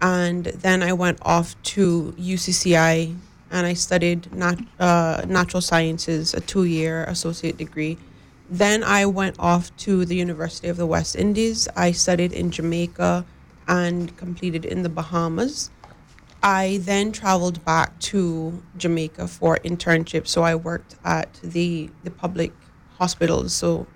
and 0.00 0.46
then 0.46 0.82
I 0.82 0.94
went 0.94 1.18
off 1.22 1.54
to 1.74 2.14
UCCI 2.18 3.14
and 3.50 3.66
I 3.66 3.74
studied 3.74 4.32
nat- 4.32 4.64
uh, 4.78 5.22
natural 5.28 5.60
sciences, 5.60 6.34
a 6.34 6.40
two-year 6.40 7.04
associate 7.04 7.58
degree. 7.58 7.98
Then 8.48 8.82
I 8.82 9.06
went 9.06 9.36
off 9.38 9.76
to 9.78 10.04
the 10.04 10.16
University 10.16 10.68
of 10.68 10.76
the 10.76 10.86
West 10.86 11.16
Indies. 11.16 11.68
I 11.76 11.92
studied 11.92 12.32
in 12.32 12.50
Jamaica 12.50 13.26
and 13.68 14.16
completed 14.16 14.64
in 14.64 14.82
the 14.82 14.88
Bahamas. 14.88 15.70
I 16.42 16.78
then 16.82 17.12
traveled 17.12 17.64
back 17.64 17.98
to 18.10 18.62
Jamaica 18.76 19.28
for 19.28 19.58
internship. 19.64 20.26
So 20.26 20.42
I 20.42 20.54
worked 20.54 20.96
at 21.04 21.34
the 21.42 21.90
the 22.04 22.10
public 22.10 22.52
hospitals. 22.98 23.52
So 23.54 23.86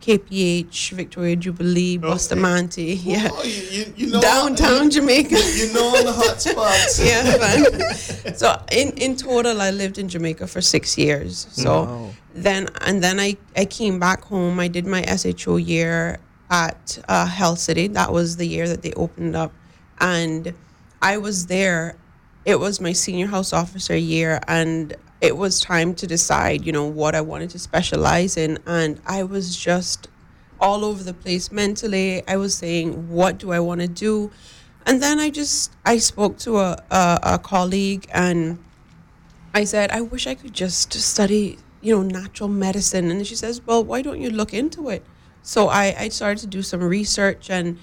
KPH, 0.00 0.90
Victoria 0.92 1.36
Jubilee, 1.36 1.96
Bustamante, 1.96 2.94
yeah, 2.94 3.28
Oh, 3.30 3.42
you, 3.44 3.92
you, 3.96 4.06
know 4.10 4.20
downtown 4.20 4.90
Jamaica. 4.90 5.36
You 5.54 5.72
know 5.72 5.84
all 5.84 6.02
the 6.04 6.12
hot 6.12 6.40
spots. 6.40 6.98
yeah, 7.04 8.32
so 8.34 8.60
in 8.72 8.90
in 8.98 9.14
total, 9.16 9.60
I 9.60 9.70
lived 9.70 9.98
in 9.98 10.08
Jamaica 10.08 10.46
for 10.48 10.60
six 10.60 10.98
years. 10.98 11.46
So 11.52 11.84
Wow. 11.84 12.10
then 12.34 12.68
and 12.80 13.02
then 13.02 13.20
I 13.20 13.36
I 13.56 13.64
came 13.64 13.98
back 14.00 14.24
home. 14.24 14.58
I 14.58 14.66
did 14.68 14.84
my 14.86 15.02
SHO 15.04 15.56
year 15.58 16.18
at 16.50 16.98
uh, 17.08 17.26
Health 17.26 17.60
City. 17.60 17.86
That 17.86 18.12
was 18.12 18.36
the 18.36 18.46
year 18.46 18.66
that 18.68 18.82
they 18.82 18.92
opened 18.94 19.36
up, 19.36 19.52
and 20.00 20.52
I 21.02 21.18
was 21.18 21.46
there. 21.46 21.96
It 22.44 22.58
was 22.60 22.80
my 22.80 22.92
senior 22.92 23.26
house 23.26 23.52
officer 23.52 23.96
year, 23.96 24.40
and 24.48 24.94
it 25.20 25.36
was 25.36 25.60
time 25.60 25.94
to 25.96 26.06
decide, 26.06 26.64
you 26.64 26.72
know, 26.72 26.86
what 26.86 27.14
I 27.14 27.20
wanted 27.20 27.50
to 27.50 27.58
specialize 27.58 28.36
in, 28.36 28.58
and 28.66 29.00
I 29.06 29.24
was 29.24 29.56
just 29.56 30.08
all 30.60 30.84
over 30.84 31.02
the 31.02 31.12
place 31.12 31.50
mentally. 31.50 32.26
I 32.26 32.36
was 32.36 32.54
saying, 32.54 33.08
what 33.08 33.38
do 33.38 33.50
I 33.50 33.58
want 33.58 33.80
to 33.80 33.88
do? 33.88 34.30
And 34.86 35.02
then 35.02 35.18
I 35.18 35.30
just 35.30 35.72
I 35.84 35.98
spoke 35.98 36.38
to 36.38 36.58
a, 36.58 36.82
a, 36.90 37.18
a 37.22 37.38
colleague 37.38 38.08
and 38.12 38.58
I 39.54 39.64
said, 39.64 39.90
I 39.90 40.00
wish 40.00 40.26
I 40.26 40.34
could 40.34 40.54
just 40.54 40.92
study, 40.92 41.58
you 41.80 41.94
know, 41.94 42.02
natural 42.02 42.48
medicine. 42.48 43.10
And 43.10 43.26
she 43.26 43.36
says, 43.36 43.60
Well, 43.64 43.84
why 43.84 44.02
don't 44.02 44.20
you 44.20 44.30
look 44.30 44.54
into 44.54 44.88
it? 44.88 45.04
So 45.42 45.68
I, 45.68 45.94
I 45.98 46.08
started 46.08 46.40
to 46.42 46.46
do 46.46 46.62
some 46.62 46.82
research 46.82 47.50
and 47.50 47.78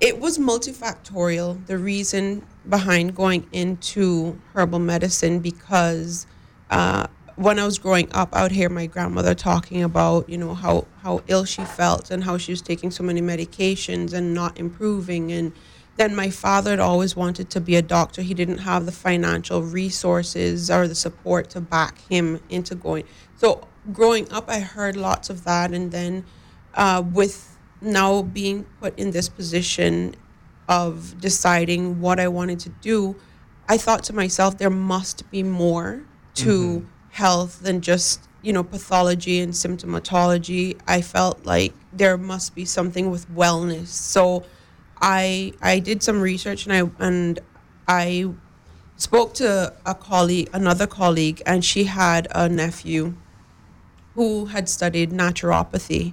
it 0.00 0.18
was 0.18 0.38
multifactorial, 0.38 1.64
the 1.66 1.76
reason 1.76 2.46
behind 2.68 3.14
going 3.14 3.46
into 3.52 4.40
herbal 4.54 4.78
medicine 4.78 5.40
because 5.40 6.26
uh, 6.70 7.06
when 7.36 7.58
I 7.58 7.66
was 7.66 7.78
growing 7.78 8.08
up, 8.12 8.34
I 8.34 8.42
would 8.42 8.52
hear 8.52 8.70
my 8.70 8.86
grandmother 8.86 9.34
talking 9.34 9.82
about, 9.82 10.28
you 10.28 10.38
know, 10.38 10.54
how, 10.54 10.86
how 11.02 11.22
ill 11.26 11.44
she 11.44 11.64
felt 11.64 12.10
and 12.10 12.24
how 12.24 12.38
she 12.38 12.52
was 12.52 12.62
taking 12.62 12.90
so 12.90 13.02
many 13.02 13.20
medications 13.20 14.14
and 14.14 14.34
not 14.34 14.58
improving. 14.58 15.32
And 15.32 15.52
then 15.96 16.14
my 16.14 16.30
father 16.30 16.70
had 16.70 16.80
always 16.80 17.14
wanted 17.14 17.50
to 17.50 17.60
be 17.60 17.76
a 17.76 17.82
doctor. 17.82 18.22
He 18.22 18.32
didn't 18.32 18.58
have 18.58 18.86
the 18.86 18.92
financial 18.92 19.62
resources 19.62 20.70
or 20.70 20.88
the 20.88 20.94
support 20.94 21.50
to 21.50 21.60
back 21.60 22.00
him 22.08 22.40
into 22.48 22.74
going. 22.74 23.04
So 23.36 23.68
growing 23.92 24.30
up, 24.32 24.48
I 24.48 24.60
heard 24.60 24.96
lots 24.96 25.28
of 25.28 25.44
that. 25.44 25.72
And 25.72 25.92
then 25.92 26.24
uh, 26.74 27.02
with 27.12 27.49
now 27.80 28.22
being 28.22 28.64
put 28.80 28.98
in 28.98 29.10
this 29.10 29.28
position 29.28 30.14
of 30.68 31.20
deciding 31.20 32.00
what 32.00 32.20
I 32.20 32.28
wanted 32.28 32.60
to 32.60 32.68
do, 32.80 33.16
I 33.68 33.76
thought 33.76 34.04
to 34.04 34.12
myself, 34.12 34.58
there 34.58 34.70
must 34.70 35.30
be 35.30 35.42
more 35.42 36.02
to 36.36 36.46
mm-hmm. 36.46 36.86
health 37.10 37.60
than 37.60 37.80
just, 37.80 38.28
you 38.42 38.52
know, 38.52 38.62
pathology 38.62 39.40
and 39.40 39.52
symptomatology. 39.52 40.78
I 40.86 41.02
felt 41.02 41.44
like 41.44 41.72
there 41.92 42.16
must 42.16 42.54
be 42.54 42.64
something 42.64 43.10
with 43.10 43.28
wellness. 43.30 43.88
So 43.88 44.44
I 45.00 45.52
I 45.60 45.78
did 45.78 46.02
some 46.02 46.20
research 46.20 46.66
and 46.66 46.72
I 46.72 47.04
and 47.04 47.40
I 47.88 48.30
spoke 48.96 49.34
to 49.34 49.72
a 49.86 49.94
colleague, 49.94 50.50
another 50.52 50.86
colleague, 50.86 51.42
and 51.46 51.64
she 51.64 51.84
had 51.84 52.28
a 52.34 52.48
nephew 52.48 53.14
who 54.14 54.46
had 54.46 54.68
studied 54.68 55.10
naturopathy. 55.10 56.12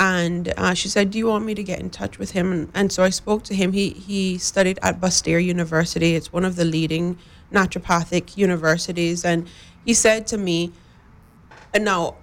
And 0.00 0.54
uh, 0.56 0.72
she 0.72 0.88
said, 0.88 1.10
"Do 1.10 1.18
you 1.18 1.26
want 1.26 1.44
me 1.44 1.54
to 1.54 1.62
get 1.62 1.78
in 1.78 1.90
touch 1.90 2.18
with 2.18 2.30
him?" 2.30 2.52
And, 2.52 2.70
and 2.74 2.90
so 2.90 3.04
I 3.04 3.10
spoke 3.10 3.44
to 3.44 3.54
him. 3.54 3.72
He 3.72 3.90
he 3.90 4.38
studied 4.38 4.78
at 4.82 4.98
Bastyr 4.98 5.44
University. 5.44 6.14
It's 6.14 6.32
one 6.32 6.46
of 6.46 6.56
the 6.56 6.64
leading 6.64 7.18
naturopathic 7.52 8.38
universities. 8.38 9.26
And 9.26 9.46
he 9.84 9.92
said 9.92 10.26
to 10.28 10.38
me, 10.38 10.72
and 11.74 11.84
now 11.84 12.16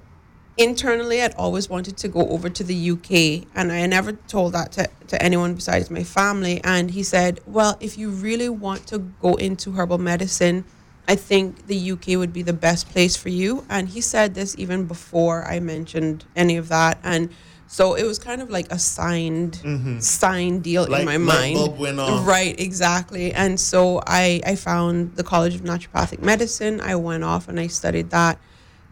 internally 0.58 1.22
I'd 1.22 1.36
always 1.36 1.70
wanted 1.70 1.98
to 1.98 2.08
go 2.08 2.28
over 2.30 2.50
to 2.50 2.64
the 2.64 2.92
UK 2.92 3.48
and 3.56 3.72
I 3.72 3.86
never 3.86 4.14
told 4.14 4.54
that 4.54 4.72
to, 4.72 4.90
to 5.08 5.22
anyone 5.22 5.54
besides 5.54 5.92
my 5.92 6.04
family 6.04 6.60
and 6.64 6.90
he 6.90 7.04
said 7.04 7.40
well 7.46 7.78
if 7.80 7.96
you 7.96 8.10
really 8.10 8.50
want 8.50 8.88
to 8.88 8.98
go 8.98 9.36
into 9.36 9.74
herbal 9.74 10.00
medicine 10.00 10.66
I 11.08 11.16
think 11.16 11.68
the 11.68 11.92
UK 11.92 12.18
would 12.18 12.34
be 12.34 12.42
the 12.42 12.54
best 12.54 12.90
place 12.90 13.16
for 13.16 13.30
you 13.30 13.66
and 13.70 13.90
he 13.90 14.02
said 14.02 14.34
this 14.34 14.56
even 14.58 14.86
before 14.86 15.46
I 15.46 15.60
mentioned 15.60 16.26
any 16.36 16.58
of 16.58 16.70
that 16.70 16.98
and 17.04 17.30
so 17.68 17.96
it 17.96 18.04
was 18.04 18.18
kind 18.18 18.42
of 18.42 18.50
like 18.50 18.72
a 18.72 18.80
signed 18.80 19.56
signed 20.04 20.64
deal 20.64 20.84
Mm-hmm. 20.84 20.92
Like 20.94 21.02
in 21.02 21.06
my 21.06 21.18
mind 21.18 21.54
bulb 21.56 21.78
went 21.80 22.00
off. 22.00 22.26
right 22.28 22.58
exactly 22.60 23.32
and 23.34 23.60
so 23.60 24.02
I 24.08 24.42
I 24.46 24.56
found 24.56 25.16
the 25.16 25.24
College 25.24 25.56
of 25.56 25.62
Naturopathic 25.62 26.22
Medicine 26.22 26.80
I 26.82 26.96
went 26.96 27.24
off 27.24 27.48
and 27.50 27.60
I 27.60 27.68
studied 27.68 28.10
that 28.12 28.40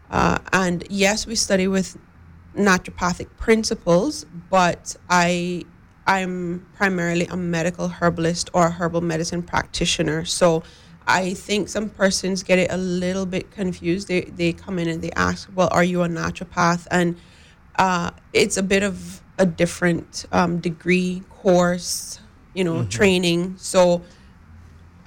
uh, 0.08 0.38
and 0.52 0.84
yes, 0.88 1.26
we 1.26 1.34
study 1.34 1.66
with 1.66 1.96
naturopathic 2.56 3.28
principles, 3.38 4.24
but 4.50 4.96
I 5.10 5.64
I'm 6.06 6.64
primarily 6.74 7.26
a 7.26 7.36
medical 7.36 7.88
herbalist 7.88 8.48
or 8.52 8.66
a 8.66 8.70
herbal 8.70 9.00
medicine 9.00 9.42
practitioner. 9.42 10.24
So 10.24 10.62
I 11.08 11.34
think 11.34 11.68
some 11.68 11.88
persons 11.90 12.44
get 12.44 12.58
it 12.60 12.70
a 12.70 12.76
little 12.76 13.26
bit 13.26 13.50
confused. 13.50 14.06
They 14.08 14.22
they 14.22 14.52
come 14.52 14.78
in 14.78 14.88
and 14.88 15.02
they 15.02 15.10
ask, 15.16 15.48
"Well, 15.54 15.68
are 15.72 15.82
you 15.84 16.02
a 16.02 16.08
naturopath?" 16.08 16.86
And 16.90 17.16
uh, 17.78 18.10
it's 18.32 18.56
a 18.56 18.62
bit 18.62 18.82
of 18.82 19.20
a 19.38 19.46
different 19.46 20.26
um, 20.32 20.58
degree 20.58 21.22
course, 21.30 22.20
you 22.54 22.64
know, 22.64 22.84
training. 22.84 23.56
So 23.58 24.02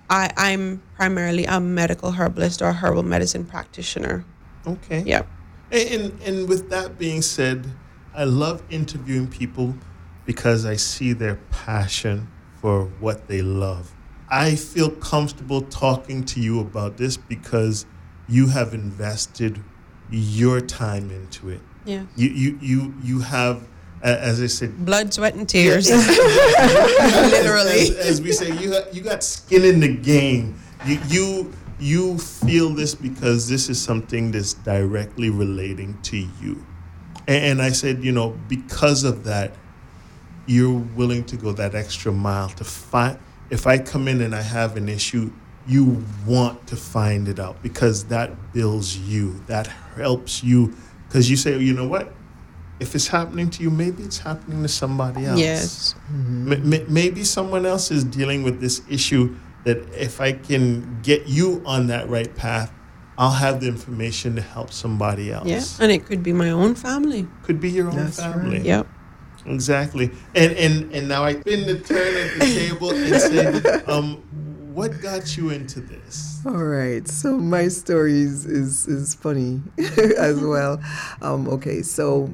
I, 0.09 0.31
I'm 0.37 0.81
primarily 0.95 1.45
a 1.45 1.59
medical 1.59 2.11
herbalist 2.11 2.61
or 2.61 2.69
a 2.69 2.73
herbal 2.73 3.03
medicine 3.03 3.45
practitioner. 3.45 4.25
Okay. 4.65 5.03
Yeah. 5.05 5.23
And, 5.71 5.89
and 5.89 6.21
and 6.21 6.49
with 6.49 6.69
that 6.69 6.97
being 6.97 7.21
said, 7.21 7.67
I 8.13 8.23
love 8.23 8.63
interviewing 8.69 9.27
people 9.27 9.75
because 10.25 10.65
I 10.65 10.75
see 10.75 11.13
their 11.13 11.35
passion 11.51 12.27
for 12.61 12.85
what 12.99 13.27
they 13.27 13.41
love. 13.41 13.93
I 14.29 14.55
feel 14.55 14.91
comfortable 14.91 15.61
talking 15.61 16.23
to 16.25 16.39
you 16.39 16.59
about 16.59 16.97
this 16.97 17.17
because 17.17 17.85
you 18.27 18.47
have 18.47 18.73
invested 18.73 19.63
your 20.11 20.61
time 20.61 21.09
into 21.09 21.49
it. 21.49 21.61
Yeah. 21.89 22.03
You 22.15 22.29
you 22.29 22.59
you 22.61 22.93
you 23.01 23.19
have 23.21 23.67
as 24.03 24.41
I 24.41 24.47
said, 24.47 24.85
Blood, 24.85 25.13
sweat, 25.13 25.33
and 25.33 25.49
tears. 25.49 25.89
as, 25.91 26.07
Literally. 26.07 27.97
as 27.97 28.21
we 28.21 28.31
say, 28.31 28.55
you 28.57 28.69
got, 28.69 28.93
you 28.93 29.01
got 29.01 29.23
skin 29.23 29.65
in 29.65 29.79
the 29.79 29.93
game. 29.93 30.57
You 30.85 30.99
you 31.07 31.53
you 31.79 32.17
feel 32.17 32.69
this 32.69 32.93
because 32.93 33.49
this 33.49 33.69
is 33.69 33.81
something 33.81 34.31
that's 34.31 34.53
directly 34.53 35.29
relating 35.29 35.99
to 36.03 36.17
you. 36.17 36.63
And, 37.27 37.45
and 37.45 37.61
I 37.61 37.71
said, 37.71 38.03
you 38.03 38.11
know, 38.11 38.37
because 38.47 39.03
of 39.03 39.23
that, 39.23 39.55
you're 40.45 40.79
willing 40.95 41.23
to 41.25 41.37
go 41.37 41.51
that 41.53 41.75
extra 41.75 42.11
mile 42.11 42.49
to 42.49 42.63
find. 42.63 43.17
If 43.49 43.65
I 43.65 43.79
come 43.79 44.07
in 44.07 44.21
and 44.21 44.35
I 44.35 44.41
have 44.41 44.77
an 44.77 44.87
issue, 44.87 45.31
you 45.67 46.03
want 46.25 46.67
to 46.67 46.75
find 46.75 47.27
it 47.27 47.39
out 47.39 47.61
because 47.61 48.05
that 48.05 48.53
builds 48.53 48.97
you. 48.97 49.41
That 49.47 49.67
helps 49.67 50.43
you 50.43 50.75
because 51.09 51.29
you 51.29 51.35
say, 51.35 51.57
you 51.57 51.73
know 51.73 51.87
what? 51.87 52.13
If 52.79 52.95
it's 52.95 53.07
happening 53.07 53.49
to 53.49 53.63
you, 53.63 53.69
maybe 53.69 54.03
it's 54.03 54.19
happening 54.19 54.61
to 54.61 54.69
somebody 54.69 55.25
else. 55.25 55.39
yes. 55.39 55.95
M- 56.09 56.53
m- 56.73 56.85
maybe 56.87 57.23
someone 57.25 57.65
else 57.65 57.91
is 57.91 58.03
dealing 58.05 58.43
with 58.43 58.61
this 58.61 58.81
issue 58.89 59.35
that 59.65 59.77
if 59.93 60.21
I 60.21 60.31
can 60.33 61.01
get 61.01 61.27
you 61.27 61.61
on 61.65 61.87
that 61.87 62.07
right 62.09 62.33
path, 62.35 62.71
I'll 63.17 63.31
have 63.31 63.59
the 63.59 63.67
information 63.67 64.35
to 64.37 64.41
help 64.41 64.71
somebody 64.71 65.29
else. 65.33 65.45
Yeah. 65.47 65.63
And 65.83 65.91
it 65.91 66.05
could 66.05 66.23
be 66.23 66.31
my 66.31 66.51
own 66.51 66.73
family. 66.75 67.27
Could 67.43 67.59
be 67.59 67.69
your 67.69 67.89
own 67.89 67.97
That's 67.97 68.17
family. 68.21 68.57
right. 68.59 68.65
Yep. 68.65 68.87
Exactly. 69.45 70.11
And 70.35 70.51
and 70.53 70.93
and 70.93 71.07
now 71.07 71.23
I 71.23 71.39
spin 71.39 71.65
the 71.65 71.79
turn 71.79 72.15
at 72.15 72.39
the 72.39 72.45
table 72.45 72.91
and 72.91 73.21
say, 73.21 73.83
um, 73.91 74.23
what 74.79 75.01
got 75.01 75.35
you 75.35 75.49
into 75.49 75.81
this? 75.81 76.39
All 76.45 76.63
right. 76.63 77.05
So 77.05 77.37
my 77.37 77.67
story 77.67 78.21
is 78.21 78.45
is, 78.45 78.87
is 78.87 79.13
funny 79.13 79.61
as 80.17 80.39
well. 80.41 80.81
Um, 81.21 81.49
okay, 81.49 81.81
so 81.81 82.33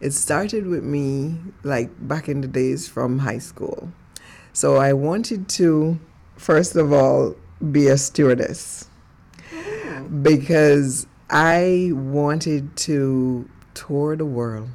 it 0.00 0.12
started 0.12 0.68
with 0.68 0.84
me 0.84 1.36
like 1.64 1.90
back 2.06 2.28
in 2.28 2.42
the 2.42 2.46
days 2.46 2.86
from 2.86 3.18
high 3.18 3.38
school. 3.38 3.90
So 4.52 4.76
I 4.76 4.92
wanted 4.92 5.48
to 5.60 5.98
first 6.36 6.76
of 6.76 6.92
all 6.92 7.34
be 7.72 7.88
a 7.88 7.98
stewardess 7.98 8.88
because 10.22 11.08
I 11.28 11.90
wanted 11.92 12.76
to 12.88 13.50
tour 13.74 14.14
the 14.14 14.26
world. 14.26 14.68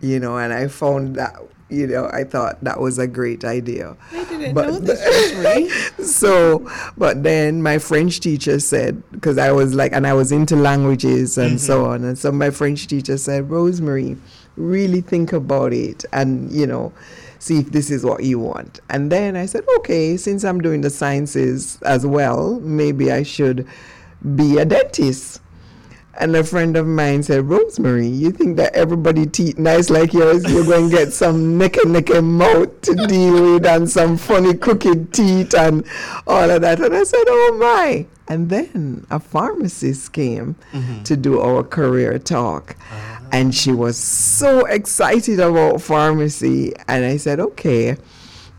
You 0.00 0.20
know, 0.20 0.38
and 0.38 0.52
I 0.52 0.68
found 0.68 1.16
that 1.16 1.36
you 1.70 1.86
know, 1.86 2.10
I 2.12 2.24
thought 2.24 2.62
that 2.64 2.80
was 2.80 2.98
a 2.98 3.06
great 3.06 3.44
idea. 3.44 3.96
I 4.12 4.24
didn't 4.24 4.54
But- 4.54 4.66
know 4.66 4.78
this 4.80 5.00
was 5.46 6.14
so 6.14 6.68
but 6.96 7.22
then 7.22 7.62
my 7.62 7.78
french 7.78 8.20
teacher 8.20 8.58
said 8.60 9.02
because 9.10 9.38
i 9.38 9.50
was 9.50 9.74
like 9.74 9.92
and 9.92 10.06
i 10.06 10.12
was 10.12 10.32
into 10.32 10.56
languages 10.56 11.38
and 11.38 11.60
so 11.60 11.82
mm-hmm. 11.82 11.92
on 11.92 12.04
and 12.04 12.18
so 12.18 12.32
my 12.32 12.50
french 12.50 12.86
teacher 12.86 13.16
said 13.16 13.48
rosemarie 13.48 14.18
really 14.56 15.00
think 15.00 15.32
about 15.32 15.72
it 15.72 16.04
and 16.12 16.50
you 16.52 16.66
know 16.66 16.92
see 17.38 17.58
if 17.58 17.70
this 17.70 17.90
is 17.90 18.04
what 18.04 18.22
you 18.22 18.38
want 18.38 18.80
and 18.90 19.10
then 19.10 19.36
i 19.36 19.46
said 19.46 19.64
okay 19.78 20.16
since 20.16 20.44
i'm 20.44 20.60
doing 20.60 20.80
the 20.80 20.90
sciences 20.90 21.78
as 21.82 22.06
well 22.06 22.60
maybe 22.60 23.10
i 23.10 23.22
should 23.22 23.66
be 24.36 24.58
a 24.58 24.64
dentist 24.64 25.40
and 26.20 26.36
a 26.36 26.44
friend 26.44 26.76
of 26.76 26.86
mine 26.86 27.22
said, 27.22 27.44
Rosemarie, 27.44 28.16
you 28.16 28.30
think 28.30 28.58
that 28.58 28.74
everybody 28.74 29.26
teeth 29.26 29.58
nice 29.58 29.88
like 29.88 30.12
yours, 30.12 30.44
you're 30.52 30.66
going 30.66 30.90
to 30.90 30.96
get 30.96 31.12
some 31.14 31.58
necky 31.58 31.80
necky 31.80 32.22
mouth 32.22 32.80
to 32.82 32.94
deal 33.06 33.54
with 33.54 33.64
and 33.64 33.88
some 33.88 34.18
funny 34.18 34.54
crooked 34.54 35.14
teeth 35.14 35.54
and 35.54 35.86
all 36.26 36.50
of 36.50 36.60
that. 36.60 36.78
And 36.78 36.94
I 36.94 37.04
said, 37.04 37.24
oh 37.26 37.56
my. 37.58 38.06
And 38.28 38.50
then 38.50 39.06
a 39.10 39.18
pharmacist 39.18 40.12
came 40.12 40.56
mm-hmm. 40.72 41.02
to 41.04 41.16
do 41.16 41.40
our 41.40 41.64
career 41.64 42.18
talk. 42.18 42.76
And 43.32 43.54
she 43.54 43.72
was 43.72 43.96
so 43.96 44.66
excited 44.66 45.40
about 45.40 45.80
pharmacy. 45.80 46.74
And 46.86 47.04
I 47.04 47.16
said, 47.16 47.40
okay, 47.40 47.96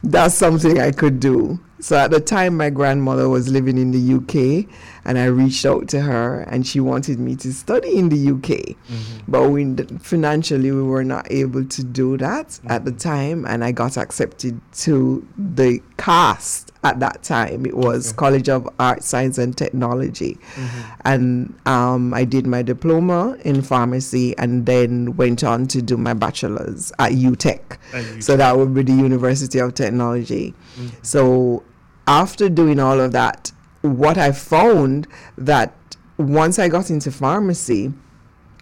that's 0.03 0.33
something 0.33 0.79
I 0.79 0.91
could 0.91 1.19
do. 1.19 1.59
So 1.79 1.97
at 1.97 2.11
the 2.11 2.19
time, 2.19 2.57
my 2.57 2.69
grandmother 2.69 3.29
was 3.29 3.49
living 3.49 3.77
in 3.77 3.91
the 3.91 4.15
UK, 4.15 4.67
and 5.05 5.17
I 5.17 5.25
reached 5.25 5.65
out 5.65 5.87
to 5.89 6.01
her, 6.01 6.41
and 6.41 6.65
she 6.65 6.79
wanted 6.79 7.19
me 7.19 7.35
to 7.37 7.53
study 7.53 7.97
in 7.97 8.09
the 8.09 8.31
UK. 8.31 8.75
Mm-hmm. 8.75 9.31
But 9.31 9.49
we 9.49 9.75
financially 9.99 10.71
we 10.71 10.83
were 10.83 11.03
not 11.03 11.31
able 11.31 11.65
to 11.65 11.83
do 11.83 12.17
that 12.17 12.59
at 12.67 12.85
the 12.85 12.91
mm-hmm. 12.91 12.97
time, 12.97 13.45
and 13.45 13.63
I 13.63 13.71
got 13.71 13.97
accepted 13.97 14.59
to 14.73 15.27
the 15.37 15.81
CAST 15.97 16.71
at 16.83 16.99
that 16.99 17.23
time. 17.23 17.65
It 17.65 17.75
was 17.75 18.11
College 18.13 18.49
of 18.49 18.67
Art, 18.79 19.03
Science, 19.03 19.37
and 19.37 19.57
Technology, 19.57 20.37
mm-hmm. 20.55 20.91
and 21.05 21.55
um, 21.65 22.13
I 22.13 22.23
did 22.23 22.45
my 22.45 22.61
diploma 22.61 23.37
in 23.43 23.61
pharmacy, 23.61 24.37
and 24.37 24.65
then 24.65 25.15
went 25.15 25.43
on 25.43 25.67
to 25.67 25.81
do 25.81 25.97
my 25.97 26.13
bachelor's 26.13 26.91
at 26.99 27.13
UTech. 27.13 27.77
At 27.93 28.23
So 28.23 28.37
that 28.37 28.57
would 28.57 28.73
be 28.73 28.83
the 28.83 28.93
University 28.93 29.59
of 29.59 29.73
Technology. 29.73 30.53
So 31.01 31.63
after 32.07 32.49
doing 32.49 32.79
all 32.79 32.99
of 32.99 33.11
that, 33.13 33.51
what 33.81 34.17
I 34.17 34.31
found 34.31 35.07
that 35.37 35.73
once 36.17 36.59
I 36.59 36.67
got 36.67 36.89
into 36.89 37.11
pharmacy, 37.11 37.93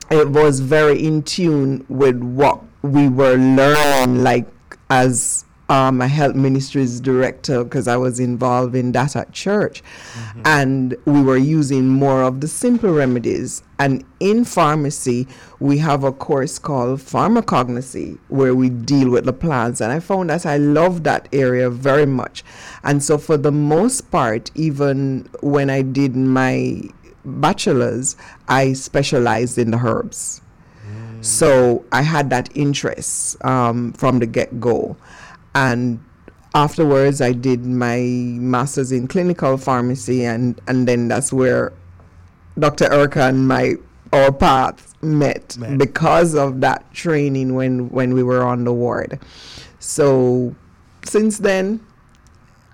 it 0.10 0.30
was 0.30 0.60
very 0.60 1.04
in 1.04 1.24
tune 1.24 1.86
with 1.90 2.18
what 2.22 2.62
we 2.82 3.08
were 3.10 3.36
learning, 3.36 4.24
like 4.24 4.48
as 4.90 5.46
um, 5.70 6.02
a 6.02 6.08
health 6.08 6.36
ministries 6.36 7.00
director, 7.00 7.64
because 7.64 7.88
I 7.88 7.96
was 7.96 8.20
involved 8.20 8.76
in 8.76 8.92
that 8.94 9.16
at 9.16 9.32
church, 9.32 9.84
and 10.44 10.96
we 11.06 11.22
were 11.22 11.38
using 11.38 11.88
more 11.88 12.24
of 12.24 12.42
the 12.42 12.48
simple 12.48 12.92
remedies. 12.92 13.64
And 13.78 14.04
in 14.20 14.44
pharmacy, 14.44 15.28
we 15.60 15.78
have 15.78 16.04
a 16.04 16.12
course 16.12 16.60
called 16.60 17.00
pharmacognosy, 17.00 18.18
where 18.28 18.54
we 18.54 18.70
deal 18.70 19.10
with 19.10 19.26
the 19.26 19.34
plants. 19.34 19.80
And 19.80 19.92
I 19.94 20.00
found 20.00 20.30
that 20.30 20.46
I 20.46 20.58
love 20.58 21.04
that 21.04 21.30
area 21.32 21.70
very 21.70 22.06
much. 22.06 22.44
And 22.84 23.02
so, 23.04 23.18
for 23.18 23.38
the 23.38 23.52
most 23.52 24.12
part, 24.12 24.52
even 24.56 25.30
when 25.42 25.70
I 25.70 25.82
did 25.84 26.16
my 26.16 26.82
bachelor's, 27.24 28.16
I 28.48 28.74
specialized 28.74 29.58
in 29.58 29.72
the 29.72 29.78
herbs. 29.78 30.42
So 31.22 31.86
I 31.92 32.02
had 32.02 32.30
that 32.30 32.50
interest 32.56 33.44
um, 33.44 33.94
from 33.94 34.20
the 34.20 34.26
get 34.26 34.60
go. 34.60 34.96
And 35.56 36.04
afterwards, 36.54 37.22
I 37.22 37.34
did 37.34 37.66
my 37.66 38.00
master's 38.00 38.92
in 38.92 39.08
clinical 39.08 39.58
pharmacy, 39.58 40.26
and, 40.26 40.60
and 40.68 40.88
then 40.88 41.08
that's 41.08 41.34
where 41.34 41.74
Dr. 42.58 42.92
Erika 42.92 43.24
and 43.24 43.48
my 43.48 43.76
our 44.12 44.32
paths 44.32 44.96
met, 45.02 45.58
Met. 45.58 45.78
because 45.78 46.34
of 46.34 46.62
that 46.62 46.92
training 46.94 47.54
when 47.54 47.90
when 47.90 48.14
we 48.14 48.24
were 48.24 48.44
on 48.44 48.64
the 48.64 48.74
ward. 48.74 49.20
So 49.80 50.56
since 51.06 51.38
then, 51.38 51.80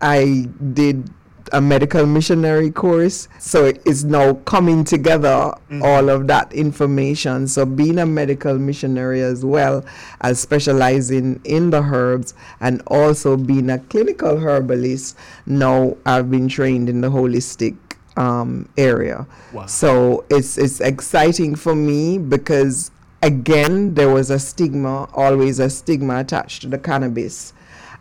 I 0.01 0.47
did 0.73 1.09
a 1.51 1.61
medical 1.61 2.05
missionary 2.05 2.71
course. 2.71 3.27
So 3.39 3.65
it 3.65 3.81
is 3.85 4.03
now 4.03 4.35
coming 4.45 4.83
together 4.83 5.53
all 5.81 6.09
of 6.09 6.27
that 6.27 6.51
information. 6.53 7.47
So 7.47 7.65
being 7.65 7.99
a 7.99 8.05
medical 8.05 8.57
missionary 8.57 9.21
as 9.21 9.45
well 9.45 9.85
as 10.21 10.39
specializing 10.39 11.41
in 11.43 11.69
the 11.69 11.81
herbs 11.81 12.33
and 12.59 12.81
also 12.87 13.37
being 13.37 13.69
a 13.69 13.79
clinical 13.79 14.39
herbalist, 14.39 15.17
now 15.45 15.97
I've 16.05 16.31
been 16.31 16.47
trained 16.47 16.89
in 16.89 17.01
the 17.01 17.09
holistic 17.09 17.75
um, 18.17 18.69
area. 18.77 19.27
Wow. 19.53 19.65
So 19.65 20.25
it's 20.29 20.57
it's 20.57 20.79
exciting 20.79 21.55
for 21.55 21.75
me 21.75 22.17
because 22.17 22.91
again 23.21 23.93
there 23.95 24.09
was 24.09 24.29
a 24.29 24.39
stigma, 24.39 25.09
always 25.13 25.59
a 25.59 25.69
stigma 25.69 26.19
attached 26.19 26.61
to 26.63 26.67
the 26.67 26.77
cannabis. 26.77 27.53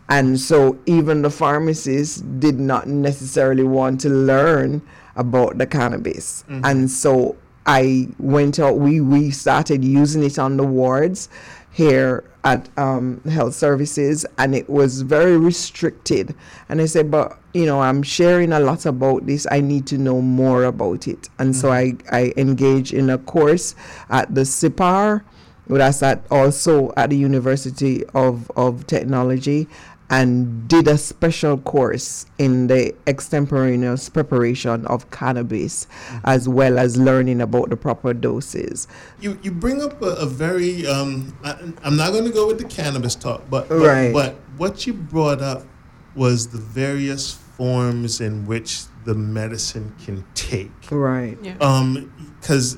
And 0.09 0.39
so 0.39 0.77
even 0.85 1.21
the 1.23 1.31
pharmacists 1.31 2.21
did 2.21 2.59
not 2.59 2.87
necessarily 2.87 3.63
want 3.63 4.01
to 4.01 4.09
learn 4.09 4.81
about 5.15 5.57
the 5.57 5.65
cannabis. 5.65 6.43
And 6.63 6.91
so 6.91 7.35
I 7.65 8.09
went 8.19 8.59
out, 8.59 8.77
we, 8.77 9.01
we 9.01 9.31
started 9.31 9.83
using 9.83 10.23
it 10.23 10.37
on 10.37 10.57
the 10.57 10.63
wards 10.63 11.29
here 11.71 12.23
at 12.43 12.69
um, 12.77 13.19
health 13.23 13.55
services 13.55 14.25
and 14.37 14.53
it 14.53 14.69
was 14.69 15.01
very 15.01 15.37
restricted. 15.37 16.35
And 16.69 16.79
I 16.79 16.85
said, 16.85 17.09
but 17.09 17.39
you 17.53 17.65
know, 17.65 17.81
I'm 17.81 18.03
sharing 18.03 18.53
a 18.53 18.59
lot 18.59 18.85
about 18.85 19.25
this. 19.25 19.47
I 19.49 19.61
need 19.61 19.87
to 19.87 19.97
know 19.97 20.21
more 20.21 20.65
about 20.65 21.07
it. 21.07 21.29
And 21.39 21.55
so 21.55 21.71
I, 21.71 21.93
I 22.11 22.33
engaged 22.37 22.93
in 22.93 23.09
a 23.09 23.17
course 23.17 23.73
at 24.09 24.35
the 24.35 24.41
CIPAR, 24.41 25.23
that's 25.67 26.03
at 26.03 26.23
also 26.29 26.93
at 26.95 27.09
the 27.09 27.17
University 27.17 28.05
of, 28.13 28.51
of 28.55 28.85
Technology 28.85 29.67
and 30.09 30.67
did 30.67 30.87
a 30.87 30.97
special 30.97 31.57
course 31.57 32.25
in 32.37 32.67
the 32.67 32.93
extemporaneous 33.07 34.07
preparation 34.09 34.85
of 34.85 35.09
cannabis 35.09 35.87
as 36.23 36.47
well 36.47 36.77
as 36.77 36.95
learning 36.95 37.41
about 37.41 37.69
the 37.69 37.77
proper 37.77 38.13
doses. 38.13 38.87
You 39.19 39.39
you 39.41 39.51
bring 39.51 39.81
up 39.81 40.01
a, 40.01 40.09
a 40.17 40.25
very 40.25 40.85
um, 40.85 41.35
I, 41.43 41.57
I'm 41.83 41.95
not 41.97 42.11
going 42.11 42.25
to 42.25 42.31
go 42.31 42.47
with 42.47 42.59
the 42.59 42.65
cannabis 42.67 43.15
talk, 43.15 43.43
but 43.49 43.67
but, 43.69 43.79
Right. 43.79 44.13
but 44.13 44.35
what 44.57 44.85
you 44.85 44.93
brought 44.93 45.41
up 45.41 45.63
was 46.15 46.47
the 46.49 46.59
various 46.59 47.31
forms 47.31 48.21
in 48.21 48.45
which 48.45 48.83
the 49.05 49.15
medicine 49.15 49.93
can 50.03 50.23
take. 50.33 50.71
Right. 50.91 51.37
Yeah. 51.41 51.57
Um, 51.59 52.11
because 52.39 52.77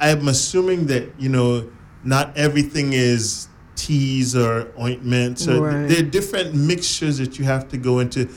I'm 0.00 0.28
assuming 0.28 0.86
that 0.86 1.12
you 1.18 1.28
know 1.28 1.70
not 2.02 2.36
everything 2.36 2.92
is 2.92 3.48
teas 3.76 4.34
or 4.34 4.72
ointments. 4.78 5.46
Right. 5.46 5.86
there 5.86 6.00
are 6.00 6.10
different 6.10 6.54
mixtures 6.54 7.18
that 7.18 7.38
you 7.38 7.44
have 7.44 7.68
to 7.68 7.76
go 7.76 8.00
into. 8.00 8.28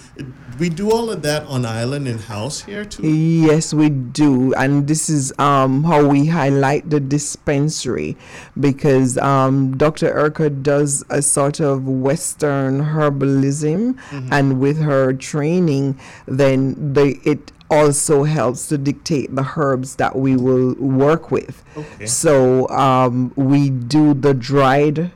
We 0.59 0.69
do 0.69 0.91
all 0.91 1.09
of 1.09 1.21
that 1.21 1.43
on 1.47 1.65
island 1.65 2.07
in 2.07 2.17
house 2.17 2.61
here 2.61 2.85
too. 2.85 3.07
Yes, 3.07 3.73
we 3.73 3.89
do, 3.89 4.53
and 4.55 4.87
this 4.87 5.09
is 5.09 5.33
um, 5.39 5.83
how 5.83 6.05
we 6.05 6.27
highlight 6.27 6.89
the 6.89 6.99
dispensary 6.99 8.17
because 8.59 9.17
um, 9.17 9.77
Dr. 9.77 10.07
Erika 10.07 10.49
does 10.49 11.03
a 11.09 11.21
sort 11.21 11.59
of 11.59 11.87
Western 11.87 12.83
herbalism, 12.83 13.97
and 14.31 14.59
with 14.59 14.79
her 14.79 15.13
training, 15.13 15.97
then 16.27 16.93
they 16.93 17.19
it 17.23 17.51
also 17.69 18.23
helps 18.23 18.67
to 18.67 18.77
dictate 18.77 19.35
the 19.35 19.53
herbs 19.55 19.95
that 19.97 20.15
we 20.15 20.35
will 20.35 20.73
work 20.75 21.31
with. 21.31 21.63
Okay. 21.77 22.05
So 22.05 22.67
um, 22.69 23.31
we 23.35 23.69
do 23.69 24.13
the 24.13 24.33
dried 24.33 25.11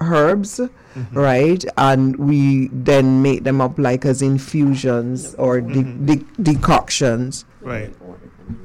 herbs, 0.00 0.60
right? 1.12 1.64
And 1.76 2.16
we 2.16 2.68
then 2.72 3.22
make 3.22 3.44
them 3.44 3.60
up 3.60 3.78
like 3.78 4.04
as 4.04 4.22
infusions 4.22 5.34
or 5.36 5.60
de- 5.60 5.82
de- 5.82 6.24
decoctions. 6.42 7.44
Right. 7.60 7.94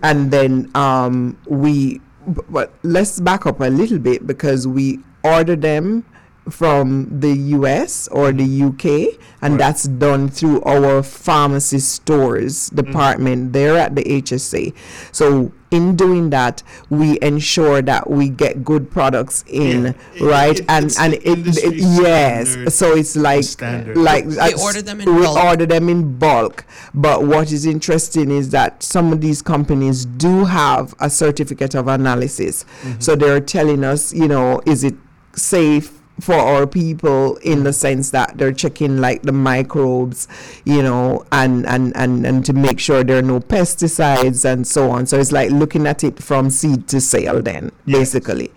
And 0.02 0.32
then 0.32 0.72
um, 0.76 1.38
we, 1.48 2.00
b- 2.34 2.42
but 2.50 2.74
let's 2.84 3.20
back 3.20 3.46
up 3.46 3.60
a 3.60 3.66
little 3.70 4.00
bit 4.00 4.26
because 4.26 4.68
we 4.68 5.00
order 5.24 5.56
them 5.56 6.06
from 6.50 7.08
the 7.20 7.34
US 7.58 8.08
or 8.12 8.32
the 8.34 8.44
UK, 8.44 9.18
and 9.42 9.54
Right. 9.54 9.60
that's 9.60 9.84
done 9.84 10.28
through 10.30 10.62
our 10.64 11.02
pharmacy 11.02 11.80
stores 11.80 12.70
department 12.70 13.54
there 13.54 13.78
at 13.78 13.96
the 13.96 14.04
HSA. 14.10 14.74
So, 15.12 15.52
in 15.72 15.96
doing 15.96 16.30
that, 16.30 16.62
we 16.92 17.18
ensure 17.22 17.82
that 17.82 18.08
we 18.10 18.30
get 18.30 18.64
good 18.64 18.92
products 18.92 19.44
in, 19.48 19.96
Yeah, 20.16 20.28
right? 20.28 20.60
it- 20.60 20.66
and 20.70 20.86
it's 20.86 21.00
and 21.00 21.14
it, 21.16 21.24
it 21.26 21.76
yes, 21.78 22.76
so 22.76 22.94
it's 22.94 23.16
like 23.16 23.44
standard. 23.44 23.98
like 23.98 24.28
They 24.28 24.36
that's- 24.36 24.62
order 24.64 24.82
them 24.84 25.02
in 25.02 25.16
we 25.16 25.24
bulk. 25.24 25.44
order 25.44 25.66
them 25.66 25.90
in 25.90 26.18
bulk. 26.20 26.66
But 26.94 27.26
what 27.26 27.52
is 27.52 27.66
interesting 27.66 28.30
is 28.30 28.50
that 28.50 28.84
some 28.84 29.12
of 29.12 29.22
these 29.22 29.42
companies 29.42 30.06
do 30.06 30.46
have 30.46 30.94
a 31.00 31.10
certificate 31.10 31.74
of 31.74 31.88
analysis. 31.88 32.66
Mm-hmm. 32.86 33.00
So 33.00 33.16
they're 33.16 33.40
telling 33.40 33.84
us, 33.84 34.14
you 34.14 34.28
know, 34.28 34.62
is 34.68 34.84
it 34.84 34.94
safe 35.36 35.92
for 36.20 36.36
our 36.36 36.68
people 36.68 37.38
in 37.38 37.64
the 37.64 37.74
sense 37.74 38.12
that 38.12 38.38
they're 38.38 38.52
checking 38.54 38.98
like 39.02 39.24
the 39.24 39.32
microbes, 39.32 40.28
you 40.64 40.82
know, 40.84 41.26
and, 41.32 41.66
and, 41.66 41.96
and, 41.98 42.26
and 42.26 42.46
to 42.46 42.54
make 42.54 42.80
sure 42.80 43.04
there 43.04 43.18
are 43.18 43.22
no 43.24 43.40
pesticides 43.40 44.46
and 44.46 44.66
so 44.68 44.92
on. 44.92 45.06
So 45.06 45.20
it's 45.20 45.32
like 45.32 45.50
looking 45.52 45.88
at 45.88 46.04
it 46.04 46.22
from 46.22 46.50
seed 46.50 46.88
to 46.90 47.02
sale 47.02 47.42
then, 47.42 47.72
Yes. 47.86 47.98
basically. 48.00 48.52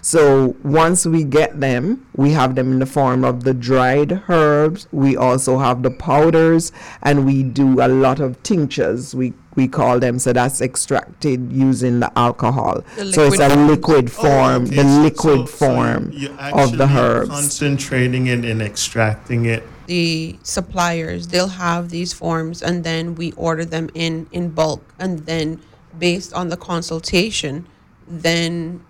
So 0.00 0.56
once 0.62 1.04
we 1.06 1.24
get 1.24 1.60
them, 1.60 2.06
we 2.16 2.30
have 2.32 2.54
them 2.54 2.72
in 2.72 2.78
the 2.78 2.86
form 2.86 3.24
of 3.24 3.44
the 3.44 3.52
dried 3.54 4.22
herbs. 4.28 4.86
We 4.92 5.16
also 5.16 5.58
have 5.58 5.82
the 5.82 5.90
powders, 5.90 6.72
and 7.02 7.26
we 7.26 7.42
do 7.42 7.80
a 7.80 7.88
lot 7.88 8.20
of 8.20 8.42
tinctures. 8.42 9.14
We 9.14 9.32
we 9.56 9.66
call 9.66 9.98
them. 9.98 10.18
So 10.20 10.32
that's 10.32 10.60
extracted 10.60 11.52
using 11.52 11.98
the 12.00 12.16
alcohol. 12.16 12.84
The 12.96 13.12
so 13.12 13.24
it's 13.24 13.40
a 13.40 13.48
liquid 13.48 13.68
liquid 13.68 14.04
Oh, 14.06 14.22
form, 14.22 14.64
okay. 14.66 14.76
the 14.76 14.84
liquid 14.84 15.48
so- 15.48 15.56
so 15.56 15.66
form 15.74 16.10
you're 16.12 16.30
of 16.32 16.76
the 16.78 16.84
actually 16.84 16.98
herbs. 17.00 17.30
Concentrating 17.30 18.26
it 18.28 18.44
and 18.44 18.62
extracting 18.62 19.46
it. 19.46 19.62
the 19.88 20.38
suppliers 20.42 21.28
they'll 21.28 21.48
have 21.68 21.88
these 21.88 22.12
forms 22.12 22.60
and 22.62 22.84
then 22.84 23.14
we 23.14 23.32
order 23.32 23.64
them 23.64 23.88
in 23.94 24.26
in 24.32 24.50
bulk 24.50 24.82
and 24.98 25.20
then 25.24 25.58
based 25.98 26.30
on 26.34 26.50
the 26.50 26.56
consultation 26.58 27.66
then 28.06 28.80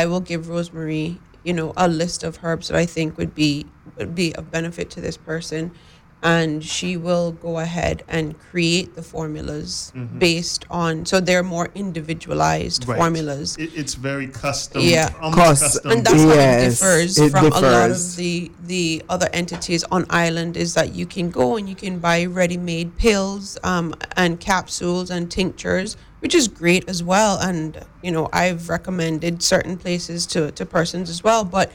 i 0.00 0.02
will 0.10 0.24
give 0.30 0.42
rosemarie 0.56 1.10
you 1.48 1.54
know 1.58 1.68
a 1.76 1.88
list 2.02 2.20
of 2.28 2.32
herbs 2.44 2.68
that 2.68 2.76
i 2.84 2.86
think 2.94 3.08
would 3.18 3.34
be 3.44 3.50
would 3.96 4.14
be 4.22 4.28
of 4.38 4.44
benefit 4.58 4.86
to 4.94 5.00
this 5.06 5.16
person 5.30 5.70
and 6.22 6.64
she 6.64 6.96
will 7.06 7.30
go 7.46 7.52
ahead 7.66 8.02
and 8.16 8.26
create 8.48 8.88
the 8.98 9.02
formulas 9.12 9.92
based 10.18 10.62
on 10.70 11.04
so 11.10 11.20
they're 11.20 11.48
more 11.56 11.68
individualized 11.74 12.80
Mm-hmm. 12.82 12.90
Right. 12.92 12.98
formulas 13.02 13.56
It, 13.64 13.70
it's 13.80 13.94
very 13.94 14.28
custom. 14.28 14.80
Yeah. 14.82 15.10
almost 15.20 15.44
Cus- 15.46 15.60
custom. 15.60 15.90
and 15.92 16.00
that's 16.06 16.22
how 16.22 16.28
Yes, 16.34 16.62
it 16.62 16.68
differs 16.84 17.18
it 17.18 17.30
from 17.30 17.46
a 17.46 17.60
lot 17.60 17.90
of 17.90 18.16
the 18.16 18.50
the 18.72 19.02
other 19.14 19.28
entities 19.42 19.82
on 19.94 20.06
island 20.26 20.56
is 20.64 20.70
that 20.78 20.88
you 20.98 21.06
can 21.06 21.26
go 21.30 21.56
and 21.58 21.68
you 21.68 21.76
can 21.84 21.94
buy 22.08 22.18
ready-made 22.40 22.88
pills 23.04 23.44
um, 23.62 23.94
and 24.16 24.40
capsules 24.40 25.10
and 25.10 25.30
tinctures 25.30 25.96
which 26.26 26.34
is 26.34 26.48
great 26.48 26.88
as 26.88 27.04
well. 27.04 27.38
And 27.38 27.86
you 28.06 28.12
know 28.12 28.28
i've 28.32 28.68
recommended 28.68 29.42
certain 29.42 29.76
places 29.76 30.26
to, 30.26 30.52
to 30.52 30.64
persons 30.64 31.10
as 31.10 31.24
well 31.24 31.42
but 31.44 31.72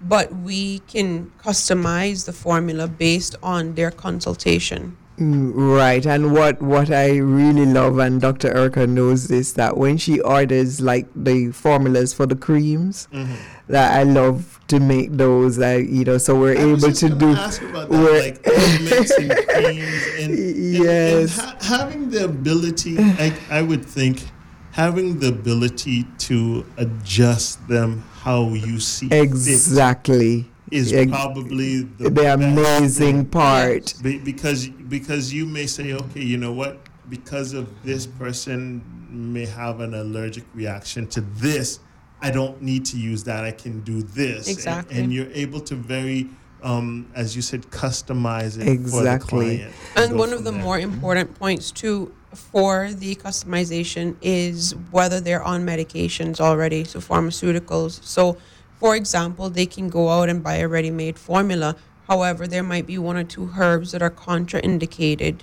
but 0.00 0.34
we 0.34 0.78
can 0.80 1.30
customize 1.38 2.24
the 2.24 2.32
formula 2.32 2.88
based 2.88 3.36
on 3.42 3.74
their 3.74 3.90
consultation 3.90 4.96
Mm, 5.18 5.52
Right, 5.54 6.04
and 6.06 6.32
what 6.32 6.60
what 6.60 6.90
I 6.90 7.16
really 7.18 7.66
love, 7.66 7.98
and 7.98 8.20
Dr. 8.20 8.48
Erika 8.56 8.86
knows 8.86 9.28
this, 9.28 9.52
that 9.52 9.76
when 9.76 9.96
she 9.96 10.20
orders 10.20 10.80
like 10.80 11.06
the 11.14 11.52
formulas 11.52 12.12
for 12.12 12.26
the 12.26 12.34
creams, 12.34 13.06
Mm-hmm. 13.12 13.34
that 13.68 13.96
I 13.98 14.02
love 14.02 14.58
to 14.68 14.80
make 14.80 15.12
those. 15.12 15.60
I 15.60 15.76
you 15.76 16.04
know, 16.04 16.18
so 16.18 16.34
we're 16.38 16.58
I 16.58 16.64
was 16.64 16.82
able 16.84 16.94
to 16.94 17.08
do. 17.14 17.30
ask 17.32 17.62
about 17.62 17.90
that, 17.90 17.96
like 17.96 18.48
ointments 18.48 19.10
and 19.18 19.30
creams 19.48 20.02
and, 20.18 20.30
and- 20.32 20.38
and 20.38 20.84
Yes. 20.84 21.38
ha- 21.38 21.56
having 21.62 22.10
the 22.10 22.24
ability, 22.24 22.96
I, 22.98 23.32
I 23.50 23.62
would 23.62 23.84
think, 23.86 24.24
having 24.72 25.20
the 25.20 25.28
ability 25.28 26.04
to 26.26 26.66
adjust 26.76 27.68
them 27.68 28.02
how 28.26 28.48
you 28.48 28.80
see 28.80 29.08
Exactly. 29.12 30.50
Is 30.74 30.92
Ex- 30.92 31.10
probably 31.10 31.82
the, 31.82 32.10
the 32.10 32.34
amazing 32.34 33.16
thing. 33.22 33.24
part. 33.26 33.94
Be- 34.02 34.18
because 34.18 34.66
because 34.68 35.32
you 35.32 35.46
may 35.46 35.66
say, 35.66 35.92
okay, 35.92 36.22
you 36.22 36.36
know 36.36 36.52
what? 36.52 36.80
Because 37.08 37.52
of 37.52 37.68
this 37.84 38.06
person 38.06 38.82
may 39.08 39.46
have 39.46 39.80
an 39.80 39.94
allergic 39.94 40.44
reaction 40.52 41.06
to 41.08 41.20
this, 41.20 41.78
I 42.20 42.30
don't 42.32 42.60
need 42.60 42.84
to 42.86 42.98
use 42.98 43.22
that. 43.24 43.44
I 43.44 43.52
can 43.52 43.80
do 43.82 44.02
this. 44.02 44.48
And- 44.48 44.56
Exactly. 44.56 44.98
And, 44.98 45.12
you're 45.12 45.30
able 45.32 45.60
to 45.60 45.76
very, 45.76 46.28
um, 46.64 47.08
as 47.14 47.36
you 47.36 47.42
said, 47.42 47.62
customize 47.70 48.58
it 48.60 48.66
Exactly. 48.66 48.90
for 48.90 49.04
the 49.04 49.58
client. 49.58 49.74
And 49.96 50.10
go 50.12 50.18
one 50.18 50.32
of 50.32 50.42
the 50.42 50.50
there. 50.50 50.60
more 50.60 50.78
important 50.80 51.38
points 51.38 51.70
too 51.70 52.12
for 52.34 52.90
the 52.92 53.14
customization 53.14 54.16
is 54.20 54.74
whether 54.90 55.20
they're 55.20 55.44
on 55.44 55.64
medications 55.64 56.40
already, 56.40 56.82
so 56.82 56.98
pharmaceuticals. 56.98 58.02
So, 58.02 58.36
for 58.84 58.94
example, 58.94 59.48
they 59.48 59.64
can 59.64 59.88
go 59.88 60.10
out 60.10 60.28
and 60.28 60.42
buy 60.42 60.56
a 60.56 60.68
ready-made 60.68 61.18
formula. 61.18 61.74
However, 62.06 62.46
there 62.46 62.62
might 62.62 62.86
be 62.86 62.98
one 62.98 63.16
or 63.16 63.24
two 63.24 63.52
herbs 63.56 63.92
that 63.92 64.02
are 64.02 64.10
contraindicated 64.10 65.40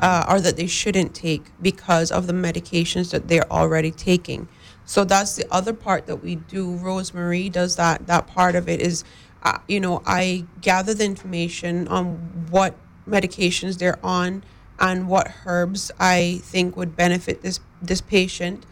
uh, 0.00 0.24
or 0.28 0.40
that 0.40 0.56
they 0.56 0.68
shouldn't 0.68 1.12
take 1.12 1.42
because 1.60 2.12
of 2.12 2.28
the 2.28 2.32
medications 2.32 3.10
that 3.10 3.26
they're 3.26 3.50
already 3.50 3.90
taking. 3.90 4.46
So 4.84 5.04
that's 5.04 5.34
the 5.34 5.46
other 5.50 5.72
part 5.72 6.06
that 6.06 6.22
we 6.22 6.36
do. 6.36 6.78
Rosemarie 6.78 7.50
does 7.50 7.74
that. 7.74 8.06
That 8.06 8.28
part 8.28 8.54
of 8.54 8.68
it 8.68 8.80
is, 8.80 9.02
uh, 9.42 9.58
you 9.66 9.80
know, 9.80 10.00
I 10.06 10.44
gather 10.60 10.94
the 10.94 11.06
information 11.06 11.88
on 11.88 12.46
what 12.50 12.76
medications 13.04 13.78
they're 13.78 13.98
on 14.04 14.44
and 14.78 15.08
what 15.08 15.32
herbs 15.44 15.90
I 15.98 16.38
think 16.44 16.76
would 16.76 16.94
benefit 16.94 17.42
this 17.42 17.58
this 17.82 18.00
patient, 18.00 18.64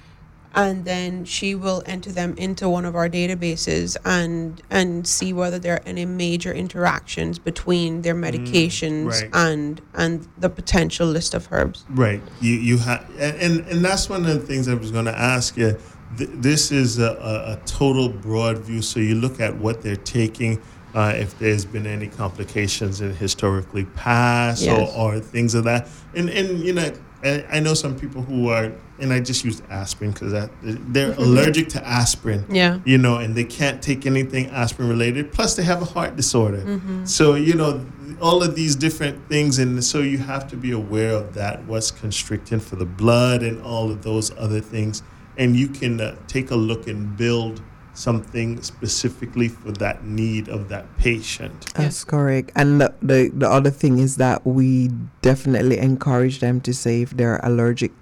and 0.55 0.85
then 0.85 1.25
she 1.25 1.55
will 1.55 1.83
enter 1.87 2.13
them 2.13 2.35
into 2.37 2.69
one 2.69 2.85
of 2.85 2.95
our 2.95 3.09
databases 3.09 3.97
and 4.05 4.63
and 4.71 5.07
see 5.07 5.33
whether 5.33 5.59
there 5.59 5.75
are 5.75 5.83
any 5.85 6.05
major 6.05 6.53
interactions 6.53 7.39
between 7.39 8.03
their 8.03 8.15
medications 8.15 9.23
right. 9.23 9.31
and 9.33 9.83
and 9.95 10.29
the 10.39 10.49
potential 10.49 11.07
list 11.07 11.35
of 11.35 11.49
herbs. 11.51 11.85
Right. 11.91 12.23
You 12.41 12.53
you 12.53 12.79
have 12.79 13.09
and, 13.19 13.37
and 13.41 13.69
and 13.69 13.85
that's 13.85 14.09
one 14.09 14.25
of 14.25 14.33
the 14.33 14.47
things 14.47 14.69
I 14.69 14.75
was 14.75 14.91
going 14.91 15.07
to 15.07 15.19
ask 15.19 15.57
you. 15.57 15.77
Th- 16.17 16.31
this 16.33 16.71
is 16.71 16.99
a, 16.99 17.11
a, 17.11 17.53
a 17.55 17.63
total 17.67 18.09
broad 18.09 18.59
view. 18.59 18.83
So 18.83 19.01
you 19.01 19.17
look 19.17 19.41
at 19.41 19.57
what 19.57 19.83
they're 19.83 19.97
taking. 19.97 20.63
Uh, 20.95 21.13
if 21.17 21.37
there's 21.41 21.65
been 21.65 21.89
any 21.89 22.07
complications 22.07 23.01
in 23.01 23.13
historically 23.17 23.85
past 23.97 24.63
Yes. 24.63 24.95
or, 24.95 25.17
or 25.17 25.19
things 25.19 25.57
of 25.57 25.65
that, 25.65 25.89
and 26.15 26.31
and 26.31 26.61
you 26.61 26.73
know, 26.73 26.93
I, 27.25 27.45
I 27.51 27.59
know 27.59 27.75
some 27.75 27.99
people 27.99 28.23
who 28.23 28.49
are, 28.49 28.71
and 29.01 29.13
I 29.13 29.21
just 29.21 29.45
used 29.45 29.63
aspirin 29.71 30.13
because 30.13 30.33
that 30.33 30.51
they're 30.63 31.13
allergic 31.15 31.69
to 31.71 31.87
aspirin 31.87 32.45
Yeah. 32.49 32.79
you 32.85 32.97
know, 32.99 33.17
and 33.17 33.35
they 33.35 33.45
can't 33.45 33.83
take 33.83 34.07
anything 34.07 34.47
aspirin 34.51 34.89
related. 34.89 35.33
Plus, 35.33 35.57
they 35.57 35.65
have 35.65 35.83
a 35.83 35.85
heart 35.87 36.17
disorder. 36.17 36.81
So, 37.05 37.35
you 37.35 37.55
know, 37.55 37.85
all 38.21 38.43
of 38.43 38.55
these 38.55 38.77
different 38.77 39.29
things. 39.29 39.59
And 39.59 39.83
so 39.83 39.99
you 40.01 40.19
have 40.19 40.47
to 40.49 40.57
be 40.57 40.71
aware 40.71 41.13
of 41.13 41.35
that, 41.35 41.65
what's 41.67 41.91
constricting 41.91 42.61
for 42.61 42.77
the 42.77 42.85
blood 42.87 43.43
and 43.43 43.61
all 43.63 43.91
of 43.91 44.03
those 44.03 44.31
other 44.39 44.61
things. 44.61 45.03
And 45.37 45.57
you 45.57 45.67
can 45.69 46.01
uh, 46.01 46.15
take 46.29 46.51
a 46.53 46.57
look 46.57 46.87
and 46.87 47.17
build 47.17 47.61
something 47.95 48.61
specifically 48.63 49.49
for 49.49 49.71
that 49.73 50.05
need 50.05 50.49
of 50.49 50.69
that 50.69 50.85
patient. 50.99 51.73
That's 51.75 52.03
correct. 52.05 52.51
And 52.57 52.81
the, 52.81 52.93
the 53.01 53.31
the 53.33 53.49
other 53.49 53.71
thing 53.71 53.99
is 53.99 54.17
that 54.17 54.45
we 54.45 54.91
definitely 55.23 55.79
encourage 55.79 56.41
them 56.41 56.61
to 56.63 56.75
say 56.75 57.03
if 57.03 57.11
they're 57.17 57.39
allergic 57.45 57.93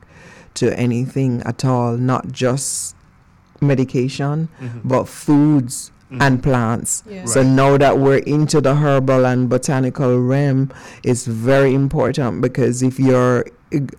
to 0.54 0.76
anything 0.78 1.42
at 1.42 1.64
all, 1.64 1.96
not 1.96 2.32
just 2.32 2.96
medication, 3.60 4.48
but 4.84 5.08
foods 5.08 5.92
and 6.20 6.42
plants. 6.42 7.02
Yeah. 7.08 7.24
So 7.24 7.42
now 7.42 7.78
that 7.78 7.98
we're 7.98 8.18
into 8.18 8.60
the 8.60 8.74
herbal 8.74 9.24
and 9.24 9.48
botanical 9.48 10.20
realm, 10.20 10.72
it's 11.02 11.26
very 11.26 11.74
important 11.74 12.42
because 12.42 12.82
if 12.82 12.98
you're 12.98 13.46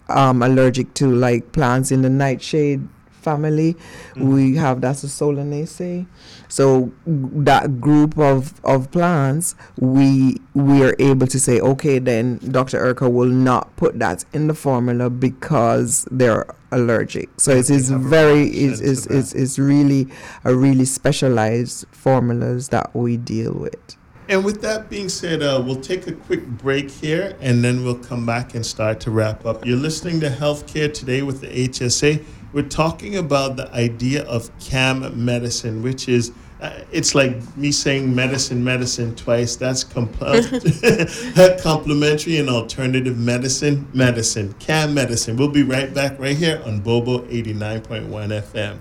um, 0.10 0.44
allergic 0.44 0.94
to 0.96 1.08
like 1.08 1.52
plants 1.54 1.92
in 1.92 2.02
the 2.04 2.10
nightshade 2.10 2.88
family, 3.24 3.76
we 4.18 4.56
have 4.56 4.82
that's 4.82 5.04
a 5.04 5.08
solanaceae. 5.08 6.06
So 6.48 6.92
that 7.06 7.82
group 7.82 8.18
of, 8.18 8.64
of 8.64 8.92
plants, 8.92 9.56
we 9.80 10.38
we 10.54 10.84
are 10.84 10.96
able 11.00 11.28
to 11.28 11.40
say, 11.40 11.60
okay, 11.60 12.00
then 12.00 12.38
Dr. 12.52 12.78
Erika 12.78 13.10
will 13.10 13.30
not 13.30 13.76
put 13.76 14.00
that 14.00 14.26
in 14.34 14.48
the 14.48 14.54
formula 14.54 15.10
because 15.10 16.08
they're 16.12 16.46
allergic. 16.72 17.30
So 17.38 17.52
it 17.52 17.58
is 17.58 17.68
They 17.70 17.76
is 17.76 17.90
have 17.90 18.06
a 18.06 18.08
very 18.08 18.48
it's, 18.48 18.82
it's, 18.82 19.06
it's, 19.08 19.34
it's 19.34 19.60
really 19.60 20.08
a 20.44 20.54
really 20.56 20.86
specialized 20.86 21.86
formulas 21.92 22.70
that 22.70 22.96
we 22.96 23.18
deal 23.18 23.54
with. 23.54 23.98
And 24.30 24.46
with 24.46 24.62
that 24.62 24.90
being 24.90 25.10
said, 25.10 25.44
uh, 25.44 25.62
we'll 25.66 25.82
take 25.82 26.08
a 26.08 26.14
quick 26.14 26.46
break 26.48 26.90
here 26.90 27.38
and 27.42 27.64
then 27.64 27.84
we'll 27.84 28.00
come 28.00 28.26
back 28.26 28.56
and 28.56 28.66
start 28.66 29.00
to 29.02 29.12
wrap 29.12 29.46
up. 29.46 29.66
You're 29.66 29.78
listening 29.78 30.22
to 30.22 30.30
Healthcare 30.30 30.94
Today 30.94 31.22
with 31.24 31.42
the 31.42 31.48
HSA. 31.48 32.24
We're 32.54 32.70
talking 32.70 33.18
about 33.18 33.58
the 33.58 33.74
idea 33.74 34.24
of 34.26 34.50
CAM 34.60 35.26
medicine, 35.26 35.82
which 35.82 36.08
is 36.08 36.32
uh, 36.62 36.80
it's 36.94 37.14
like 37.14 37.36
me 37.58 37.74
saying 37.74 38.16
medicine, 38.16 38.64
medicine 38.64 39.14
twice. 39.16 39.58
That's 39.58 39.84
compl- 39.84 41.62
complementary 41.64 42.38
and 42.38 42.48
alternative 42.50 43.18
medicine, 43.18 43.90
medicine, 43.94 44.54
CAM 44.60 44.94
medicine. 44.94 45.36
We'll 45.36 45.50
be 45.50 45.64
right 45.64 45.94
back 45.94 46.18
right 46.20 46.38
here 46.38 46.62
on 46.66 46.80
Bobo 46.80 47.20
89.1 47.24 48.08
FM. 48.08 48.80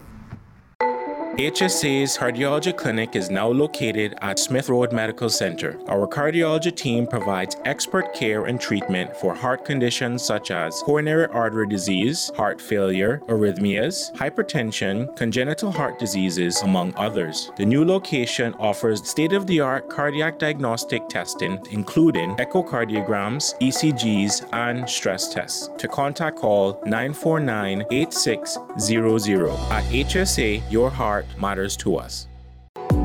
HSA's 1.39 2.19
cardiology 2.19 2.77
clinic 2.77 3.17
is 3.17 3.31
now 3.31 3.49
located 3.49 4.15
at 4.21 4.39
Smith 4.39 4.69
Road 4.69 4.93
Medical 4.93 5.31
Center. 5.31 5.81
Our 5.89 6.07
cardiology 6.07 6.77
team 6.77 7.07
provides 7.07 7.57
expert 7.65 8.13
care 8.13 8.45
and 8.45 8.61
treatment 8.61 9.17
for 9.17 9.35
heart 9.35 9.65
conditions 9.65 10.23
such 10.23 10.51
as 10.51 10.75
coronary 10.83 11.27
artery 11.29 11.67
disease, 11.67 12.31
heart 12.37 12.61
failure, 12.61 13.23
arrhythmias, 13.29 14.13
hypertension, 14.13 15.17
congenital 15.17 15.73
heart 15.73 15.99
diseases, 15.99 16.61
among 16.61 16.95
others. 16.97 17.51
The 17.57 17.65
new 17.65 17.83
location 17.87 18.53
offers 18.59 19.09
state 19.09 19.33
of 19.33 19.47
the 19.47 19.61
art 19.61 19.89
cardiac 19.89 20.39
diagnostic 20.39 21.09
testing, 21.09 21.59
including 21.71 22.37
echocardiograms, 22.37 23.59
ECGs, 23.59 24.51
and 24.53 24.89
stress 24.89 25.33
tests. 25.33 25.71
To 25.79 25.89
contact, 25.89 26.37
call 26.37 26.79
949 26.85 27.87
8600. 27.91 29.49
At 29.71 29.85
HSA, 29.85 30.63
your 30.71 30.91
heart 30.91 31.22
matters 31.39 31.77
to 31.79 31.97
us. 31.97 32.29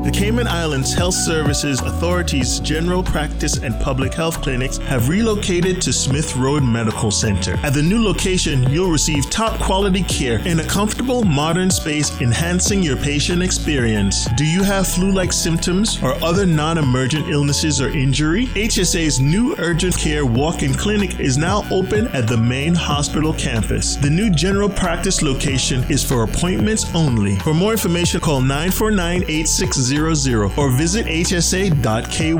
The 0.04 0.12
Cayman 0.12 0.46
Islands 0.46 0.94
Health 0.94 1.14
Services 1.14 1.80
Authority's 1.80 2.60
general 2.60 3.02
practice 3.02 3.58
and 3.58 3.78
public 3.80 4.14
health 4.14 4.40
clinics 4.40 4.78
have 4.78 5.08
relocated 5.08 5.82
to 5.82 5.92
Smith 5.92 6.36
Road 6.36 6.62
Medical 6.62 7.10
Center. 7.10 7.56
At 7.64 7.74
the 7.74 7.82
new 7.82 8.02
location, 8.02 8.62
you'll 8.70 8.92
receive 8.92 9.28
top 9.28 9.60
quality 9.60 10.04
care 10.04 10.38
in 10.46 10.60
a 10.60 10.64
comfortable, 10.64 11.24
modern 11.24 11.68
space, 11.70 12.18
enhancing 12.20 12.80
your 12.82 12.96
patient 12.96 13.42
experience. 13.42 14.26
Do 14.36 14.46
you 14.46 14.62
have 14.62 14.86
flu 14.86 15.10
like 15.10 15.32
symptoms 15.32 16.00
or 16.02 16.14
other 16.24 16.46
non 16.46 16.78
emergent 16.78 17.28
illnesses 17.28 17.80
or 17.80 17.88
injury? 17.88 18.46
HSA's 18.46 19.18
new 19.18 19.56
urgent 19.58 19.98
care 19.98 20.24
walk 20.24 20.62
in 20.62 20.74
clinic 20.74 21.18
is 21.18 21.36
now 21.36 21.64
open 21.72 22.06
at 22.08 22.28
the 22.28 22.36
main 22.36 22.74
hospital 22.74 23.32
campus. 23.34 23.96
The 23.96 24.10
new 24.10 24.30
general 24.30 24.68
practice 24.68 25.22
location 25.22 25.82
is 25.90 26.04
for 26.04 26.22
appointments 26.22 26.86
only. 26.94 27.36
For 27.40 27.52
more 27.52 27.72
information, 27.72 28.20
call 28.20 28.40
949 28.40 29.24
8600 29.28 29.87
or 29.96 30.70
visit 30.70 31.06
hsa.ky. 31.06 32.34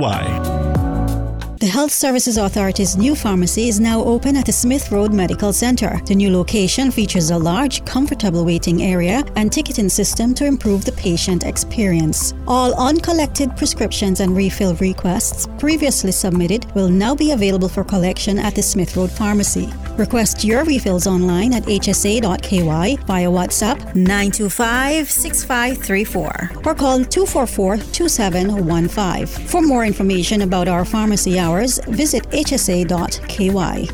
The 1.61 1.67
Health 1.67 1.91
Services 1.91 2.37
Authority's 2.37 2.97
new 2.97 3.17
pharmacy 3.17 3.69
is 3.69 3.81
now 3.81 4.05
open 4.05 4.37
at 4.37 4.47
the 4.47 4.53
Smith 4.53 4.93
Road 4.93 5.13
Medical 5.13 5.53
Center. 5.53 6.01
The 6.07 6.15
new 6.15 6.31
location 6.31 6.93
features 6.93 7.31
a 7.31 7.37
large, 7.37 7.85
comfortable 7.85 8.45
waiting 8.45 8.83
area 8.83 9.25
and 9.35 9.53
ticketing 9.53 9.89
system 9.89 10.35
to 10.35 10.45
improve 10.45 10.85
the 10.85 10.93
patient 10.93 11.43
experience. 11.43 12.33
All 12.47 12.75
uncollected 12.75 13.57
prescriptions 13.57 14.21
and 14.21 14.37
refill 14.37 14.77
requests 14.77 15.49
previously 15.59 16.13
submitted 16.13 16.73
will 16.77 16.89
now 16.89 17.17
be 17.17 17.33
available 17.33 17.69
for 17.69 17.83
collection 17.83 18.39
at 18.39 18.55
the 18.55 18.63
Smith 18.63 18.97
Road 18.97 19.11
Pharmacy. 19.11 19.69
Request 19.99 20.45
your 20.45 20.65
refills 20.65 21.09
online 21.09 21.53
at 21.53 21.65
hsa.ky 21.65 22.63
via 22.63 23.29
WhatsApp 23.29 23.79
925 23.97 25.11
6534 25.11 26.51
or 26.65 26.75
call 26.75 27.05
244 27.05 27.79
2715. 27.79 29.27
For 29.49 29.61
more 29.61 29.85
information 29.85 30.43
about 30.43 30.69
our 30.69 30.85
pharmacy 30.85 31.37
hours, 31.37 31.81
visit 31.89 32.25
hsa.ky. 32.31 33.91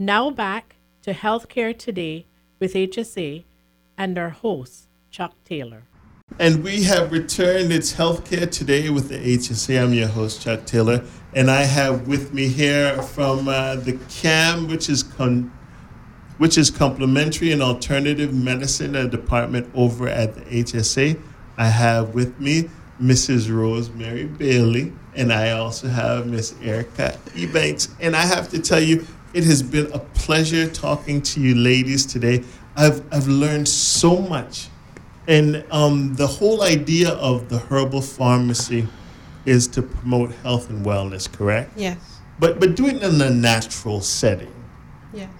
Now 0.00 0.30
back 0.30 0.74
to 1.02 1.14
Healthcare 1.14 1.78
Today 1.78 2.26
with 2.58 2.74
HSA 2.74 3.44
and 3.96 4.18
our 4.18 4.30
host, 4.30 4.88
Chuck 5.12 5.34
Taylor. 5.44 5.84
And 6.40 6.64
we 6.64 6.82
have 6.82 7.12
returned. 7.12 7.72
It's 7.72 7.92
Healthcare 7.94 8.50
Today 8.50 8.90
with 8.90 9.08
the 9.08 9.18
HSA. 9.18 9.82
I'm 9.82 9.94
your 9.94 10.08
host, 10.08 10.42
Chuck 10.42 10.64
Taylor. 10.64 11.04
And 11.34 11.50
I 11.50 11.62
have 11.62 12.08
with 12.08 12.32
me 12.32 12.48
here 12.48 13.00
from 13.02 13.48
uh, 13.48 13.76
the 13.76 13.98
CAM, 14.08 14.66
which 14.68 14.88
is 14.88 15.02
con- 15.02 15.52
which 16.38 16.56
is 16.56 16.70
complementary 16.70 17.50
and 17.50 17.60
alternative 17.60 18.32
medicine 18.32 18.94
uh, 18.94 19.06
department 19.06 19.68
over 19.74 20.08
at 20.08 20.34
the 20.34 20.40
HSA. 20.62 21.20
I 21.56 21.66
have 21.66 22.14
with 22.14 22.38
me 22.40 22.70
Mrs. 23.02 23.48
Rosemarie 23.48 24.38
Bailey, 24.38 24.92
and 25.14 25.32
I 25.32 25.50
also 25.50 25.88
have 25.88 26.26
Miss 26.26 26.54
Erika 26.62 27.18
Ebanks. 27.34 27.92
And 28.00 28.14
I 28.14 28.22
have 28.22 28.48
to 28.50 28.60
tell 28.60 28.80
you, 28.80 29.04
it 29.34 29.44
has 29.44 29.62
been 29.62 29.92
a 29.92 29.98
pleasure 29.98 30.68
talking 30.68 31.20
to 31.22 31.40
you 31.40 31.54
ladies 31.56 32.06
today. 32.06 32.44
I've, 32.76 33.04
I've 33.12 33.26
learned 33.26 33.68
so 33.68 34.18
much. 34.18 34.68
And 35.26 35.64
um, 35.70 36.14
the 36.14 36.26
whole 36.26 36.62
idea 36.62 37.10
of 37.10 37.48
the 37.48 37.58
herbal 37.58 38.02
pharmacy 38.02 38.86
is 39.48 39.66
to 39.68 39.82
promote 39.82 40.32
health 40.42 40.70
and 40.70 40.84
wellness, 40.84 41.30
correct? 41.30 41.72
Yes. 41.76 41.98
But 42.38 42.60
but 42.60 42.76
do 42.76 42.86
it 42.86 43.02
in 43.02 43.20
a 43.20 43.30
natural 43.30 44.00
setting. 44.00 44.54
Yes. 45.12 45.30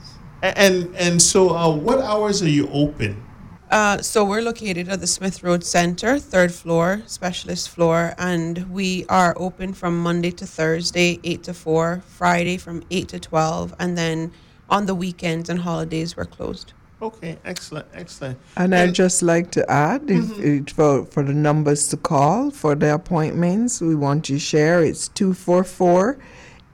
And 0.42 0.94
and 0.96 1.20
so, 1.20 1.50
uh, 1.50 1.74
what 1.74 1.98
hours 2.00 2.42
are 2.42 2.48
you 2.48 2.68
open? 2.72 3.22
Uh, 3.70 4.00
so 4.00 4.24
we're 4.24 4.40
located 4.40 4.88
at 4.88 5.00
the 5.00 5.06
Smith 5.06 5.42
Road 5.42 5.62
Center, 5.62 6.18
third 6.18 6.54
floor, 6.54 7.02
specialist 7.06 7.68
floor, 7.68 8.14
and 8.16 8.70
we 8.70 9.04
are 9.10 9.34
open 9.36 9.74
from 9.74 10.02
Monday 10.02 10.30
to 10.30 10.46
Thursday, 10.46 11.20
eight 11.22 11.42
to 11.44 11.52
four, 11.52 12.02
Friday 12.06 12.56
from 12.56 12.82
eight 12.90 13.08
to 13.08 13.20
twelve, 13.20 13.74
and 13.78 13.96
then 13.98 14.32
on 14.70 14.86
the 14.86 14.94
weekends 14.94 15.50
and 15.50 15.60
holidays 15.60 16.16
we're 16.16 16.24
closed. 16.24 16.72
Okay, 17.00 17.38
excellent, 17.44 17.86
excellent. 17.94 18.36
And 18.56 18.74
I'd 18.74 18.92
just 18.92 19.22
like 19.22 19.52
to 19.52 19.64
add, 19.70 20.10
if 20.10 20.24
mm-hmm. 20.24 20.62
it, 20.62 20.72
for, 20.72 21.04
for 21.04 21.22
the 21.22 21.32
numbers 21.32 21.86
to 21.88 21.96
call 21.96 22.50
for 22.50 22.74
the 22.74 22.92
appointments, 22.92 23.80
we 23.80 23.94
want 23.94 24.24
to 24.24 24.40
share. 24.40 24.82
It's 24.82 25.06
244 25.08 26.18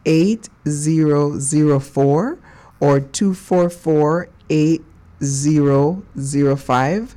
8004 0.07 2.39
or 2.81 3.01
244 3.01 4.29
8005. 4.49 7.17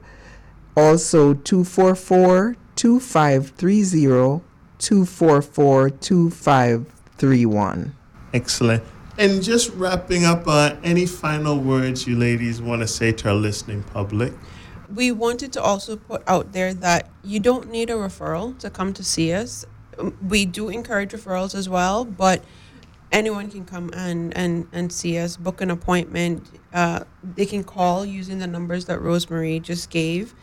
Also 0.76 1.34
244 1.34 2.58
2530 2.76 4.41
244 4.80 5.89
2531. 5.89 7.95
Excellent. 8.34 8.84
And 9.20 9.41
just 9.41 9.74
wrapping 9.74 10.26
up, 10.26 10.43
uh, 10.47 10.76
any 10.84 11.07
final 11.07 11.57
words 11.57 12.05
you 12.05 12.15
ladies 12.15 12.61
want 12.61 12.82
to 12.84 12.88
say 12.88 13.11
to 13.13 13.30
our 13.30 13.36
listening 13.36 13.82
public? 13.82 14.32
We 14.93 15.11
wanted 15.11 15.51
to 15.53 15.61
also 15.61 15.95
put 15.95 16.22
out 16.28 16.53
there 16.53 16.72
that 16.76 17.09
you 17.24 17.39
don't 17.39 17.72
need 17.72 17.89
a 17.89 17.93
referral 17.93 18.57
to 18.59 18.70
come 18.70 18.93
to 18.93 19.03
see 19.03 19.34
us. 19.34 19.65
Um, 19.97 20.15
We 20.28 20.45
do 20.45 20.70
encourage 20.70 21.13
referrals 21.13 21.55
as 21.55 21.68
well, 21.68 22.05
but 22.05 22.43
anyone 23.11 23.49
can 23.49 23.65
come 23.65 23.89
and, 23.93 24.38
and, 24.38 24.68
and 24.72 24.93
see 24.93 25.18
us, 25.18 25.36
book 25.36 25.61
an 25.61 25.72
appointment. 25.72 26.45
Uh, 26.72 26.99
they 27.24 27.47
can 27.47 27.63
call 27.63 28.05
using 28.05 28.38
the 28.38 28.47
numbers 28.47 28.86
that 28.86 28.99
Rosemarie 28.99 29.63
just 29.63 29.89
gave, 29.89 30.36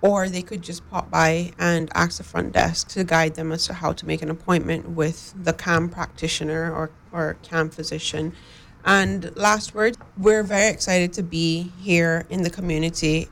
or 0.00 0.28
they 0.28 0.42
could 0.42 0.62
just 0.62 0.88
pop 0.90 1.10
by 1.10 1.52
and 1.58 1.90
ask 1.94 2.18
the 2.18 2.24
front 2.24 2.52
desk 2.52 2.88
to 2.88 3.04
guide 3.04 3.34
them 3.34 3.50
as 3.50 3.66
to 3.66 3.74
how 3.74 3.92
to 3.92 4.06
make 4.06 4.22
an 4.22 4.30
appointment 4.30 4.90
with 4.90 5.34
the 5.36 5.52
CAM 5.52 5.88
practitioner 5.88 6.72
or, 6.72 6.90
or 7.12 7.36
CAM 7.42 7.70
physician. 7.70 8.32
And 8.84 9.36
last 9.36 9.74
word, 9.74 9.96
we're 10.16 10.44
very 10.44 10.68
excited 10.68 11.12
to 11.14 11.22
be 11.22 11.72
here 11.80 12.26
in 12.30 12.42
the 12.42 12.50
community 12.50 13.28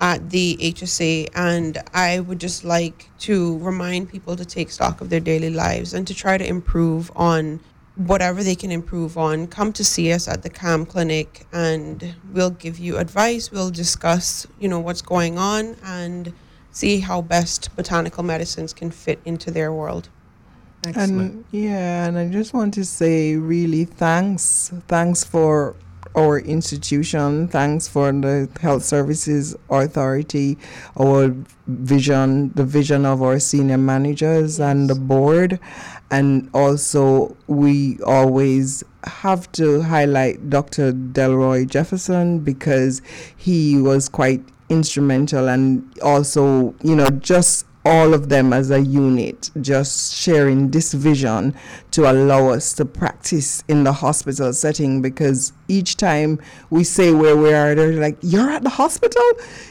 at 0.00 0.30
the 0.30 0.56
HSA, 0.60 1.28
and 1.34 1.78
I 1.94 2.20
would 2.20 2.38
just 2.38 2.64
like 2.64 3.10
to 3.20 3.58
remind 3.58 4.10
people 4.10 4.36
to 4.36 4.44
take 4.44 4.70
stock 4.70 5.00
of 5.00 5.08
their 5.08 5.20
daily 5.20 5.50
lives 5.50 5.94
and 5.94 6.06
to 6.06 6.14
try 6.14 6.36
to 6.36 6.46
improve 6.46 7.10
on 7.16 7.60
whatever 7.96 8.42
they 8.42 8.54
can 8.54 8.70
improve 8.70 9.16
on. 9.18 9.46
Come 9.46 9.72
to 9.72 9.84
see 9.84 10.12
us 10.12 10.28
at 10.28 10.42
the 10.42 10.50
CAM 10.50 10.86
clinic, 10.86 11.46
and 11.52 12.14
we'll 12.32 12.50
give 12.50 12.78
you 12.78 12.98
advice. 12.98 13.50
We'll 13.50 13.70
discuss, 13.70 14.46
you 14.60 14.68
know, 14.68 14.80
what's 14.80 15.02
going 15.02 15.38
on 15.38 15.76
and 15.82 16.32
see 16.70 17.00
how 17.00 17.22
best 17.22 17.74
botanical 17.74 18.22
medicines 18.22 18.72
can 18.72 18.90
fit 18.90 19.18
into 19.24 19.50
their 19.50 19.72
world. 19.72 20.08
Excellent. 20.86 21.10
And 21.10 21.44
yeah, 21.50 22.06
and 22.06 22.18
I 22.18 22.28
just 22.28 22.52
want 22.52 22.74
to 22.74 22.84
say 22.84 23.36
really 23.36 23.86
thanks. 23.86 24.70
Thanks 24.86 25.24
for 25.24 25.74
our 26.14 26.38
institution. 26.38 27.48
Thanks 27.48 27.88
for 27.88 28.12
the 28.12 28.48
Health 28.60 28.84
Services 28.84 29.56
Authority, 29.68 30.58
our 30.98 31.34
vision, 31.66 32.52
the 32.54 32.64
vision 32.64 33.04
of 33.04 33.22
our 33.22 33.38
senior 33.38 33.78
managers 33.78 34.60
and 34.60 34.88
the 34.88 34.94
board. 34.94 35.58
And 36.10 36.48
also, 36.54 37.36
we 37.46 37.98
always 38.04 38.84
have 39.04 39.50
to 39.52 39.82
highlight 39.82 40.50
Dr. 40.50 40.92
Delroy 40.92 41.68
Jefferson 41.68 42.40
because 42.40 43.02
he 43.36 43.76
was 43.80 44.08
quite 44.08 44.42
instrumental 44.68 45.48
and 45.48 45.88
also, 46.00 46.74
you 46.82 46.94
know, 46.94 47.08
just 47.10 47.66
all 47.84 48.14
of 48.14 48.28
them 48.28 48.52
as 48.52 48.70
a 48.70 48.80
unit, 48.80 49.50
just 49.60 50.14
sharing 50.14 50.70
this 50.72 50.92
vision 50.92 51.54
to 51.92 52.10
allow 52.10 52.48
us 52.48 52.72
to 52.74 52.84
practice 53.26 53.64
in 53.66 53.82
the 53.82 53.92
hospital 53.92 54.52
setting 54.52 55.02
because 55.02 55.52
each 55.66 55.96
time 55.96 56.38
we 56.70 56.84
say 56.84 57.12
where 57.12 57.36
we 57.36 57.52
are, 57.52 57.74
they're 57.74 57.94
like, 57.94 58.16
You're 58.22 58.48
at 58.50 58.62
the 58.62 58.70
hospital? 58.70 59.24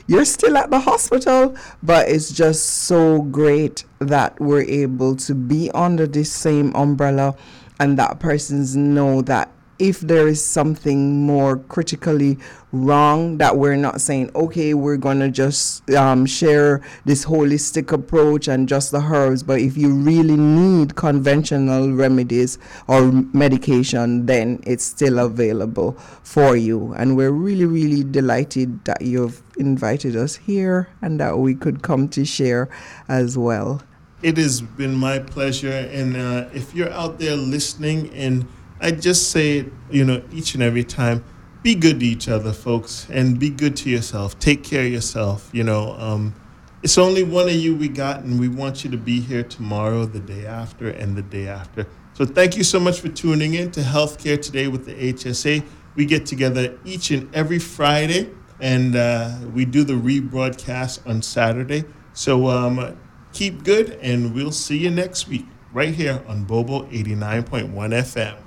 You're 0.08 0.26
still 0.26 0.58
at 0.58 0.72
the 0.72 0.80
hospital? 0.80 1.56
But 1.82 2.10
it's 2.10 2.34
just 2.34 2.66
so 2.66 3.22
great 3.22 3.86
that 3.99 4.38
we're 4.41 4.64
able 4.64 5.16
to 5.16 5.34
be 5.34 5.72
under 5.72 6.06
this 6.06 6.30
same 6.30 6.76
umbrella 6.76 7.38
and 7.80 7.97
that 7.97 8.20
persons 8.20 8.76
know 8.76 9.22
that 9.22 9.49
if 9.80 9.99
there 10.01 10.28
is 10.28 10.43
something 10.43 11.26
more 11.26 11.57
critically 11.57 12.38
wrong 12.71 13.38
that 13.38 13.57
we're 13.57 13.76
not 13.76 14.01
saying 14.01 14.30
okay 14.36 14.73
we're 14.73 14.97
going 14.97 15.19
to 15.19 15.30
just 15.30 15.89
um, 15.91 16.26
share 16.26 16.82
this 17.05 17.26
holistic 17.26 17.91
approach 17.91 18.47
and 18.47 18.67
just 18.67 18.91
the 18.91 18.99
herbs 18.99 19.43
but 19.43 19.59
if 19.59 19.78
you 19.78 19.93
really 19.93 20.36
need 20.36 20.95
conventional 20.95 21.93
remedies 21.93 22.57
or 22.88 23.11
medication 23.34 24.26
then 24.26 24.59
it's 24.65 24.84
still 24.84 25.19
available 25.19 25.91
for 26.23 26.55
you. 26.55 26.93
And 26.93 27.15
we're 27.15 27.32
really 27.32 27.65
really 27.65 28.03
delighted 28.03 28.84
that 28.86 29.01
you've 29.01 29.41
invited 29.57 30.15
us 30.15 30.36
here 30.36 30.89
and 31.01 31.19
that 31.19 31.38
we 31.38 31.55
could 31.55 31.82
come 31.82 32.07
to 32.09 32.26
share 32.26 32.69
as 33.07 33.38
well. 33.38 33.82
It 34.21 34.38
has 34.38 34.61
been 34.61 34.95
my 34.95 35.19
pleasure 35.19 35.89
and 35.91 36.15
uh, 36.17 36.49
if 36.53 36.73
you're 36.73 36.91
out 36.91 37.19
there 37.19 37.36
listening 37.36 38.09
and 38.13 38.47
I 38.80 38.91
just 38.91 39.32
say, 39.32 39.65
you 39.89 40.03
know, 40.03 40.23
each 40.32 40.53
and 40.53 40.63
every 40.63 40.84
time, 40.84 41.23
be 41.63 41.73
good 41.73 41.99
to 42.01 42.05
each 42.05 42.30
other, 42.30 42.51
folks, 42.51 43.07
and 43.09 43.39
be 43.39 43.49
good 43.49 43.76
to 43.78 43.89
yourself. 43.89 44.38
Take 44.38 44.63
care 44.63 44.86
of 44.86 44.91
yourself. 44.91 45.49
You 45.51 45.63
know, 45.63 45.95
um, 45.97 46.36
it's 46.84 46.97
only 46.97 47.23
one 47.23 47.47
of 47.47 47.55
you 47.55 47.76
we 47.76 47.88
got, 47.88 48.19
and 48.19 48.39
we 48.39 48.47
want 48.47 48.84
you 48.84 48.91
to 48.91 48.97
be 48.97 49.19
here 49.19 49.41
tomorrow, 49.41 50.05
the 50.05 50.19
day 50.19 50.45
after, 50.45 50.89
and 50.89 51.15
the 51.15 51.23
day 51.23 51.47
after. 51.47 51.88
So 52.13 52.26
thank 52.26 52.55
you 52.55 52.63
so 52.63 52.80
much 52.80 52.99
for 52.99 53.09
tuning 53.09 53.55
in 53.55 53.71
to 53.71 53.80
Healthcare 53.80 54.39
Today 54.39 54.67
with 54.67 54.86
the 54.86 54.93
HSA. 54.93 55.65
We 55.95 56.05
get 56.05 56.26
together 56.28 56.78
each 56.86 57.09
and 57.09 57.34
every 57.34 57.59
Friday, 57.59 58.30
and 58.59 58.95
uh, 58.95 59.38
we 59.53 59.65
do 59.65 59.84
the 59.84 59.93
rebroadcast 59.93 61.07
on 61.07 61.21
Saturday. 61.23 61.86
So 62.13 62.47
um, 62.47 62.95
keep 63.34 63.63
good, 63.63 63.97
and 64.01 64.36
we'll 64.36 64.51
see 64.51 64.78
you 64.78 64.91
next 64.91 65.28
week 65.28 65.47
right 65.73 65.93
here 65.93 66.23
on 66.28 66.43
Bobo 66.43 66.84
89.1 66.84 67.73
FM. 67.73 68.45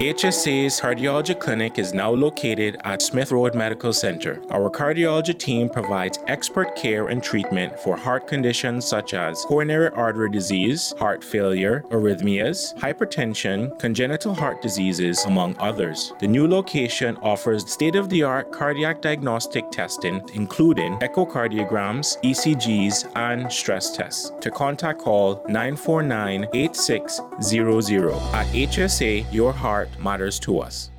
HSA's 0.00 0.80
cardiology 0.80 1.38
clinic 1.38 1.78
is 1.78 1.94
now 1.94 2.10
located 2.10 2.76
at 2.82 3.00
Smith 3.00 3.30
Road 3.30 3.54
Medical 3.54 3.92
Center. 3.92 4.42
Our 4.50 4.68
cardiology 4.68 5.38
team 5.38 5.68
provides 5.68 6.18
expert 6.26 6.74
care 6.74 7.06
and 7.06 7.22
treatment 7.22 7.78
for 7.78 7.96
heart 7.96 8.26
conditions 8.26 8.84
such 8.84 9.14
as 9.14 9.44
coronary 9.44 9.90
artery 9.90 10.30
disease, 10.30 10.92
heart 10.98 11.22
failure, 11.22 11.84
arrhythmias, 11.90 12.74
hypertension, 12.74 13.78
congenital 13.78 14.34
heart 14.34 14.60
diseases, 14.60 15.24
among 15.26 15.56
others. 15.60 16.12
The 16.18 16.26
new 16.26 16.48
location 16.48 17.16
offers 17.18 17.70
state 17.70 17.94
of 17.94 18.08
the 18.08 18.24
art 18.24 18.50
cardiac 18.50 19.00
diagnostic 19.00 19.70
testing, 19.70 20.28
including 20.34 20.98
echocardiograms, 20.98 22.20
ECGs, 22.24 23.12
and 23.14 23.50
stress 23.50 23.96
tests. 23.96 24.32
To 24.40 24.50
contact, 24.50 24.98
call 24.98 25.36
949 25.48 26.48
8600. 26.52 28.12
At 28.34 28.46
HSA, 28.48 29.32
your 29.32 29.52
heart 29.52 29.83
heart 29.84 30.02
matters 30.02 30.38
to 30.40 30.58
us. 30.58 30.90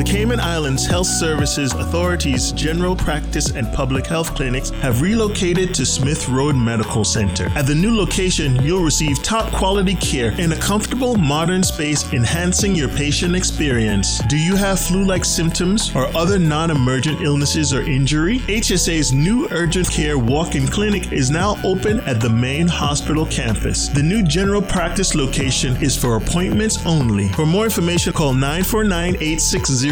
The 0.00 0.06
Cayman 0.06 0.40
Islands 0.40 0.86
Health 0.86 1.08
Services 1.08 1.74
Authority's 1.74 2.52
general 2.52 2.96
practice 2.96 3.50
and 3.50 3.70
public 3.74 4.06
health 4.06 4.34
clinics 4.34 4.70
have 4.70 5.02
relocated 5.02 5.74
to 5.74 5.84
Smith 5.84 6.26
Road 6.26 6.56
Medical 6.56 7.04
Center. 7.04 7.48
At 7.54 7.66
the 7.66 7.74
new 7.74 7.94
location, 7.94 8.56
you'll 8.62 8.82
receive 8.82 9.22
top 9.22 9.52
quality 9.52 9.94
care 9.96 10.32
in 10.40 10.52
a 10.52 10.56
comfortable, 10.56 11.16
modern 11.16 11.62
space, 11.62 12.10
enhancing 12.14 12.74
your 12.74 12.88
patient 12.88 13.36
experience. 13.36 14.20
Do 14.28 14.38
you 14.38 14.56
have 14.56 14.80
flu 14.80 15.04
like 15.04 15.22
symptoms 15.22 15.94
or 15.94 16.06
other 16.16 16.38
non 16.38 16.70
emergent 16.70 17.20
illnesses 17.20 17.74
or 17.74 17.82
injury? 17.82 18.38
HSA's 18.38 19.12
new 19.12 19.48
urgent 19.50 19.90
care 19.90 20.18
walk 20.18 20.54
in 20.54 20.66
clinic 20.66 21.12
is 21.12 21.30
now 21.30 21.58
open 21.62 22.00
at 22.08 22.22
the 22.22 22.30
main 22.30 22.66
hospital 22.66 23.26
campus. 23.26 23.88
The 23.88 24.02
new 24.02 24.22
general 24.22 24.62
practice 24.62 25.14
location 25.14 25.76
is 25.82 25.94
for 25.94 26.16
appointments 26.16 26.78
only. 26.86 27.28
For 27.32 27.44
more 27.44 27.64
information, 27.64 28.14
call 28.14 28.32
949 28.32 29.16
860 29.16 29.89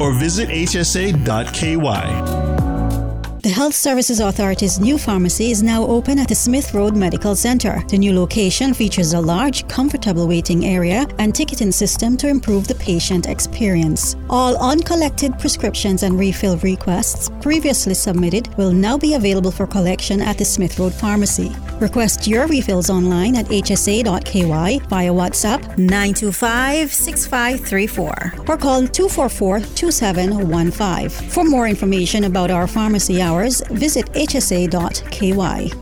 or 0.00 0.12
visit 0.12 0.50
hsa.ky. 0.50 2.69
The 3.42 3.48
Health 3.48 3.74
Services 3.74 4.20
Authority's 4.20 4.78
new 4.78 4.98
pharmacy 4.98 5.50
is 5.50 5.62
now 5.62 5.86
open 5.86 6.18
at 6.18 6.28
the 6.28 6.34
Smith 6.34 6.74
Road 6.74 6.94
Medical 6.94 7.34
Center. 7.34 7.82
The 7.88 7.96
new 7.96 8.12
location 8.12 8.74
features 8.74 9.14
a 9.14 9.20
large, 9.20 9.66
comfortable 9.66 10.28
waiting 10.28 10.66
area 10.66 11.06
and 11.18 11.34
ticketing 11.34 11.72
system 11.72 12.18
to 12.18 12.28
improve 12.28 12.68
the 12.68 12.74
patient 12.74 13.26
experience. 13.26 14.14
All 14.28 14.58
uncollected 14.58 15.38
prescriptions 15.38 16.02
and 16.02 16.18
refill 16.18 16.58
requests 16.58 17.30
previously 17.40 17.94
submitted 17.94 18.54
will 18.58 18.72
now 18.72 18.98
be 18.98 19.14
available 19.14 19.50
for 19.50 19.66
collection 19.66 20.20
at 20.20 20.36
the 20.36 20.44
Smith 20.44 20.78
Road 20.78 20.92
Pharmacy. 20.92 21.50
Request 21.80 22.26
your 22.26 22.46
refills 22.46 22.90
online 22.90 23.36
at 23.36 23.46
hsa.ky 23.46 24.44
via 24.44 25.10
WhatsApp 25.10 25.78
925 25.78 26.92
6534 26.92 28.34
or 28.46 28.58
call 28.58 28.86
244 28.86 29.60
2715. 29.60 31.30
For 31.30 31.44
more 31.44 31.66
information 31.66 32.24
about 32.24 32.50
our 32.50 32.66
pharmacy 32.66 33.22
hours, 33.30 33.62
visit 33.70 34.08
hsa.ky. 34.14 35.72